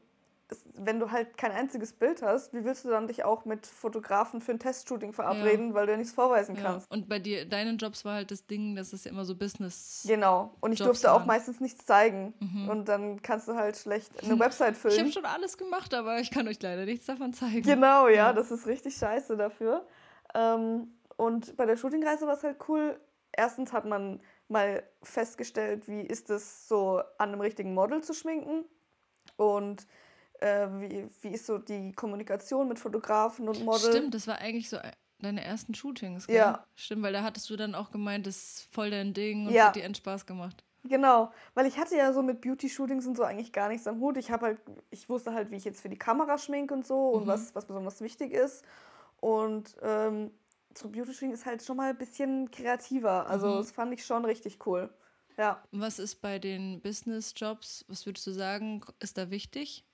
wenn 0.74 1.00
du 1.00 1.12
halt 1.12 1.38
kein 1.38 1.52
einziges 1.52 1.94
Bild 1.94 2.22
hast, 2.22 2.54
wie 2.54 2.64
willst 2.64 2.86
du 2.86 2.90
dann 2.90 3.08
dich 3.08 3.24
auch 3.24 3.46
mit 3.46 3.68
Fotografen 3.68 4.42
für 4.42 4.52
ein 4.52 4.60
Testshooting 4.60 5.14
verabreden, 5.14 5.70
ja. 5.70 5.74
weil 5.76 5.86
du 5.86 5.92
ja 5.92 5.98
nichts 5.98 6.14
vorweisen 6.14 6.56
ja. 6.56 6.62
kannst? 6.62 6.90
Und 6.92 7.08
bei 7.08 7.20
dir, 7.20 7.46
deinen 7.46 7.78
Jobs 7.78 8.06
war 8.06 8.16
halt 8.16 8.32
das 8.32 8.48
Ding, 8.48 8.76
dass 8.76 8.94
es 8.94 9.04
ja 9.04 9.12
immer 9.12 9.26
so 9.26 9.36
Business. 9.36 10.04
Genau. 10.08 10.56
Und 10.60 10.72
ich 10.72 10.80
Jobs 10.80 11.02
durfte 11.02 11.08
waren. 11.08 11.22
auch 11.22 11.26
meistens 11.26 11.60
nichts 11.60 11.86
zeigen. 11.86 12.34
Mhm. 12.40 12.70
Und 12.70 12.90
dann 12.90 13.22
kannst 13.22 13.48
du 13.48 13.56
halt 13.56 13.78
schlecht 13.78 14.12
eine 14.24 14.40
Website 14.40 14.76
füllen. 14.76 14.96
Ich 14.96 15.02
habe 15.02 15.12
schon 15.12 15.26
alles 15.26 15.58
gemacht, 15.58 15.94
aber 15.94 16.20
ich 16.20 16.32
kann 16.32 16.48
euch 16.48 16.62
leider 16.62 16.86
nichts 16.86 17.06
davon 17.06 17.34
zeigen. 17.34 17.64
Genau, 17.64 18.08
ja, 18.08 18.16
ja. 18.16 18.34
das 18.34 18.50
ist 18.52 18.66
richtig 18.66 18.96
scheiße 18.96 19.38
dafür. 19.38 19.86
Ähm, 20.34 20.88
und 21.18 21.58
bei 21.58 21.66
der 21.66 21.78
Shootingreise 21.78 22.26
war 22.26 22.36
es 22.36 22.44
halt 22.44 22.58
cool. 22.68 23.00
Erstens 23.32 23.74
hat 23.74 23.86
man 23.86 24.22
mal 24.48 24.84
festgestellt, 25.04 25.88
wie 25.88 26.02
ist 26.02 26.30
es 26.30 26.68
so 26.68 27.02
an 27.18 27.30
einem 27.30 27.42
richtigen 27.42 27.74
Model 27.74 28.02
zu 28.02 28.14
schminken. 28.14 28.66
Und 29.38 29.86
äh, 30.42 30.68
wie, 30.80 31.08
wie 31.22 31.30
ist 31.30 31.46
so 31.46 31.58
die 31.58 31.92
Kommunikation 31.94 32.68
mit 32.68 32.80
Fotografen 32.80 33.48
und 33.48 33.64
Models. 33.64 33.88
Stimmt, 33.88 34.14
das 34.14 34.28
war 34.28 34.40
eigentlich 34.40 34.70
so 34.70 34.78
deine 35.20 35.44
ersten 35.44 35.74
Shootings, 35.74 36.28
gell? 36.28 36.38
Ja. 36.38 36.66
Stimmt, 36.76 37.04
weil 37.04 37.14
da 37.14 37.24
hattest 37.24 37.50
du 37.50 37.56
dann 37.56 37.76
auch 37.76 37.92
gemeint, 37.92 38.28
das 38.28 38.38
ist 38.38 38.68
voll 38.72 38.90
dein 38.90 39.14
Ding 39.14 39.48
und 39.48 39.54
ja. 39.54 39.64
es 39.64 39.68
hat 39.68 39.76
dir 39.76 39.84
echt 39.84 39.98
Spaß 39.98 40.26
gemacht. 40.26 40.64
Genau, 40.86 41.32
weil 41.56 41.66
ich 41.66 41.78
hatte 41.78 41.98
ja 41.98 42.14
so 42.14 42.22
mit 42.22 42.40
Beauty-Shootings 42.40 43.06
und 43.06 43.18
so 43.18 43.24
eigentlich 43.24 43.52
gar 43.52 43.68
nichts 43.68 43.86
am 43.86 44.00
Hut. 44.00 44.16
Ich 44.16 44.32
habe 44.32 44.46
halt, 44.46 44.62
ich 44.92 45.10
wusste 45.10 45.34
halt, 45.34 45.52
wie 45.52 45.58
ich 45.58 45.66
jetzt 45.66 45.82
für 45.82 45.90
die 45.90 45.98
Kamera 45.98 46.38
schminke 46.38 46.74
und 46.74 46.88
so 46.88 47.10
und 47.10 47.24
mhm. 47.26 47.28
was, 47.28 47.54
was 47.54 47.66
besonders 47.66 48.00
wichtig 48.00 48.32
ist. 48.32 48.64
Und 49.20 49.76
ähm, 49.82 50.32
so 50.78 50.88
Beauty-Shooting 50.88 51.34
ist 51.34 51.46
halt 51.46 51.62
schon 51.64 51.76
mal 51.76 51.90
ein 51.90 51.98
bisschen 51.98 52.50
kreativer. 52.50 53.28
Also 53.28 53.48
mhm. 53.50 53.58
das 53.58 53.72
fand 53.72 53.94
ich 53.94 54.06
schon 54.06 54.24
richtig 54.24 54.66
cool. 54.66 54.90
Ja. 55.38 55.62
Was 55.72 56.00
ist 56.00 56.22
bei 56.22 56.40
den 56.40 56.82
Business-Jobs, 56.82 57.86
was 57.88 58.06
würdest 58.06 58.26
du 58.28 58.32
sagen, 58.32 58.82
ist 59.00 59.18
da 59.18 59.30
wichtig? 59.30 59.86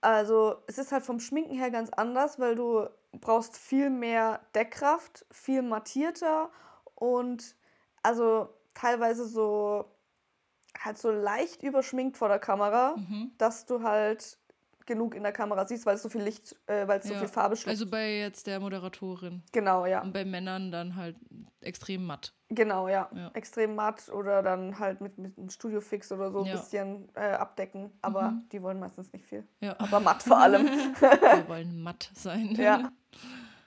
Also 0.00 0.56
es 0.66 0.78
ist 0.78 0.92
halt 0.92 1.04
vom 1.04 1.20
Schminken 1.20 1.54
her 1.54 1.70
ganz 1.70 1.90
anders, 1.90 2.38
weil 2.38 2.54
du 2.54 2.88
brauchst 3.12 3.56
viel 3.56 3.90
mehr 3.90 4.40
Deckkraft, 4.54 5.26
viel 5.30 5.62
mattierter 5.62 6.50
und 6.94 7.56
also 8.02 8.48
teilweise 8.74 9.26
so 9.26 9.86
halt 10.78 10.98
so 10.98 11.10
leicht 11.10 11.62
überschminkt 11.62 12.16
vor 12.16 12.28
der 12.28 12.38
Kamera, 12.38 12.96
mhm. 12.96 13.32
dass 13.38 13.66
du 13.66 13.82
halt 13.82 14.38
genug 14.88 15.14
in 15.14 15.22
der 15.22 15.32
Kamera 15.32 15.64
siehst, 15.66 15.86
weil 15.86 15.94
es 15.94 16.02
so 16.02 16.08
viel 16.08 16.22
Licht, 16.22 16.56
äh, 16.66 16.88
weil 16.88 16.98
es 16.98 17.04
ja. 17.04 17.12
so 17.12 17.18
viel 17.20 17.28
Farbe 17.28 17.54
schluckt. 17.54 17.68
Also 17.68 17.86
bei 17.86 18.18
jetzt 18.18 18.48
der 18.48 18.58
Moderatorin. 18.58 19.44
Genau, 19.52 19.86
ja. 19.86 20.02
Und 20.02 20.12
bei 20.12 20.24
Männern 20.24 20.72
dann 20.72 20.96
halt 20.96 21.14
extrem 21.60 22.04
matt. 22.04 22.32
Genau, 22.48 22.88
ja. 22.88 23.08
ja. 23.14 23.30
Extrem 23.34 23.76
matt 23.76 24.08
oder 24.08 24.42
dann 24.42 24.78
halt 24.78 25.00
mit, 25.00 25.18
mit 25.18 25.38
einem 25.38 25.50
Studiofix 25.50 26.10
oder 26.10 26.32
so 26.32 26.40
ein 26.40 26.46
ja. 26.46 26.56
bisschen 26.56 27.08
äh, 27.14 27.32
abdecken. 27.32 27.92
Aber 28.02 28.32
mhm. 28.32 28.48
die 28.50 28.62
wollen 28.62 28.80
meistens 28.80 29.12
nicht 29.12 29.26
viel. 29.26 29.46
Ja. 29.60 29.76
Aber 29.78 30.00
matt 30.00 30.22
vor 30.22 30.38
allem. 30.38 30.66
Wir 31.00 31.48
wollen 31.48 31.80
matt 31.82 32.10
sein. 32.14 32.54
Ja. 32.56 32.90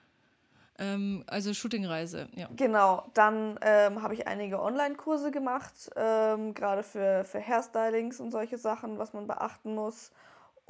ähm, 0.79 1.23
also 1.27 1.53
Shootingreise, 1.53 2.27
ja. 2.34 2.49
Genau. 2.55 3.05
Dann 3.13 3.60
ähm, 3.62 4.01
habe 4.01 4.15
ich 4.15 4.27
einige 4.27 4.60
Online-Kurse 4.60 5.29
gemacht, 5.29 5.91
ähm, 5.95 6.55
gerade 6.55 6.81
für, 6.81 7.23
für 7.25 7.39
Hairstylings 7.39 8.19
und 8.19 8.31
solche 8.31 8.57
Sachen, 8.57 8.97
was 8.97 9.13
man 9.13 9.27
beachten 9.27 9.75
muss. 9.75 10.12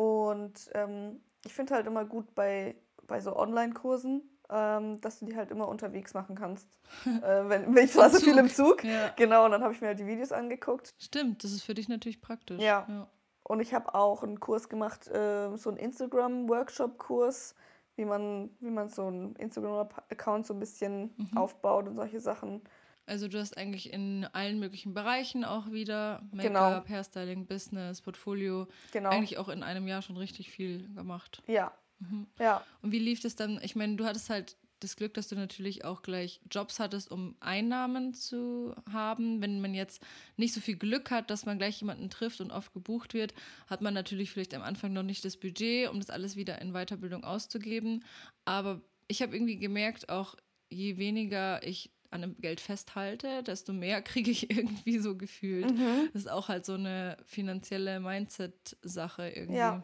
Und 0.02 0.72
ähm, 0.74 1.22
ich 1.46 1.54
finde 1.54 1.76
halt 1.76 1.86
immer 1.86 2.06
gut 2.06 2.34
bei, 2.34 2.76
bei 3.06 3.20
so 3.20 3.36
Online-Kursen, 3.36 4.24
ähm, 4.50 5.00
dass 5.02 5.20
du 5.20 5.26
die 5.26 5.36
halt 5.36 5.52
immer 5.52 5.68
unterwegs 5.68 6.16
machen 6.16 6.36
kannst. 6.36 6.68
äh, 7.06 7.50
wenn, 7.50 7.76
wenn 7.76 7.86
ich 7.86 7.96
war 7.96 8.10
so 8.10 8.20
viel 8.20 8.38
im 8.38 8.50
Zug. 8.50 8.84
Ja. 8.84 9.10
Genau, 9.16 9.46
und 9.46 9.52
dann 9.52 9.62
habe 9.64 9.74
ich 9.74 9.82
mir 9.82 9.88
halt 9.88 10.00
die 10.00 10.08
Videos 10.08 10.32
angeguckt. 10.32 10.96
Stimmt, 10.98 11.44
das 11.44 11.52
ist 11.52 11.62
für 11.62 11.76
dich 11.76 11.88
natürlich 11.88 12.20
praktisch. 12.20 12.60
Ja. 12.60 12.88
ja. 12.90 13.08
Und 13.44 13.60
ich 13.60 13.76
habe 13.76 13.94
auch 13.94 14.24
einen 14.24 14.40
Kurs 14.40 14.70
gemacht, 14.70 15.08
äh, 15.08 15.56
so 15.56 15.70
einen 15.70 15.78
Instagram-Workshop-Kurs, 15.78 17.54
wie 17.96 18.06
man, 18.06 18.50
wie 18.60 18.72
man 18.72 18.90
so 18.90 19.06
einen 19.06 19.36
Instagram-Account 19.36 20.48
so 20.48 20.56
ein 20.56 20.60
bisschen 20.60 21.14
mhm. 21.16 21.38
aufbaut 21.38 21.88
und 21.88 21.96
solche 21.96 22.22
Sachen. 22.22 22.64
Also 23.12 23.28
du 23.28 23.40
hast 23.40 23.58
eigentlich 23.58 23.92
in 23.92 24.26
allen 24.32 24.58
möglichen 24.58 24.94
Bereichen 24.94 25.44
auch 25.44 25.70
wieder 25.70 26.24
Make-up, 26.32 26.86
genau. 26.86 26.88
Hairstyling, 26.88 27.46
Business, 27.46 28.00
Portfolio, 28.00 28.70
genau. 28.94 29.10
eigentlich 29.10 29.38
auch 29.38 29.50
in 29.50 29.64
einem 29.64 29.86
Jahr 29.86 30.02
schon 30.02 30.16
richtig 30.16 30.50
viel 30.50 30.88
gemacht. 30.96 31.44
Ja. 31.46 31.74
Mhm. 32.00 32.28
Ja. 32.40 32.64
Und 32.82 32.94
wie 32.94 33.00
lief 33.00 33.20
das 33.20 33.36
dann? 33.36 33.60
Ich 33.64 33.76
meine, 33.76 33.98
du 33.98 34.06
hattest 34.06 34.30
halt 34.30 34.56
das 34.80 34.96
Glück, 34.96 35.14
dass 35.14 35.28
du 35.28 35.36
natürlich 35.36 35.84
auch 35.84 36.04
gleich 36.04 36.40
Jobs 36.50 36.80
hattest, 36.80 37.12
um 37.12 37.36
Einnahmen 37.42 38.14
zu 38.14 38.74
haben. 38.90 39.42
Wenn 39.42 39.60
man 39.60 39.74
jetzt 39.74 40.02
nicht 40.38 40.54
so 40.54 40.62
viel 40.62 40.78
Glück 40.78 41.12
hat, 41.12 41.30
dass 41.30 41.46
man 41.46 41.58
gleich 41.58 41.82
jemanden 41.82 42.10
trifft 42.10 42.40
und 42.40 42.50
oft 42.50 42.74
gebucht 42.74 43.14
wird, 43.14 43.34
hat 43.68 43.82
man 43.82 43.94
natürlich 43.94 44.32
vielleicht 44.32 44.54
am 44.54 44.62
Anfang 44.62 44.94
noch 44.94 45.04
nicht 45.04 45.26
das 45.26 45.36
Budget, 45.36 45.90
um 45.90 46.00
das 46.00 46.10
alles 46.10 46.38
wieder 46.38 46.62
in 46.62 46.72
Weiterbildung 46.72 47.26
auszugeben. 47.26 48.06
Aber 48.46 48.80
ich 49.10 49.22
habe 49.22 49.36
irgendwie 49.36 49.58
gemerkt, 49.58 50.08
auch 50.08 50.38
je 50.70 50.96
weniger 50.96 51.62
ich 51.68 51.92
an 52.12 52.22
dem 52.22 52.38
Geld 52.40 52.62
festhalte, 52.62 53.44
desto 53.44 53.74
mehr 53.74 54.02
kriege 54.04 54.32
ich 54.32 54.50
irgendwie 54.50 55.00
so 55.00 55.18
gefühlt. 55.18 55.72
Mhm. 55.72 56.10
Das 56.14 56.24
ist 56.24 56.32
auch 56.32 56.50
halt 56.50 56.66
so 56.66 56.74
eine 56.74 57.18
finanzielle 57.26 58.00
Mindset-Sache 58.00 59.30
irgendwie. 59.30 59.58
Ja. 59.58 59.84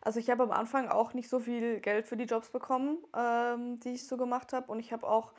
Also 0.00 0.20
ich 0.20 0.30
habe 0.30 0.42
am 0.42 0.50
Anfang 0.50 0.88
auch 0.88 1.14
nicht 1.14 1.28
so 1.28 1.40
viel 1.40 1.80
Geld 1.80 2.06
für 2.06 2.16
die 2.16 2.24
Jobs 2.24 2.50
bekommen, 2.50 2.98
ähm, 3.16 3.80
die 3.80 3.94
ich 3.94 4.06
so 4.06 4.16
gemacht 4.16 4.52
habe. 4.52 4.70
Und 4.70 4.78
ich 4.78 4.92
habe 4.92 5.06
auch 5.06 5.32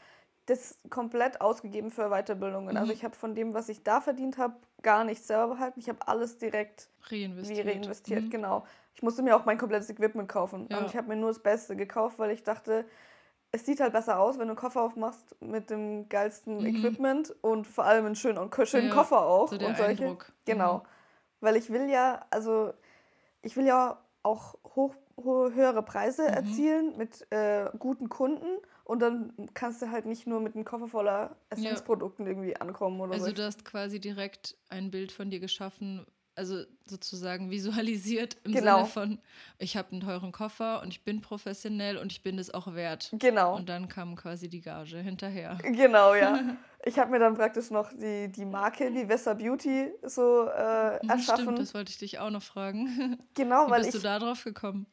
das 0.47 0.79
komplett 0.89 1.41
ausgegeben 1.41 1.91
für 1.91 2.09
Weiterbildungen. 2.09 2.69
Also 2.69 2.77
mhm. 2.77 2.81
Also 2.81 2.93
ich 2.93 3.03
habe 3.03 3.15
von 3.15 3.35
dem, 3.35 3.53
was 3.53 3.69
ich 3.69 3.83
da 3.83 4.01
verdient 4.01 4.37
habe, 4.37 4.55
gar 4.81 5.03
nichts 5.03 5.27
selber 5.27 5.55
behalten. 5.55 5.79
Ich 5.79 5.89
habe 5.89 6.07
alles 6.07 6.37
direkt 6.37 6.89
reinvestiert. 7.03 7.65
Wie 7.65 7.69
reinvestiert, 7.69 8.23
mhm. 8.23 8.29
genau. 8.29 8.65
Ich 8.93 9.03
musste 9.03 9.23
mir 9.23 9.35
auch 9.35 9.45
mein 9.45 9.57
komplettes 9.57 9.89
Equipment 9.89 10.29
kaufen. 10.29 10.67
Ja. 10.69 10.79
Und 10.79 10.85
ich 10.85 10.95
habe 10.95 11.07
mir 11.07 11.15
nur 11.15 11.29
das 11.29 11.39
Beste 11.39 11.75
gekauft, 11.75 12.19
weil 12.19 12.31
ich 12.31 12.43
dachte, 12.43 12.85
es 13.51 13.65
sieht 13.65 13.79
halt 13.79 13.93
besser 13.93 14.19
aus, 14.19 14.35
wenn 14.35 14.47
du 14.47 14.51
einen 14.51 14.57
Koffer 14.57 14.81
aufmachst 14.81 15.35
mit 15.41 15.69
dem 15.69 16.09
geilsten 16.09 16.59
mhm. 16.59 16.65
Equipment 16.65 17.33
und 17.41 17.65
vor 17.65 17.85
allem 17.85 18.05
einen 18.05 18.15
schönen, 18.15 18.49
schönen 18.65 18.87
ja, 18.89 18.93
Koffer 18.93 19.25
auch 19.25 19.49
so 19.49 19.55
und 19.55 19.77
solche. 19.77 20.03
Eindruck. 20.03 20.31
Genau. 20.45 20.79
Mhm. 20.79 20.81
Weil 21.41 21.55
ich 21.55 21.69
will 21.69 21.89
ja, 21.89 22.25
also 22.31 22.73
ich 23.41 23.55
will 23.55 23.65
ja 23.65 24.01
auch 24.23 24.55
hoch, 24.75 24.95
hohe, 25.17 25.53
höhere 25.53 25.83
Preise 25.83 26.23
mhm. 26.23 26.29
erzielen 26.29 26.97
mit 26.97 27.31
äh, 27.31 27.69
guten 27.77 28.09
Kunden 28.09 28.57
und 28.83 28.99
dann 28.99 29.33
kannst 29.53 29.81
du 29.81 29.89
halt 29.89 30.05
nicht 30.05 30.27
nur 30.27 30.39
mit 30.41 30.55
einem 30.55 30.65
Koffer 30.65 30.87
voller 30.87 31.35
Essenzprodukten 31.49 32.25
ja. 32.25 32.31
irgendwie 32.31 32.55
ankommen 32.55 32.99
oder 33.01 33.13
Also 33.13 33.27
so. 33.27 33.33
du 33.33 33.43
hast 33.43 33.65
quasi 33.65 33.99
direkt 33.99 34.57
ein 34.69 34.91
Bild 34.91 35.11
von 35.11 35.29
dir 35.29 35.39
geschaffen, 35.39 36.05
also 36.35 36.63
sozusagen 36.85 37.49
visualisiert 37.49 38.37
im 38.43 38.53
genau. 38.53 38.79
Sinne 38.79 38.89
von, 38.89 39.19
ich 39.57 39.77
habe 39.77 39.91
einen 39.91 40.01
teuren 40.01 40.31
Koffer 40.31 40.81
und 40.81 40.89
ich 40.89 41.03
bin 41.03 41.21
professionell 41.21 41.97
und 41.97 42.11
ich 42.11 42.21
bin 42.21 42.37
es 42.37 42.53
auch 42.53 42.73
wert. 42.73 43.09
Genau. 43.13 43.55
Und 43.55 43.69
dann 43.69 43.87
kam 43.87 44.15
quasi 44.15 44.49
die 44.49 44.61
Gage 44.61 44.97
hinterher. 44.97 45.57
Genau, 45.63 46.13
ja. 46.13 46.39
ich 46.85 46.99
habe 46.99 47.11
mir 47.11 47.19
dann 47.19 47.35
praktisch 47.35 47.71
noch 47.71 47.91
die, 47.93 48.31
die 48.31 48.45
Marke 48.45 48.93
Vivessa 48.93 49.33
Beauty 49.33 49.91
so 50.03 50.47
äh, 50.47 50.97
erschaffen. 51.07 51.43
Stimmt, 51.43 51.59
das 51.59 51.73
wollte 51.73 51.91
ich 51.91 51.97
dich 51.97 52.19
auch 52.19 52.29
noch 52.29 52.43
fragen. 52.43 53.17
Genau, 53.33 53.67
Wie 53.67 53.71
weil 53.71 53.81
bist 53.81 53.95
ich, 53.95 54.01
du 54.01 54.07
da 54.07 54.19
drauf 54.19 54.43
gekommen? 54.43 54.85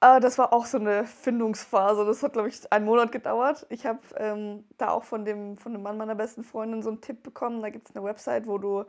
Äh, 0.00 0.20
das 0.20 0.38
war 0.38 0.52
auch 0.52 0.66
so 0.66 0.78
eine 0.78 1.06
Findungsphase. 1.06 2.04
Das 2.04 2.22
hat, 2.22 2.34
glaube 2.34 2.48
ich, 2.48 2.72
einen 2.72 2.84
Monat 2.84 3.10
gedauert. 3.12 3.66
Ich 3.70 3.86
habe 3.86 4.00
ähm, 4.16 4.64
da 4.76 4.90
auch 4.90 5.04
von 5.04 5.24
dem, 5.24 5.56
von 5.56 5.72
dem 5.72 5.82
Mann 5.82 5.96
meiner 5.96 6.14
besten 6.14 6.44
Freundin 6.44 6.82
so 6.82 6.90
einen 6.90 7.00
Tipp 7.00 7.22
bekommen. 7.22 7.62
Da 7.62 7.70
gibt 7.70 7.88
es 7.88 7.96
eine 7.96 8.04
Website, 8.04 8.46
wo 8.46 8.58
du 8.58 8.84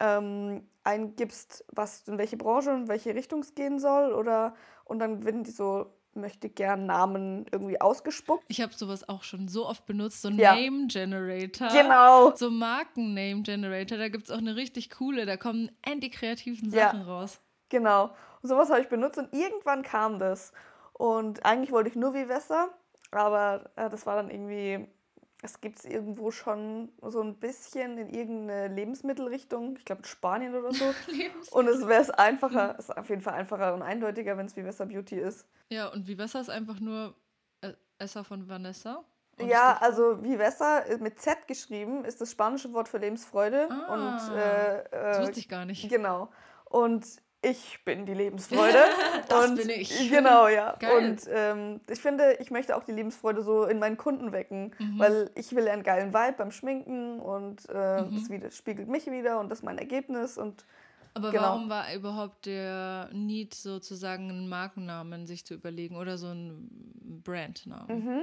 ähm, 0.00 0.66
eingibst, 0.84 1.64
was 1.72 2.06
in 2.08 2.18
welche 2.18 2.36
Branche 2.36 2.70
und 2.70 2.88
welche 2.88 3.14
Richtung 3.14 3.40
es 3.40 3.54
gehen 3.54 3.78
soll, 3.78 4.12
oder 4.12 4.54
und 4.84 4.98
dann 4.98 5.24
werden 5.24 5.44
die 5.44 5.50
so 5.50 5.86
möchte 6.16 6.48
gern 6.48 6.86
Namen 6.86 7.44
irgendwie 7.50 7.80
ausgespuckt. 7.80 8.44
Ich 8.46 8.60
habe 8.60 8.72
sowas 8.72 9.08
auch 9.08 9.24
schon 9.24 9.48
so 9.48 9.66
oft 9.66 9.84
benutzt, 9.86 10.22
so 10.22 10.28
Ja. 10.28 10.54
Name 10.54 10.86
Generator. 10.86 11.68
Genau. 11.68 12.34
So 12.36 12.50
Marken-Name 12.50 13.42
Generator, 13.42 13.98
da 13.98 14.08
gibt 14.08 14.26
es 14.26 14.30
auch 14.30 14.38
eine 14.38 14.54
richtig 14.54 14.90
coole, 14.90 15.26
da 15.26 15.36
kommen 15.36 15.70
endlich 15.82 16.12
kreativen 16.12 16.70
Ja. 16.70 16.86
Sachen 16.86 17.02
raus. 17.02 17.40
Genau. 17.68 18.10
Und 18.42 18.48
sowas 18.48 18.70
habe 18.70 18.80
ich 18.80 18.88
benutzt 18.88 19.18
und 19.18 19.32
irgendwann 19.34 19.82
kam 19.82 20.20
das. 20.20 20.52
Und 20.92 21.44
eigentlich 21.44 21.72
wollte 21.72 21.90
ich 21.90 21.96
nur 21.96 22.14
Vivessa, 22.14 22.68
aber 23.10 23.70
äh, 23.74 23.90
das 23.90 24.06
war 24.06 24.14
dann 24.14 24.30
irgendwie, 24.30 24.86
es 25.44 25.60
gibt 25.60 25.78
es 25.78 25.84
irgendwo 25.84 26.30
schon 26.30 26.90
so 27.02 27.20
ein 27.20 27.34
bisschen 27.36 27.98
in 27.98 28.08
irgendeine 28.08 28.68
Lebensmittelrichtung, 28.74 29.76
ich 29.76 29.84
glaube 29.84 30.00
in 30.00 30.06
Spanien 30.06 30.54
oder 30.54 30.72
so. 30.72 30.84
Und 31.52 31.68
es 31.68 31.86
wäre 31.86 32.00
es 32.00 32.10
einfacher, 32.10 32.76
es 32.78 32.88
ist 32.88 32.96
auf 32.96 33.08
jeden 33.10 33.20
Fall 33.20 33.34
einfacher 33.34 33.74
und 33.74 33.82
eindeutiger, 33.82 34.36
wenn 34.38 34.46
es 34.46 34.56
Vivessa 34.56 34.84
Beauty 34.86 35.16
ist. 35.16 35.46
Ja, 35.68 35.88
und 35.88 36.06
Vivessa 36.08 36.40
ist 36.40 36.48
einfach 36.50 36.80
nur 36.80 37.14
äh, 37.60 37.72
Esser 37.98 38.24
von 38.24 38.48
Vanessa. 38.48 39.04
Und 39.38 39.48
Ja, 39.48 39.76
also 39.80 40.22
Vivessa 40.22 40.78
ist 40.78 41.00
mit 41.00 41.20
Z 41.20 41.46
geschrieben 41.46 42.04
ist 42.04 42.20
das 42.20 42.30
spanische 42.30 42.72
Wort 42.72 42.88
für 42.88 42.98
Lebensfreude. 42.98 43.68
Ah, 43.70 43.92
und 43.94 44.36
äh, 44.36 44.84
die- 44.84 44.90
Das 44.90 45.18
äh, 45.18 45.22
wusste 45.22 45.40
ich 45.40 45.48
gar 45.48 45.64
nicht. 45.66 45.88
Genau. 45.90 46.30
Und 46.64 47.04
ich 47.44 47.80
bin 47.84 48.06
die 48.06 48.14
Lebensfreude. 48.14 48.78
Das 49.28 49.48
und 49.50 49.56
bin 49.56 49.70
ich. 49.70 50.10
Genau, 50.10 50.48
ja. 50.48 50.74
Geil. 50.78 50.96
Und 51.08 51.20
ähm, 51.32 51.80
ich 51.90 52.00
finde, 52.00 52.36
ich 52.40 52.50
möchte 52.50 52.76
auch 52.76 52.84
die 52.84 52.92
Lebensfreude 52.92 53.42
so 53.42 53.64
in 53.64 53.78
meinen 53.78 53.96
Kunden 53.96 54.32
wecken, 54.32 54.72
Mhm. 54.78 54.98
weil 54.98 55.30
ich 55.34 55.54
will 55.54 55.68
einen 55.68 55.82
geilen 55.82 56.12
Vibe 56.12 56.34
beim 56.38 56.50
Schminken 56.50 57.20
und 57.20 57.68
äh, 57.68 58.02
Mhm. 58.02 58.14
das 58.16 58.30
wieder, 58.30 58.50
spiegelt 58.50 58.88
mich 58.88 59.06
wieder 59.10 59.40
und 59.40 59.48
das 59.50 59.60
ist 59.60 59.64
mein 59.64 59.78
Ergebnis. 59.78 60.36
Und 60.38 60.64
Aber 61.14 61.30
genau. 61.30 61.42
warum 61.44 61.68
war 61.70 61.92
überhaupt 61.94 62.46
der 62.46 63.08
Need, 63.12 63.54
sozusagen 63.54 64.28
einen 64.30 64.48
Markennamen 64.48 65.26
sich 65.26 65.44
zu 65.46 65.54
überlegen 65.54 65.96
oder 65.96 66.18
so 66.18 66.28
einen 66.28 67.20
Brandnamen? 67.24 68.04
Mhm. 68.04 68.22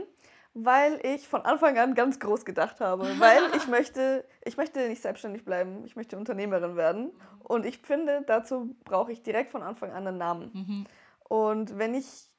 Weil 0.54 1.00
ich 1.04 1.28
von 1.28 1.42
Anfang 1.42 1.78
an 1.78 1.94
ganz 1.96 2.20
groß 2.20 2.44
gedacht 2.44 2.82
habe, 2.82 3.08
weil 3.20 3.42
ich 3.56 3.68
möchte, 3.68 4.26
ich 4.44 4.58
möchte 4.58 4.88
nicht 4.88 5.02
selbstständig 5.02 5.46
bleiben, 5.46 5.86
ich 5.86 5.96
möchte 5.96 6.18
Unternehmerin 6.18 6.76
werden. 6.76 7.12
Und 7.44 7.66
ich 7.66 7.80
finde, 7.80 8.24
dazu 8.28 8.76
brauche 8.84 9.12
ich 9.12 9.24
direkt 9.24 9.52
von 9.52 9.64
Anfang 9.64 9.92
an 9.92 10.08
einen 10.08 10.18
Namen. 10.18 10.52
Mhm. 10.54 10.86
Und 11.24 11.78
wenn 11.78 11.94
ich, 11.94 12.30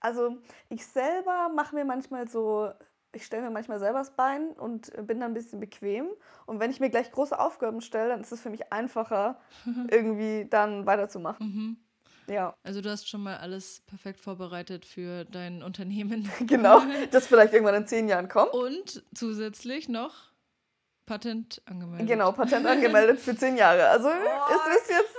also 0.00 0.38
ich 0.68 0.86
selber 0.86 1.50
mache 1.54 1.74
mir 1.74 1.84
manchmal 1.84 2.28
so, 2.28 2.70
ich 3.12 3.24
stelle 3.24 3.42
mir 3.42 3.50
manchmal 3.50 3.80
selber 3.80 3.98
das 3.98 4.14
Bein 4.14 4.50
und 4.50 4.92
bin 5.06 5.18
dann 5.20 5.32
ein 5.32 5.34
bisschen 5.34 5.58
bequem. 5.58 6.08
Und 6.46 6.60
wenn 6.60 6.70
ich 6.70 6.78
mir 6.78 6.90
gleich 6.90 7.10
große 7.10 7.38
Aufgaben 7.38 7.80
stelle, 7.80 8.10
dann 8.10 8.20
ist 8.20 8.30
es 8.30 8.40
für 8.40 8.50
mich 8.50 8.72
einfacher, 8.72 9.40
irgendwie 9.90 10.46
dann 10.48 10.86
weiterzumachen. 10.86 11.46
Mhm. 11.46 11.76
Ja, 12.28 12.54
Also 12.64 12.80
du 12.80 12.90
hast 12.90 13.08
schon 13.08 13.22
mal 13.22 13.36
alles 13.38 13.82
perfekt 13.86 14.20
vorbereitet 14.20 14.84
für 14.84 15.24
dein 15.24 15.62
Unternehmen. 15.62 16.30
genau. 16.46 16.82
Das 17.10 17.26
vielleicht 17.26 17.52
irgendwann 17.52 17.74
in 17.76 17.86
zehn 17.86 18.08
Jahren 18.08 18.28
kommt. 18.28 18.52
Und 18.52 19.04
zusätzlich 19.14 19.88
noch 19.88 20.14
Patent 21.06 21.62
angemeldet. 21.66 22.08
Genau, 22.08 22.32
Patent 22.32 22.66
angemeldet 22.66 23.20
für 23.20 23.36
zehn 23.36 23.56
Jahre. 23.56 23.88
Also 23.88 24.08
es 24.08 24.82
ist 24.82 24.90
jetzt, 24.90 25.14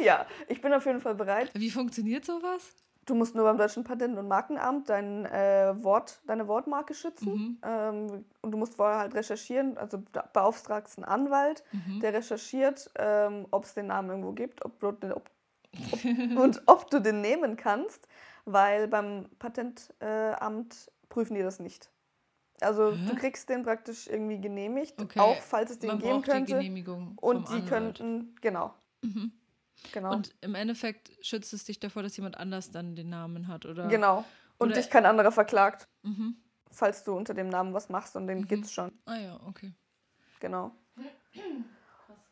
äh, 0.00 0.04
ja, 0.04 0.26
ich 0.48 0.60
bin 0.60 0.72
auf 0.72 0.86
jeden 0.86 1.00
Fall 1.00 1.14
bereit. 1.14 1.50
Wie 1.54 1.70
funktioniert 1.70 2.24
sowas? 2.24 2.62
Du 3.06 3.14
musst 3.14 3.36
nur 3.36 3.44
beim 3.44 3.56
Deutschen 3.56 3.84
Patent- 3.84 4.18
und 4.18 4.26
Markenamt 4.26 4.88
dein 4.88 5.26
äh, 5.26 5.72
Wort, 5.82 6.18
deine 6.26 6.48
Wortmarke 6.48 6.92
schützen. 6.92 7.32
Mhm. 7.32 7.58
Ähm, 7.64 8.24
und 8.42 8.50
du 8.50 8.58
musst 8.58 8.74
vorher 8.74 8.98
halt 8.98 9.14
recherchieren, 9.14 9.78
also 9.78 10.02
beauftragst 10.32 10.98
einen 10.98 11.04
Anwalt, 11.04 11.62
Mhm. 11.72 12.00
der 12.00 12.14
recherchiert, 12.14 12.90
ähm, 12.96 13.46
ob 13.52 13.64
es 13.64 13.74
den 13.74 13.86
Namen 13.88 14.10
irgendwo 14.10 14.32
gibt 14.32 14.64
ob, 14.64 14.82
ob, 14.82 15.30
und 16.36 16.62
ob 16.66 16.90
du 16.90 17.00
den 17.00 17.20
nehmen 17.20 17.56
kannst, 17.56 18.06
weil 18.44 18.88
beim 18.88 19.28
Patentamt 19.38 19.94
äh, 20.00 21.08
prüfen 21.08 21.34
die 21.34 21.42
das 21.42 21.58
nicht. 21.60 21.90
Also 22.60 22.92
Hä? 22.92 22.98
du 23.08 23.16
kriegst 23.16 23.48
den 23.50 23.62
praktisch 23.64 24.06
irgendwie 24.06 24.40
genehmigt, 24.40 25.00
Okay, 25.00 25.20
auch 25.20 25.36
falls 25.42 25.70
es 25.72 25.78
den 25.78 25.88
Man 25.88 25.98
geben 25.98 26.22
die 26.22 26.30
könnte. 26.30 26.52
Genehmigung 26.54 27.18
Und 27.20 27.48
die 27.48 27.52
Anwalt. 27.54 27.68
könnten, 27.68 28.34
genau. 28.40 28.74
Mhm. 29.02 29.32
Genau. 29.92 30.12
Und 30.14 30.34
im 30.40 30.54
Endeffekt 30.54 31.12
schützt 31.24 31.52
es 31.52 31.64
dich 31.64 31.78
davor, 31.78 32.02
dass 32.02 32.16
jemand 32.16 32.38
anders 32.38 32.70
dann 32.70 32.96
den 32.96 33.10
Namen 33.10 33.46
hat, 33.48 33.66
oder? 33.66 33.88
genau. 33.88 34.24
Und 34.58 34.68
Oder- 34.68 34.76
dich 34.76 34.88
kein 34.88 35.04
anderer 35.04 35.32
verklagt, 35.32 35.86
Mhm. 36.02 36.36
falls 36.72 37.04
du 37.04 37.12
unter 37.14 37.34
dem 37.34 37.48
Namen 37.50 37.74
was 37.74 37.90
machst 37.90 38.16
und 38.16 38.26
den 38.26 38.38
Mhm. 38.40 38.48
gibt's 38.48 38.72
schon. 38.72 38.90
Ah 39.04 39.18
ja, 39.18 39.40
okay. 39.46 39.74
Genau. 40.40 40.72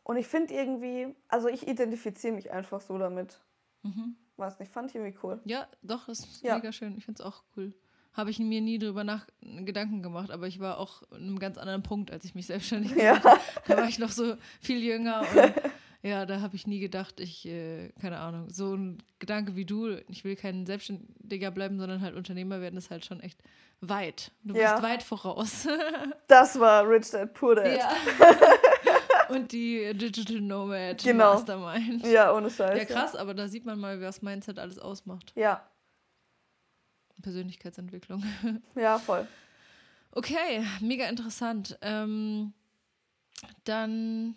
Und 0.04 0.16
ich 0.16 0.26
finde 0.26 0.54
irgendwie, 0.54 1.14
also 1.28 1.48
ich 1.48 1.66
identifiziere 1.66 2.34
mich 2.34 2.50
einfach 2.52 2.80
so 2.80 2.96
damit. 2.98 3.40
Mhm. 3.82 4.16
Weiß 4.36 4.58
nicht, 4.60 4.70
fand 4.72 4.90
ich 4.90 4.96
irgendwie 4.96 5.18
cool. 5.22 5.40
Ja, 5.44 5.66
doch, 5.82 6.08
ist 6.08 6.42
Ja. 6.42 6.56
mega 6.56 6.72
schön. 6.72 6.96
Ich 6.96 7.04
finde 7.04 7.22
es 7.22 7.26
auch 7.26 7.42
cool. 7.56 7.72
Habe 8.12 8.30
ich 8.30 8.38
mir 8.38 8.60
nie 8.60 8.78
drüber 8.78 9.02
nach 9.02 9.26
Gedanken 9.40 10.02
gemacht, 10.02 10.30
aber 10.30 10.46
ich 10.46 10.60
war 10.60 10.78
auch 10.78 11.02
in 11.12 11.22
einem 11.28 11.38
ganz 11.38 11.58
anderen 11.58 11.82
Punkt, 11.82 12.10
als 12.12 12.24
ich 12.24 12.34
mich 12.34 12.46
selbstständig 12.46 12.92
Ja. 12.94 13.14
gemacht 13.18 13.24
habe. 13.24 13.40
Da 13.66 13.76
war 13.78 13.88
ich 13.88 13.98
noch 13.98 14.10
so 14.10 14.36
viel 14.60 14.82
jünger 14.84 15.20
und 15.22 15.26
ja, 16.02 16.26
da 16.26 16.40
habe 16.40 16.54
ich 16.54 16.66
nie 16.66 16.78
gedacht, 16.80 17.18
ich, 17.18 17.46
äh, 17.46 17.88
keine 18.00 18.18
Ahnung, 18.20 18.50
so 18.50 18.74
ein 18.74 19.02
Gedanke 19.18 19.56
wie 19.56 19.64
du, 19.64 19.96
ich 20.08 20.22
will 20.24 20.36
kein 20.36 20.66
Selbstständiger 20.66 21.50
bleiben, 21.50 21.78
sondern 21.78 22.02
halt 22.02 22.14
Unternehmer 22.14 22.60
werden, 22.60 22.76
ist 22.76 22.90
halt 22.90 23.04
schon 23.04 23.20
echt 23.20 23.42
weit. 23.80 24.30
Du 24.44 24.54
Ja. 24.54 24.72
bist 24.74 24.82
weit 24.84 25.02
voraus. 25.02 25.66
Das 26.28 26.58
war 26.60 26.88
Rich 26.88 27.10
Dad 27.10 27.32
Poor 27.34 27.54
Dad. 27.56 27.78
ja. 27.78 27.90
und 29.30 29.52
die 29.52 29.92
Digital 29.94 30.40
Nomad 30.40 31.02
Genau. 31.02 31.34
Mastermind. 31.34 32.06
Ja, 32.06 32.32
ohne 32.34 32.50
Scheiß. 32.50 32.78
Ja, 32.78 32.84
krass, 32.84 33.14
aber 33.16 33.34
da 33.34 33.48
sieht 33.48 33.64
man 33.66 33.78
mal, 33.78 34.00
was 34.00 34.22
Mindset 34.22 34.58
alles 34.58 34.78
ausmacht. 34.78 35.32
Ja, 35.36 35.62
Persönlichkeitsentwicklung. 37.22 38.22
ja, 38.74 38.98
voll. 38.98 39.26
Okay, 40.12 40.64
mega 40.80 41.06
interessant. 41.08 41.78
Ähm, 41.80 42.52
dann 43.64 44.36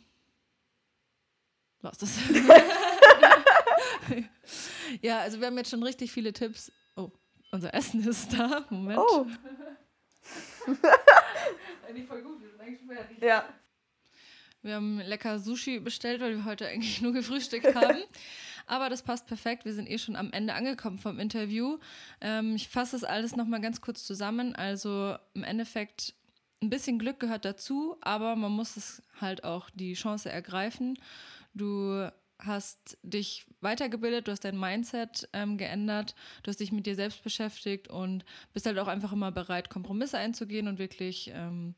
war's 1.81 1.97
das. 1.97 2.17
ja, 5.01 5.19
also 5.19 5.39
wir 5.39 5.47
haben 5.47 5.57
jetzt 5.57 5.69
schon 5.71 5.83
richtig 5.83 6.11
viele 6.11 6.33
Tipps. 6.33 6.71
Oh, 6.95 7.11
unser 7.51 7.73
Essen 7.73 8.07
ist 8.07 8.31
da. 8.33 8.65
Moment. 8.69 8.99
Oh, 8.99 9.25
Eigentlich 11.87 12.05
voll 12.07 12.21
gut, 12.21 12.41
wir 12.41 12.49
sind 12.49 12.59
eigentlich 12.61 12.81
fertig. 12.85 13.21
ja. 13.21 13.47
Wir 14.67 14.75
haben 14.75 14.99
lecker 14.99 15.39
Sushi 15.39 15.79
bestellt, 15.79 16.19
weil 16.19 16.35
wir 16.35 16.43
heute 16.43 16.67
eigentlich 16.67 17.01
nur 17.01 17.13
gefrühstückt 17.13 17.73
haben. 17.73 17.99
Aber 18.67 18.89
das 18.89 19.01
passt 19.01 19.25
perfekt. 19.25 19.63
Wir 19.63 19.73
sind 19.73 19.89
eh 19.89 19.97
schon 19.97 20.17
am 20.17 20.33
Ende 20.33 20.53
angekommen 20.53 20.99
vom 20.99 21.19
Interview. 21.19 21.77
Ähm, 22.19 22.53
ich 22.53 22.67
fasse 22.67 22.99
das 22.99 23.05
alles 23.05 23.37
nochmal 23.37 23.61
ganz 23.61 23.79
kurz 23.79 24.03
zusammen. 24.03 24.53
Also 24.57 25.15
im 25.33 25.45
Endeffekt, 25.45 26.13
ein 26.61 26.69
bisschen 26.69 26.99
Glück 26.99 27.19
gehört 27.21 27.45
dazu, 27.45 27.95
aber 28.01 28.35
man 28.35 28.51
muss 28.51 28.75
es 28.75 29.01
halt 29.21 29.45
auch 29.45 29.69
die 29.69 29.93
Chance 29.93 30.29
ergreifen. 30.29 30.99
Du 31.53 32.11
hast 32.37 32.97
dich 33.03 33.45
weitergebildet, 33.61 34.27
du 34.27 34.31
hast 34.33 34.43
dein 34.43 34.59
Mindset 34.59 35.29
ähm, 35.31 35.57
geändert, 35.57 36.13
du 36.43 36.49
hast 36.49 36.59
dich 36.59 36.73
mit 36.73 36.85
dir 36.85 36.95
selbst 36.95 37.23
beschäftigt 37.23 37.87
und 37.87 38.25
bist 38.53 38.65
halt 38.65 38.79
auch 38.79 38.87
einfach 38.87 39.13
immer 39.13 39.31
bereit, 39.31 39.69
Kompromisse 39.69 40.17
einzugehen 40.17 40.67
und 40.67 40.77
wirklich 40.77 41.31
ähm, 41.33 41.73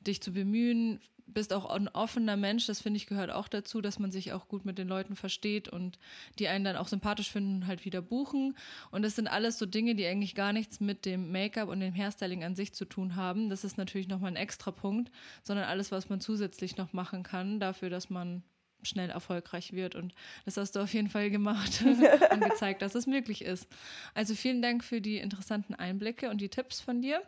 dich 0.00 0.20
zu 0.20 0.32
bemühen, 0.32 1.00
bist 1.28 1.52
auch 1.52 1.66
ein 1.66 1.88
offener 1.88 2.36
Mensch, 2.36 2.66
das 2.66 2.80
finde 2.80 2.96
ich 2.96 3.06
gehört 3.06 3.30
auch 3.30 3.48
dazu, 3.48 3.80
dass 3.80 3.98
man 3.98 4.10
sich 4.10 4.32
auch 4.32 4.48
gut 4.48 4.64
mit 4.64 4.78
den 4.78 4.88
Leuten 4.88 5.16
versteht 5.16 5.68
und 5.68 5.98
die 6.38 6.48
einen 6.48 6.64
dann 6.64 6.76
auch 6.76 6.88
sympathisch 6.88 7.30
finden 7.30 7.66
halt 7.66 7.84
wieder 7.84 8.02
buchen. 8.02 8.56
Und 8.90 9.02
das 9.02 9.16
sind 9.16 9.28
alles 9.28 9.58
so 9.58 9.66
Dinge, 9.66 9.94
die 9.94 10.06
eigentlich 10.06 10.34
gar 10.34 10.52
nichts 10.52 10.80
mit 10.80 11.04
dem 11.04 11.30
Make-up 11.30 11.68
und 11.68 11.80
dem 11.80 11.94
Hairstyling 11.94 12.44
an 12.44 12.56
sich 12.56 12.72
zu 12.72 12.84
tun 12.84 13.16
haben. 13.16 13.50
Das 13.50 13.64
ist 13.64 13.78
natürlich 13.78 14.08
nochmal 14.08 14.32
ein 14.32 14.36
extra 14.36 14.70
Punkt, 14.70 15.10
sondern 15.42 15.66
alles, 15.66 15.92
was 15.92 16.08
man 16.08 16.20
zusätzlich 16.20 16.76
noch 16.76 16.92
machen 16.92 17.22
kann, 17.22 17.60
dafür, 17.60 17.90
dass 17.90 18.10
man 18.10 18.42
schnell 18.82 19.10
erfolgreich 19.10 19.72
wird. 19.72 19.94
Und 19.94 20.14
das 20.44 20.56
hast 20.56 20.76
du 20.76 20.80
auf 20.80 20.92
jeden 20.94 21.08
Fall 21.08 21.30
gemacht 21.30 21.82
und 22.32 22.40
gezeigt, 22.40 22.82
dass 22.82 22.94
es 22.94 23.06
möglich 23.06 23.42
ist. 23.42 23.66
Also 24.14 24.34
vielen 24.34 24.62
Dank 24.62 24.84
für 24.84 25.00
die 25.00 25.18
interessanten 25.18 25.74
Einblicke 25.74 26.30
und 26.30 26.40
die 26.40 26.48
Tipps 26.48 26.80
von 26.80 27.02
dir. 27.02 27.22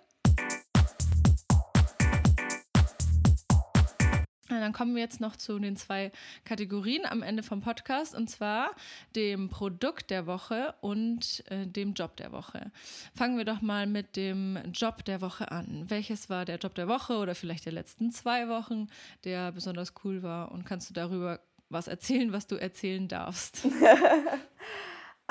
Dann 4.59 4.73
kommen 4.73 4.95
wir 4.95 5.03
jetzt 5.03 5.21
noch 5.21 5.37
zu 5.37 5.59
den 5.59 5.77
zwei 5.77 6.11
Kategorien 6.45 7.07
am 7.07 7.23
Ende 7.23 7.43
vom 7.43 7.61
Podcast 7.61 8.15
und 8.15 8.29
zwar 8.29 8.71
dem 9.15 9.49
Produkt 9.49 10.11
der 10.11 10.27
Woche 10.27 10.75
und 10.81 11.45
äh, 11.51 11.67
dem 11.67 11.95
Job 11.95 12.17
der 12.17 12.33
Woche. 12.33 12.71
Fangen 13.15 13.39
wir 13.39 13.45
doch 13.45 13.61
mal 13.61 13.87
mit 13.87 14.17
dem 14.17 14.59
Job 14.73 15.05
der 15.05 15.21
Woche 15.21 15.51
an. 15.51 15.85
Welches 15.89 16.29
war 16.29 16.45
der 16.45 16.59
Job 16.59 16.75
der 16.75 16.89
Woche 16.89 17.17
oder 17.17 17.35
vielleicht 17.35 17.67
der 17.67 17.73
letzten 17.73 18.11
zwei 18.11 18.49
Wochen, 18.49 18.89
der 19.25 19.53
besonders 19.53 19.95
cool 20.05 20.23
war 20.23 20.53
und 20.53 20.65
kannst 20.65 20.91
du 20.91 20.95
darüber 20.95 21.41
was 21.69 21.87
erzählen, 21.87 22.33
was 22.33 22.47
du 22.47 22.57
erzählen 22.57 23.09
darfst? 23.09 23.67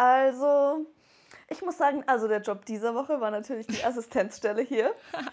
Also, 0.01 0.86
ich 1.50 1.62
muss 1.62 1.78
sagen, 1.78 2.04
also 2.08 2.28
der 2.28 2.41
Job 2.41 2.66
dieser 2.66 2.93
Woche 2.95 3.20
war 3.22 3.32
natürlich 3.32 3.68
die 3.68 3.84
Assistenzstelle 3.84 4.62
hier. 4.62 4.93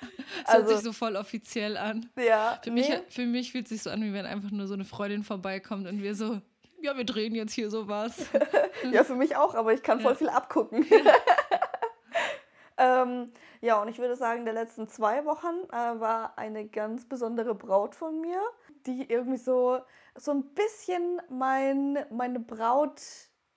Das 0.45 0.55
hört 0.55 0.63
Also, 0.65 0.75
sich 0.75 0.85
so 0.85 0.93
voll 0.93 1.15
offiziell 1.17 1.77
an. 1.77 2.11
ja, 2.19 2.59
Für, 2.63 2.71
mich, 2.73 2.89
nee, 2.89 3.01
für 3.09 3.27
mich 3.27 3.53
fühlt 3.53 3.67
es 3.67 3.71
sich 3.71 3.83
so 3.83 3.91
an, 3.91 4.03
wie 4.03 4.13
wenn 4.13 4.27
einfach 4.27 4.51
nur 4.51 4.67
so 4.67 4.75
eine 4.75 4.85
Freundin 4.85 5.23
vorbeikommt 5.23 5.87
und 5.87 6.03
wir 6.03 6.15
so, 6.17 6.41
ja, 6.83 6.97
wir 6.97 7.05
drehen 7.05 7.35
jetzt 7.35 7.53
hier 7.53 7.71
sowas. 7.71 8.27
ja, 8.91 9.05
für 9.05 9.15
mich 9.15 9.37
auch, 9.37 9.55
aber 9.55 9.73
ich 9.73 9.83
kann 9.85 10.01
voll 10.01 10.13
Ja. 10.13 10.19
viel 10.19 10.29
abgucken. 10.29 10.85
ähm, 12.79 13.33
ja, 13.61 13.81
und 13.81 13.89
ich 13.89 13.99
würde 13.99 14.17
sagen, 14.17 14.45
der 14.45 14.55
letzten 14.55 14.89
zwei 14.89 15.25
Wochen 15.25 15.55
äh, 15.71 16.01
war 16.01 16.37
eine 16.37 16.67
ganz 16.67 17.09
besondere 17.09 17.55
Braut 17.55 17.95
von 17.95 18.21
mir, 18.21 18.41
die 18.87 19.09
irgendwie 19.11 19.39
so, 19.39 19.81
so 20.17 20.33
ein 20.33 20.45
bisschen 20.55 21.21
mein, 21.31 22.05
meine 22.11 22.41
Braut 22.41 23.01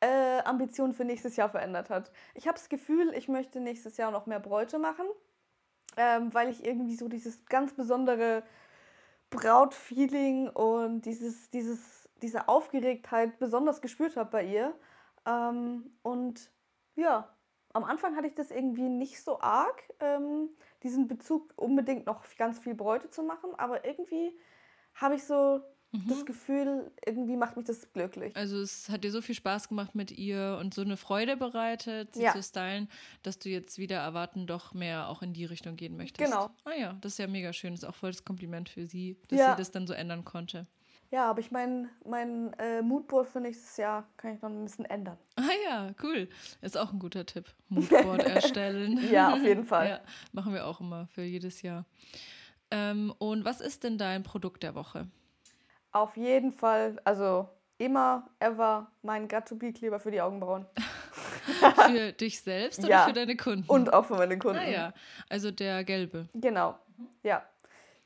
äh, 0.01 0.39
Ambition 0.43 0.93
für 0.93 1.05
nächstes 1.05 1.35
Jahr 1.35 1.49
verändert 1.49 1.89
hat. 1.89 2.11
Ich 2.33 2.47
habe 2.47 2.57
das 2.57 2.69
Gefühl, 2.69 3.13
ich 3.15 3.27
möchte 3.27 3.59
nächstes 3.59 3.97
Jahr 3.97 4.11
noch 4.11 4.25
mehr 4.25 4.39
Bräute 4.39 4.79
machen, 4.79 5.05
ähm, 5.97 6.33
weil 6.33 6.49
ich 6.49 6.65
irgendwie 6.65 6.95
so 6.95 7.07
dieses 7.07 7.45
ganz 7.45 7.73
besondere 7.73 8.43
Brautfeeling 9.29 10.49
und 10.49 11.01
dieses, 11.01 11.49
dieses, 11.51 12.09
diese 12.21 12.47
Aufgeregtheit 12.47 13.39
besonders 13.39 13.81
gespürt 13.81 14.15
habe 14.15 14.29
bei 14.29 14.43
ihr. 14.43 14.73
Ähm, 15.25 15.91
und 16.01 16.49
ja, 16.95 17.29
am 17.73 17.83
Anfang 17.83 18.15
hatte 18.15 18.27
ich 18.27 18.35
das 18.35 18.51
irgendwie 18.51 18.89
nicht 18.89 19.23
so 19.23 19.39
arg, 19.41 19.83
ähm, 19.99 20.49
diesen 20.83 21.07
Bezug 21.07 21.53
unbedingt 21.55 22.05
noch 22.05 22.23
ganz 22.37 22.59
viel 22.59 22.73
Bräute 22.73 23.09
zu 23.11 23.23
machen, 23.23 23.51
aber 23.57 23.85
irgendwie 23.85 24.37
habe 24.95 25.15
ich 25.15 25.23
so 25.23 25.61
mhm. 25.91 26.07
das 26.07 26.25
Gefühl, 26.25 26.91
irgendwie 27.05 27.35
macht 27.35 27.57
mich 27.57 27.65
das 27.65 27.91
glücklich. 27.93 28.35
Also 28.35 28.59
es 28.59 28.89
hat 28.89 29.03
dir 29.03 29.11
so 29.11 29.21
viel 29.21 29.35
Spaß 29.35 29.69
gemacht 29.69 29.95
mit 29.95 30.11
ihr 30.11 30.57
und 30.59 30.73
so 30.73 30.81
eine 30.81 30.97
Freude 30.97 31.37
bereitet, 31.37 32.15
sie 32.15 32.23
ja. 32.23 32.33
zu 32.33 32.43
stylen, 32.43 32.89
dass 33.23 33.39
du 33.39 33.49
jetzt 33.49 33.77
wieder 33.77 33.97
erwarten 33.97 34.47
doch 34.47 34.73
mehr 34.73 35.09
auch 35.09 35.21
in 35.21 35.33
die 35.33 35.45
Richtung 35.45 35.75
gehen 35.75 35.97
möchtest. 35.97 36.29
Genau. 36.29 36.49
Ah 36.65 36.73
ja, 36.77 36.97
das 37.01 37.13
ist 37.13 37.17
ja 37.19 37.27
mega 37.27 37.53
schön. 37.53 37.71
Das 37.71 37.83
ist 37.83 37.89
auch 37.89 37.95
voll 37.95 38.11
das 38.11 38.23
Kompliment 38.23 38.69
für 38.69 38.85
sie, 38.85 39.17
dass 39.27 39.39
ja. 39.39 39.51
sie 39.51 39.57
das 39.57 39.71
dann 39.71 39.87
so 39.87 39.93
ändern 39.93 40.25
konnte. 40.25 40.67
Ja, 41.11 41.27
aber 41.27 41.39
ich 41.39 41.49
meine, 41.49 41.89
mein 42.05 42.53
äh, 42.59 42.83
Moodboard 42.83 43.27
für 43.27 43.41
nächstes 43.41 43.77
Jahr 43.77 44.07
kann 44.15 44.35
ich 44.35 44.41
noch 44.41 44.49
ein 44.49 44.63
bisschen 44.63 44.85
ändern. 44.85 45.17
Ah 45.35 45.55
ja, 45.65 45.91
cool. 46.03 46.27
Ist 46.61 46.77
auch 46.77 46.91
ein 46.91 46.99
guter 46.99 47.25
Tipp. 47.25 47.45
Moodboard 47.69 48.23
erstellen. 48.23 48.99
ja, 49.09 49.33
auf 49.33 49.41
jeden 49.41 49.65
Fall. 49.65 49.87
Ja, 49.89 50.01
machen 50.33 50.53
wir 50.53 50.67
auch 50.67 50.81
immer 50.81 51.07
für 51.07 51.23
jedes 51.23 51.61
Jahr. 51.61 51.85
Ähm, 52.71 53.13
und 53.17 53.45
was 53.45 53.61
ist 53.61 53.83
denn 53.83 53.97
dein 53.97 54.21
Produkt 54.21 54.61
der 54.61 54.75
Woche? 54.75 55.07
Auf 55.91 56.17
jeden 56.17 56.51
Fall, 56.51 56.99
also 57.03 57.49
immer, 57.77 58.29
ever 58.39 58.91
mein 59.01 59.27
Gatto-Kleber 59.27 59.99
für 59.99 60.11
die 60.11 60.21
Augenbrauen. 60.21 60.65
für 61.91 62.11
dich 62.11 62.41
selbst 62.41 62.79
oder 62.79 62.89
ja. 62.89 63.05
für 63.05 63.13
deine 63.13 63.35
Kunden? 63.35 63.69
Und 63.69 63.91
auch 63.93 64.05
für 64.05 64.15
meine 64.15 64.37
Kunden. 64.37 64.59
Ah 64.59 64.69
ja, 64.69 64.93
also 65.29 65.51
der 65.51 65.83
gelbe. 65.83 66.27
Genau, 66.33 66.77
ja. 67.23 67.43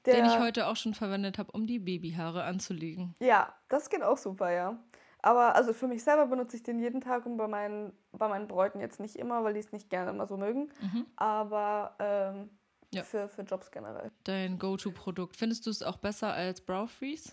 Der, 0.06 0.16
Den 0.16 0.26
ich 0.26 0.38
heute 0.38 0.68
auch 0.68 0.76
schon 0.76 0.94
verwendet 0.94 1.38
habe, 1.38 1.52
um 1.54 1.66
die 1.66 1.80
Babyhaare 1.80 2.44
anzulegen. 2.44 3.16
Ja, 3.20 3.54
das 3.70 3.90
geht 3.90 4.04
auch 4.04 4.18
super, 4.18 4.52
ja. 4.52 4.78
Aber 5.22 5.56
also 5.56 5.72
für 5.72 5.88
mich 5.88 6.04
selber 6.04 6.28
benutze 6.28 6.58
ich 6.58 6.64
den 6.64 6.80
jeden 6.80 7.00
Tag 7.00 7.26
und 7.26 7.38
bei 7.38 7.48
meinen, 7.48 7.94
bei 8.12 8.28
meinen 8.28 8.50
Bräuten 8.50 8.82
jetzt 8.82 9.00
nicht 9.00 9.16
immer, 9.16 9.46
weil 9.46 9.54
die 9.54 9.62
es 9.62 9.72
nicht 9.72 9.90
gerne 9.90 10.12
immer 10.12 10.28
so 10.28 10.36
mögen. 10.36 10.70
Mhm. 10.82 11.06
Aber 11.16 11.96
ähm, 12.00 12.50
ja. 12.94 13.04
für, 13.04 13.30
für 13.30 13.44
Jobs 13.44 13.72
generell. 13.72 14.12
Dein 14.26 14.60
Go-To-Produkt. 14.60 15.38
Findest 15.38 15.66
du 15.66 15.70
es 15.70 15.82
auch 15.82 15.96
besser 15.96 16.34
als 16.34 16.60
Brow 16.60 16.92
Freeze? 16.92 17.32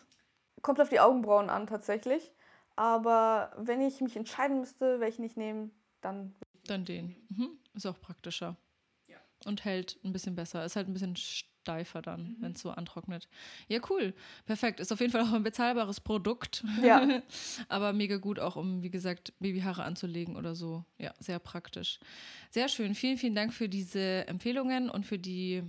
Kommt 0.63 0.81
auf 0.81 0.89
die 0.89 1.01
Augenbrauen 1.01 1.51
an 1.51 1.67
tatsächlich. 1.67 2.33
Aber 2.77 3.53
wenn 3.59 3.81
ich 3.81 4.01
mich 4.01 4.17
entscheiden 4.17 4.61
müsste, 4.61 5.01
welchen 5.01 5.25
ich 5.25 5.37
nehme, 5.37 5.71
dann. 6.01 6.35
Dann 6.67 6.85
den. 6.85 7.17
Mhm. 7.29 7.59
Ist 7.75 7.87
auch 7.87 8.01
praktischer. 8.01 8.57
Ja. 9.09 9.19
Und 9.45 9.65
hält 9.65 9.99
ein 10.05 10.13
bisschen 10.13 10.35
besser. 10.35 10.65
Ist 10.65 10.77
halt 10.77 10.89
ein 10.89 10.95
bisschen 10.95 11.17
steifer 11.17 12.01
dann, 12.01 12.23
mhm. 12.23 12.37
wenn 12.41 12.53
es 12.53 12.61
so 12.61 12.71
antrocknet. 12.71 13.29
Ja, 13.69 13.81
cool. 13.91 14.15
Perfekt. 14.47 14.81
Ist 14.81 14.93
auf 14.93 15.01
jeden 15.01 15.13
Fall 15.13 15.23
auch 15.23 15.33
ein 15.33 15.43
bezahlbares 15.43 16.01
Produkt. 16.01 16.65
Ja. 16.83 17.21
Aber 17.69 17.93
mega 17.93 18.17
gut 18.17 18.39
auch, 18.39 18.57
um, 18.57 18.83
wie 18.83 18.91
gesagt, 18.91 19.35
Babyhaare 19.41 19.85
anzulegen 19.85 20.37
oder 20.37 20.55
so. 20.55 20.85
Ja, 20.99 21.13
sehr 21.19 21.39
praktisch. 21.39 22.01
Sehr 22.51 22.69
schön. 22.69 22.95
Vielen, 22.95 23.19
vielen 23.19 23.35
Dank 23.35 23.53
für 23.53 23.69
diese 23.69 24.27
Empfehlungen 24.27 24.91
und 24.91 25.05
für 25.05 25.19
die 25.19 25.63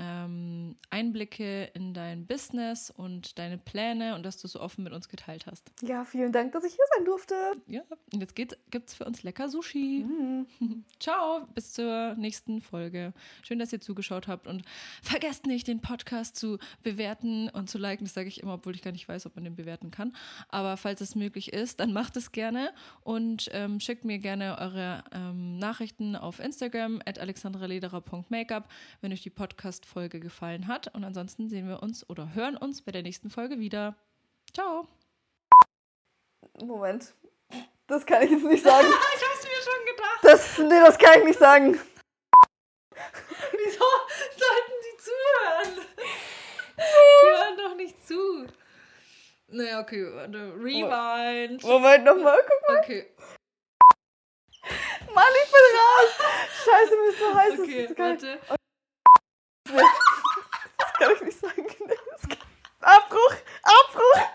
ähm, 0.00 0.76
Einblicke 0.88 1.64
in 1.74 1.92
dein 1.92 2.26
Business 2.26 2.90
und 2.90 3.38
deine 3.38 3.58
Pläne 3.58 4.14
und 4.14 4.24
dass 4.24 4.38
du 4.38 4.48
so 4.48 4.60
offen 4.60 4.82
mit 4.82 4.92
uns 4.92 5.08
geteilt 5.08 5.46
hast. 5.46 5.70
Ja, 5.82 6.04
vielen 6.04 6.32
Dank, 6.32 6.52
dass 6.52 6.64
ich 6.64 6.72
hier 6.72 6.84
sein 6.96 7.04
durfte. 7.04 7.34
Ja, 7.66 7.82
und 8.12 8.20
jetzt 8.20 8.34
gibt 8.34 8.56
es 8.72 8.94
für 8.94 9.04
uns 9.04 9.22
lecker 9.22 9.48
Sushi. 9.48 10.06
Mhm. 10.08 10.84
Ciao, 11.00 11.46
bis 11.54 11.74
zur 11.74 12.14
nächsten 12.14 12.62
Folge. 12.62 13.12
Schön, 13.42 13.58
dass 13.58 13.72
ihr 13.72 13.80
zugeschaut 13.80 14.26
habt 14.26 14.46
und 14.46 14.62
vergesst 15.02 15.46
nicht, 15.46 15.68
den 15.68 15.80
Podcast 15.80 16.36
zu 16.36 16.58
bewerten 16.82 17.50
und 17.50 17.68
zu 17.68 17.76
liken. 17.76 18.04
Das 18.04 18.14
sage 18.14 18.28
ich 18.28 18.42
immer, 18.42 18.54
obwohl 18.54 18.74
ich 18.74 18.82
gar 18.82 18.92
nicht 18.92 19.08
weiß, 19.08 19.26
ob 19.26 19.34
man 19.34 19.44
den 19.44 19.56
bewerten 19.56 19.90
kann. 19.90 20.16
Aber 20.48 20.78
falls 20.78 21.02
es 21.02 21.14
möglich 21.14 21.52
ist, 21.52 21.80
dann 21.80 21.92
macht 21.92 22.16
es 22.16 22.32
gerne 22.32 22.72
und 23.02 23.50
ähm, 23.52 23.80
schickt 23.80 24.04
mir 24.04 24.18
gerne 24.18 24.58
eure 24.58 25.04
ähm, 25.12 25.58
Nachrichten 25.58 26.16
auf 26.16 26.40
Instagram 26.40 27.02
at 27.04 27.18
alexandralederer.makeup, 27.18 28.68
wenn 29.02 29.12
euch 29.12 29.22
die 29.22 29.30
Podcast 29.30 29.84
Podcast-Folge 29.90 30.20
gefallen 30.20 30.68
hat. 30.68 30.94
Und 30.94 31.04
ansonsten 31.04 31.48
sehen 31.48 31.68
wir 31.68 31.82
uns 31.82 32.08
oder 32.08 32.34
hören 32.34 32.56
uns 32.56 32.82
bei 32.82 32.92
der 32.92 33.02
nächsten 33.02 33.30
Folge 33.30 33.58
wieder. 33.58 33.96
Ciao. 34.52 34.86
Moment. 36.62 37.14
Das 37.86 38.06
kann 38.06 38.22
ich 38.22 38.30
jetzt 38.30 38.44
nicht 38.44 38.62
sagen. 38.64 38.86
ich 39.16 39.24
hab's 39.24 39.44
mir 39.44 39.62
schon 39.62 39.86
gedacht. 39.86 40.20
Das, 40.22 40.58
nee, 40.58 40.80
das 40.80 40.98
kann 40.98 41.18
ich 41.18 41.24
nicht 41.26 41.38
sagen. 41.38 41.72
Wieso 43.52 43.84
sollten 44.38 44.76
die 44.86 44.96
zuhören? 45.02 45.86
Die 46.76 47.28
hören 47.28 47.56
doch 47.56 47.76
nicht 47.76 48.06
zu. 48.06 48.46
Naja, 49.48 49.80
okay, 49.80 50.06
warte. 50.14 50.54
Rewind. 50.54 51.64
Moment, 51.64 52.04
nochmal, 52.04 52.38
guck 52.46 52.68
mal. 52.68 52.78
Okay. 52.78 53.12
Mann, 55.12 55.32
ich 55.44 55.50
bin 55.50 55.64
raus. 55.80 56.10
Scheiße, 56.64 56.96
mir 56.96 57.08
ist 57.08 57.18
so 57.18 57.34
heiß. 57.34 57.60
Okay, 57.60 57.88
warte. 57.96 58.59
Das 59.76 60.92
kann 60.94 61.12
ich 61.14 61.22
nicht 61.22 61.40
sagen. 61.40 61.66
Abbruch! 62.80 63.34
Abbruch! 63.62 64.28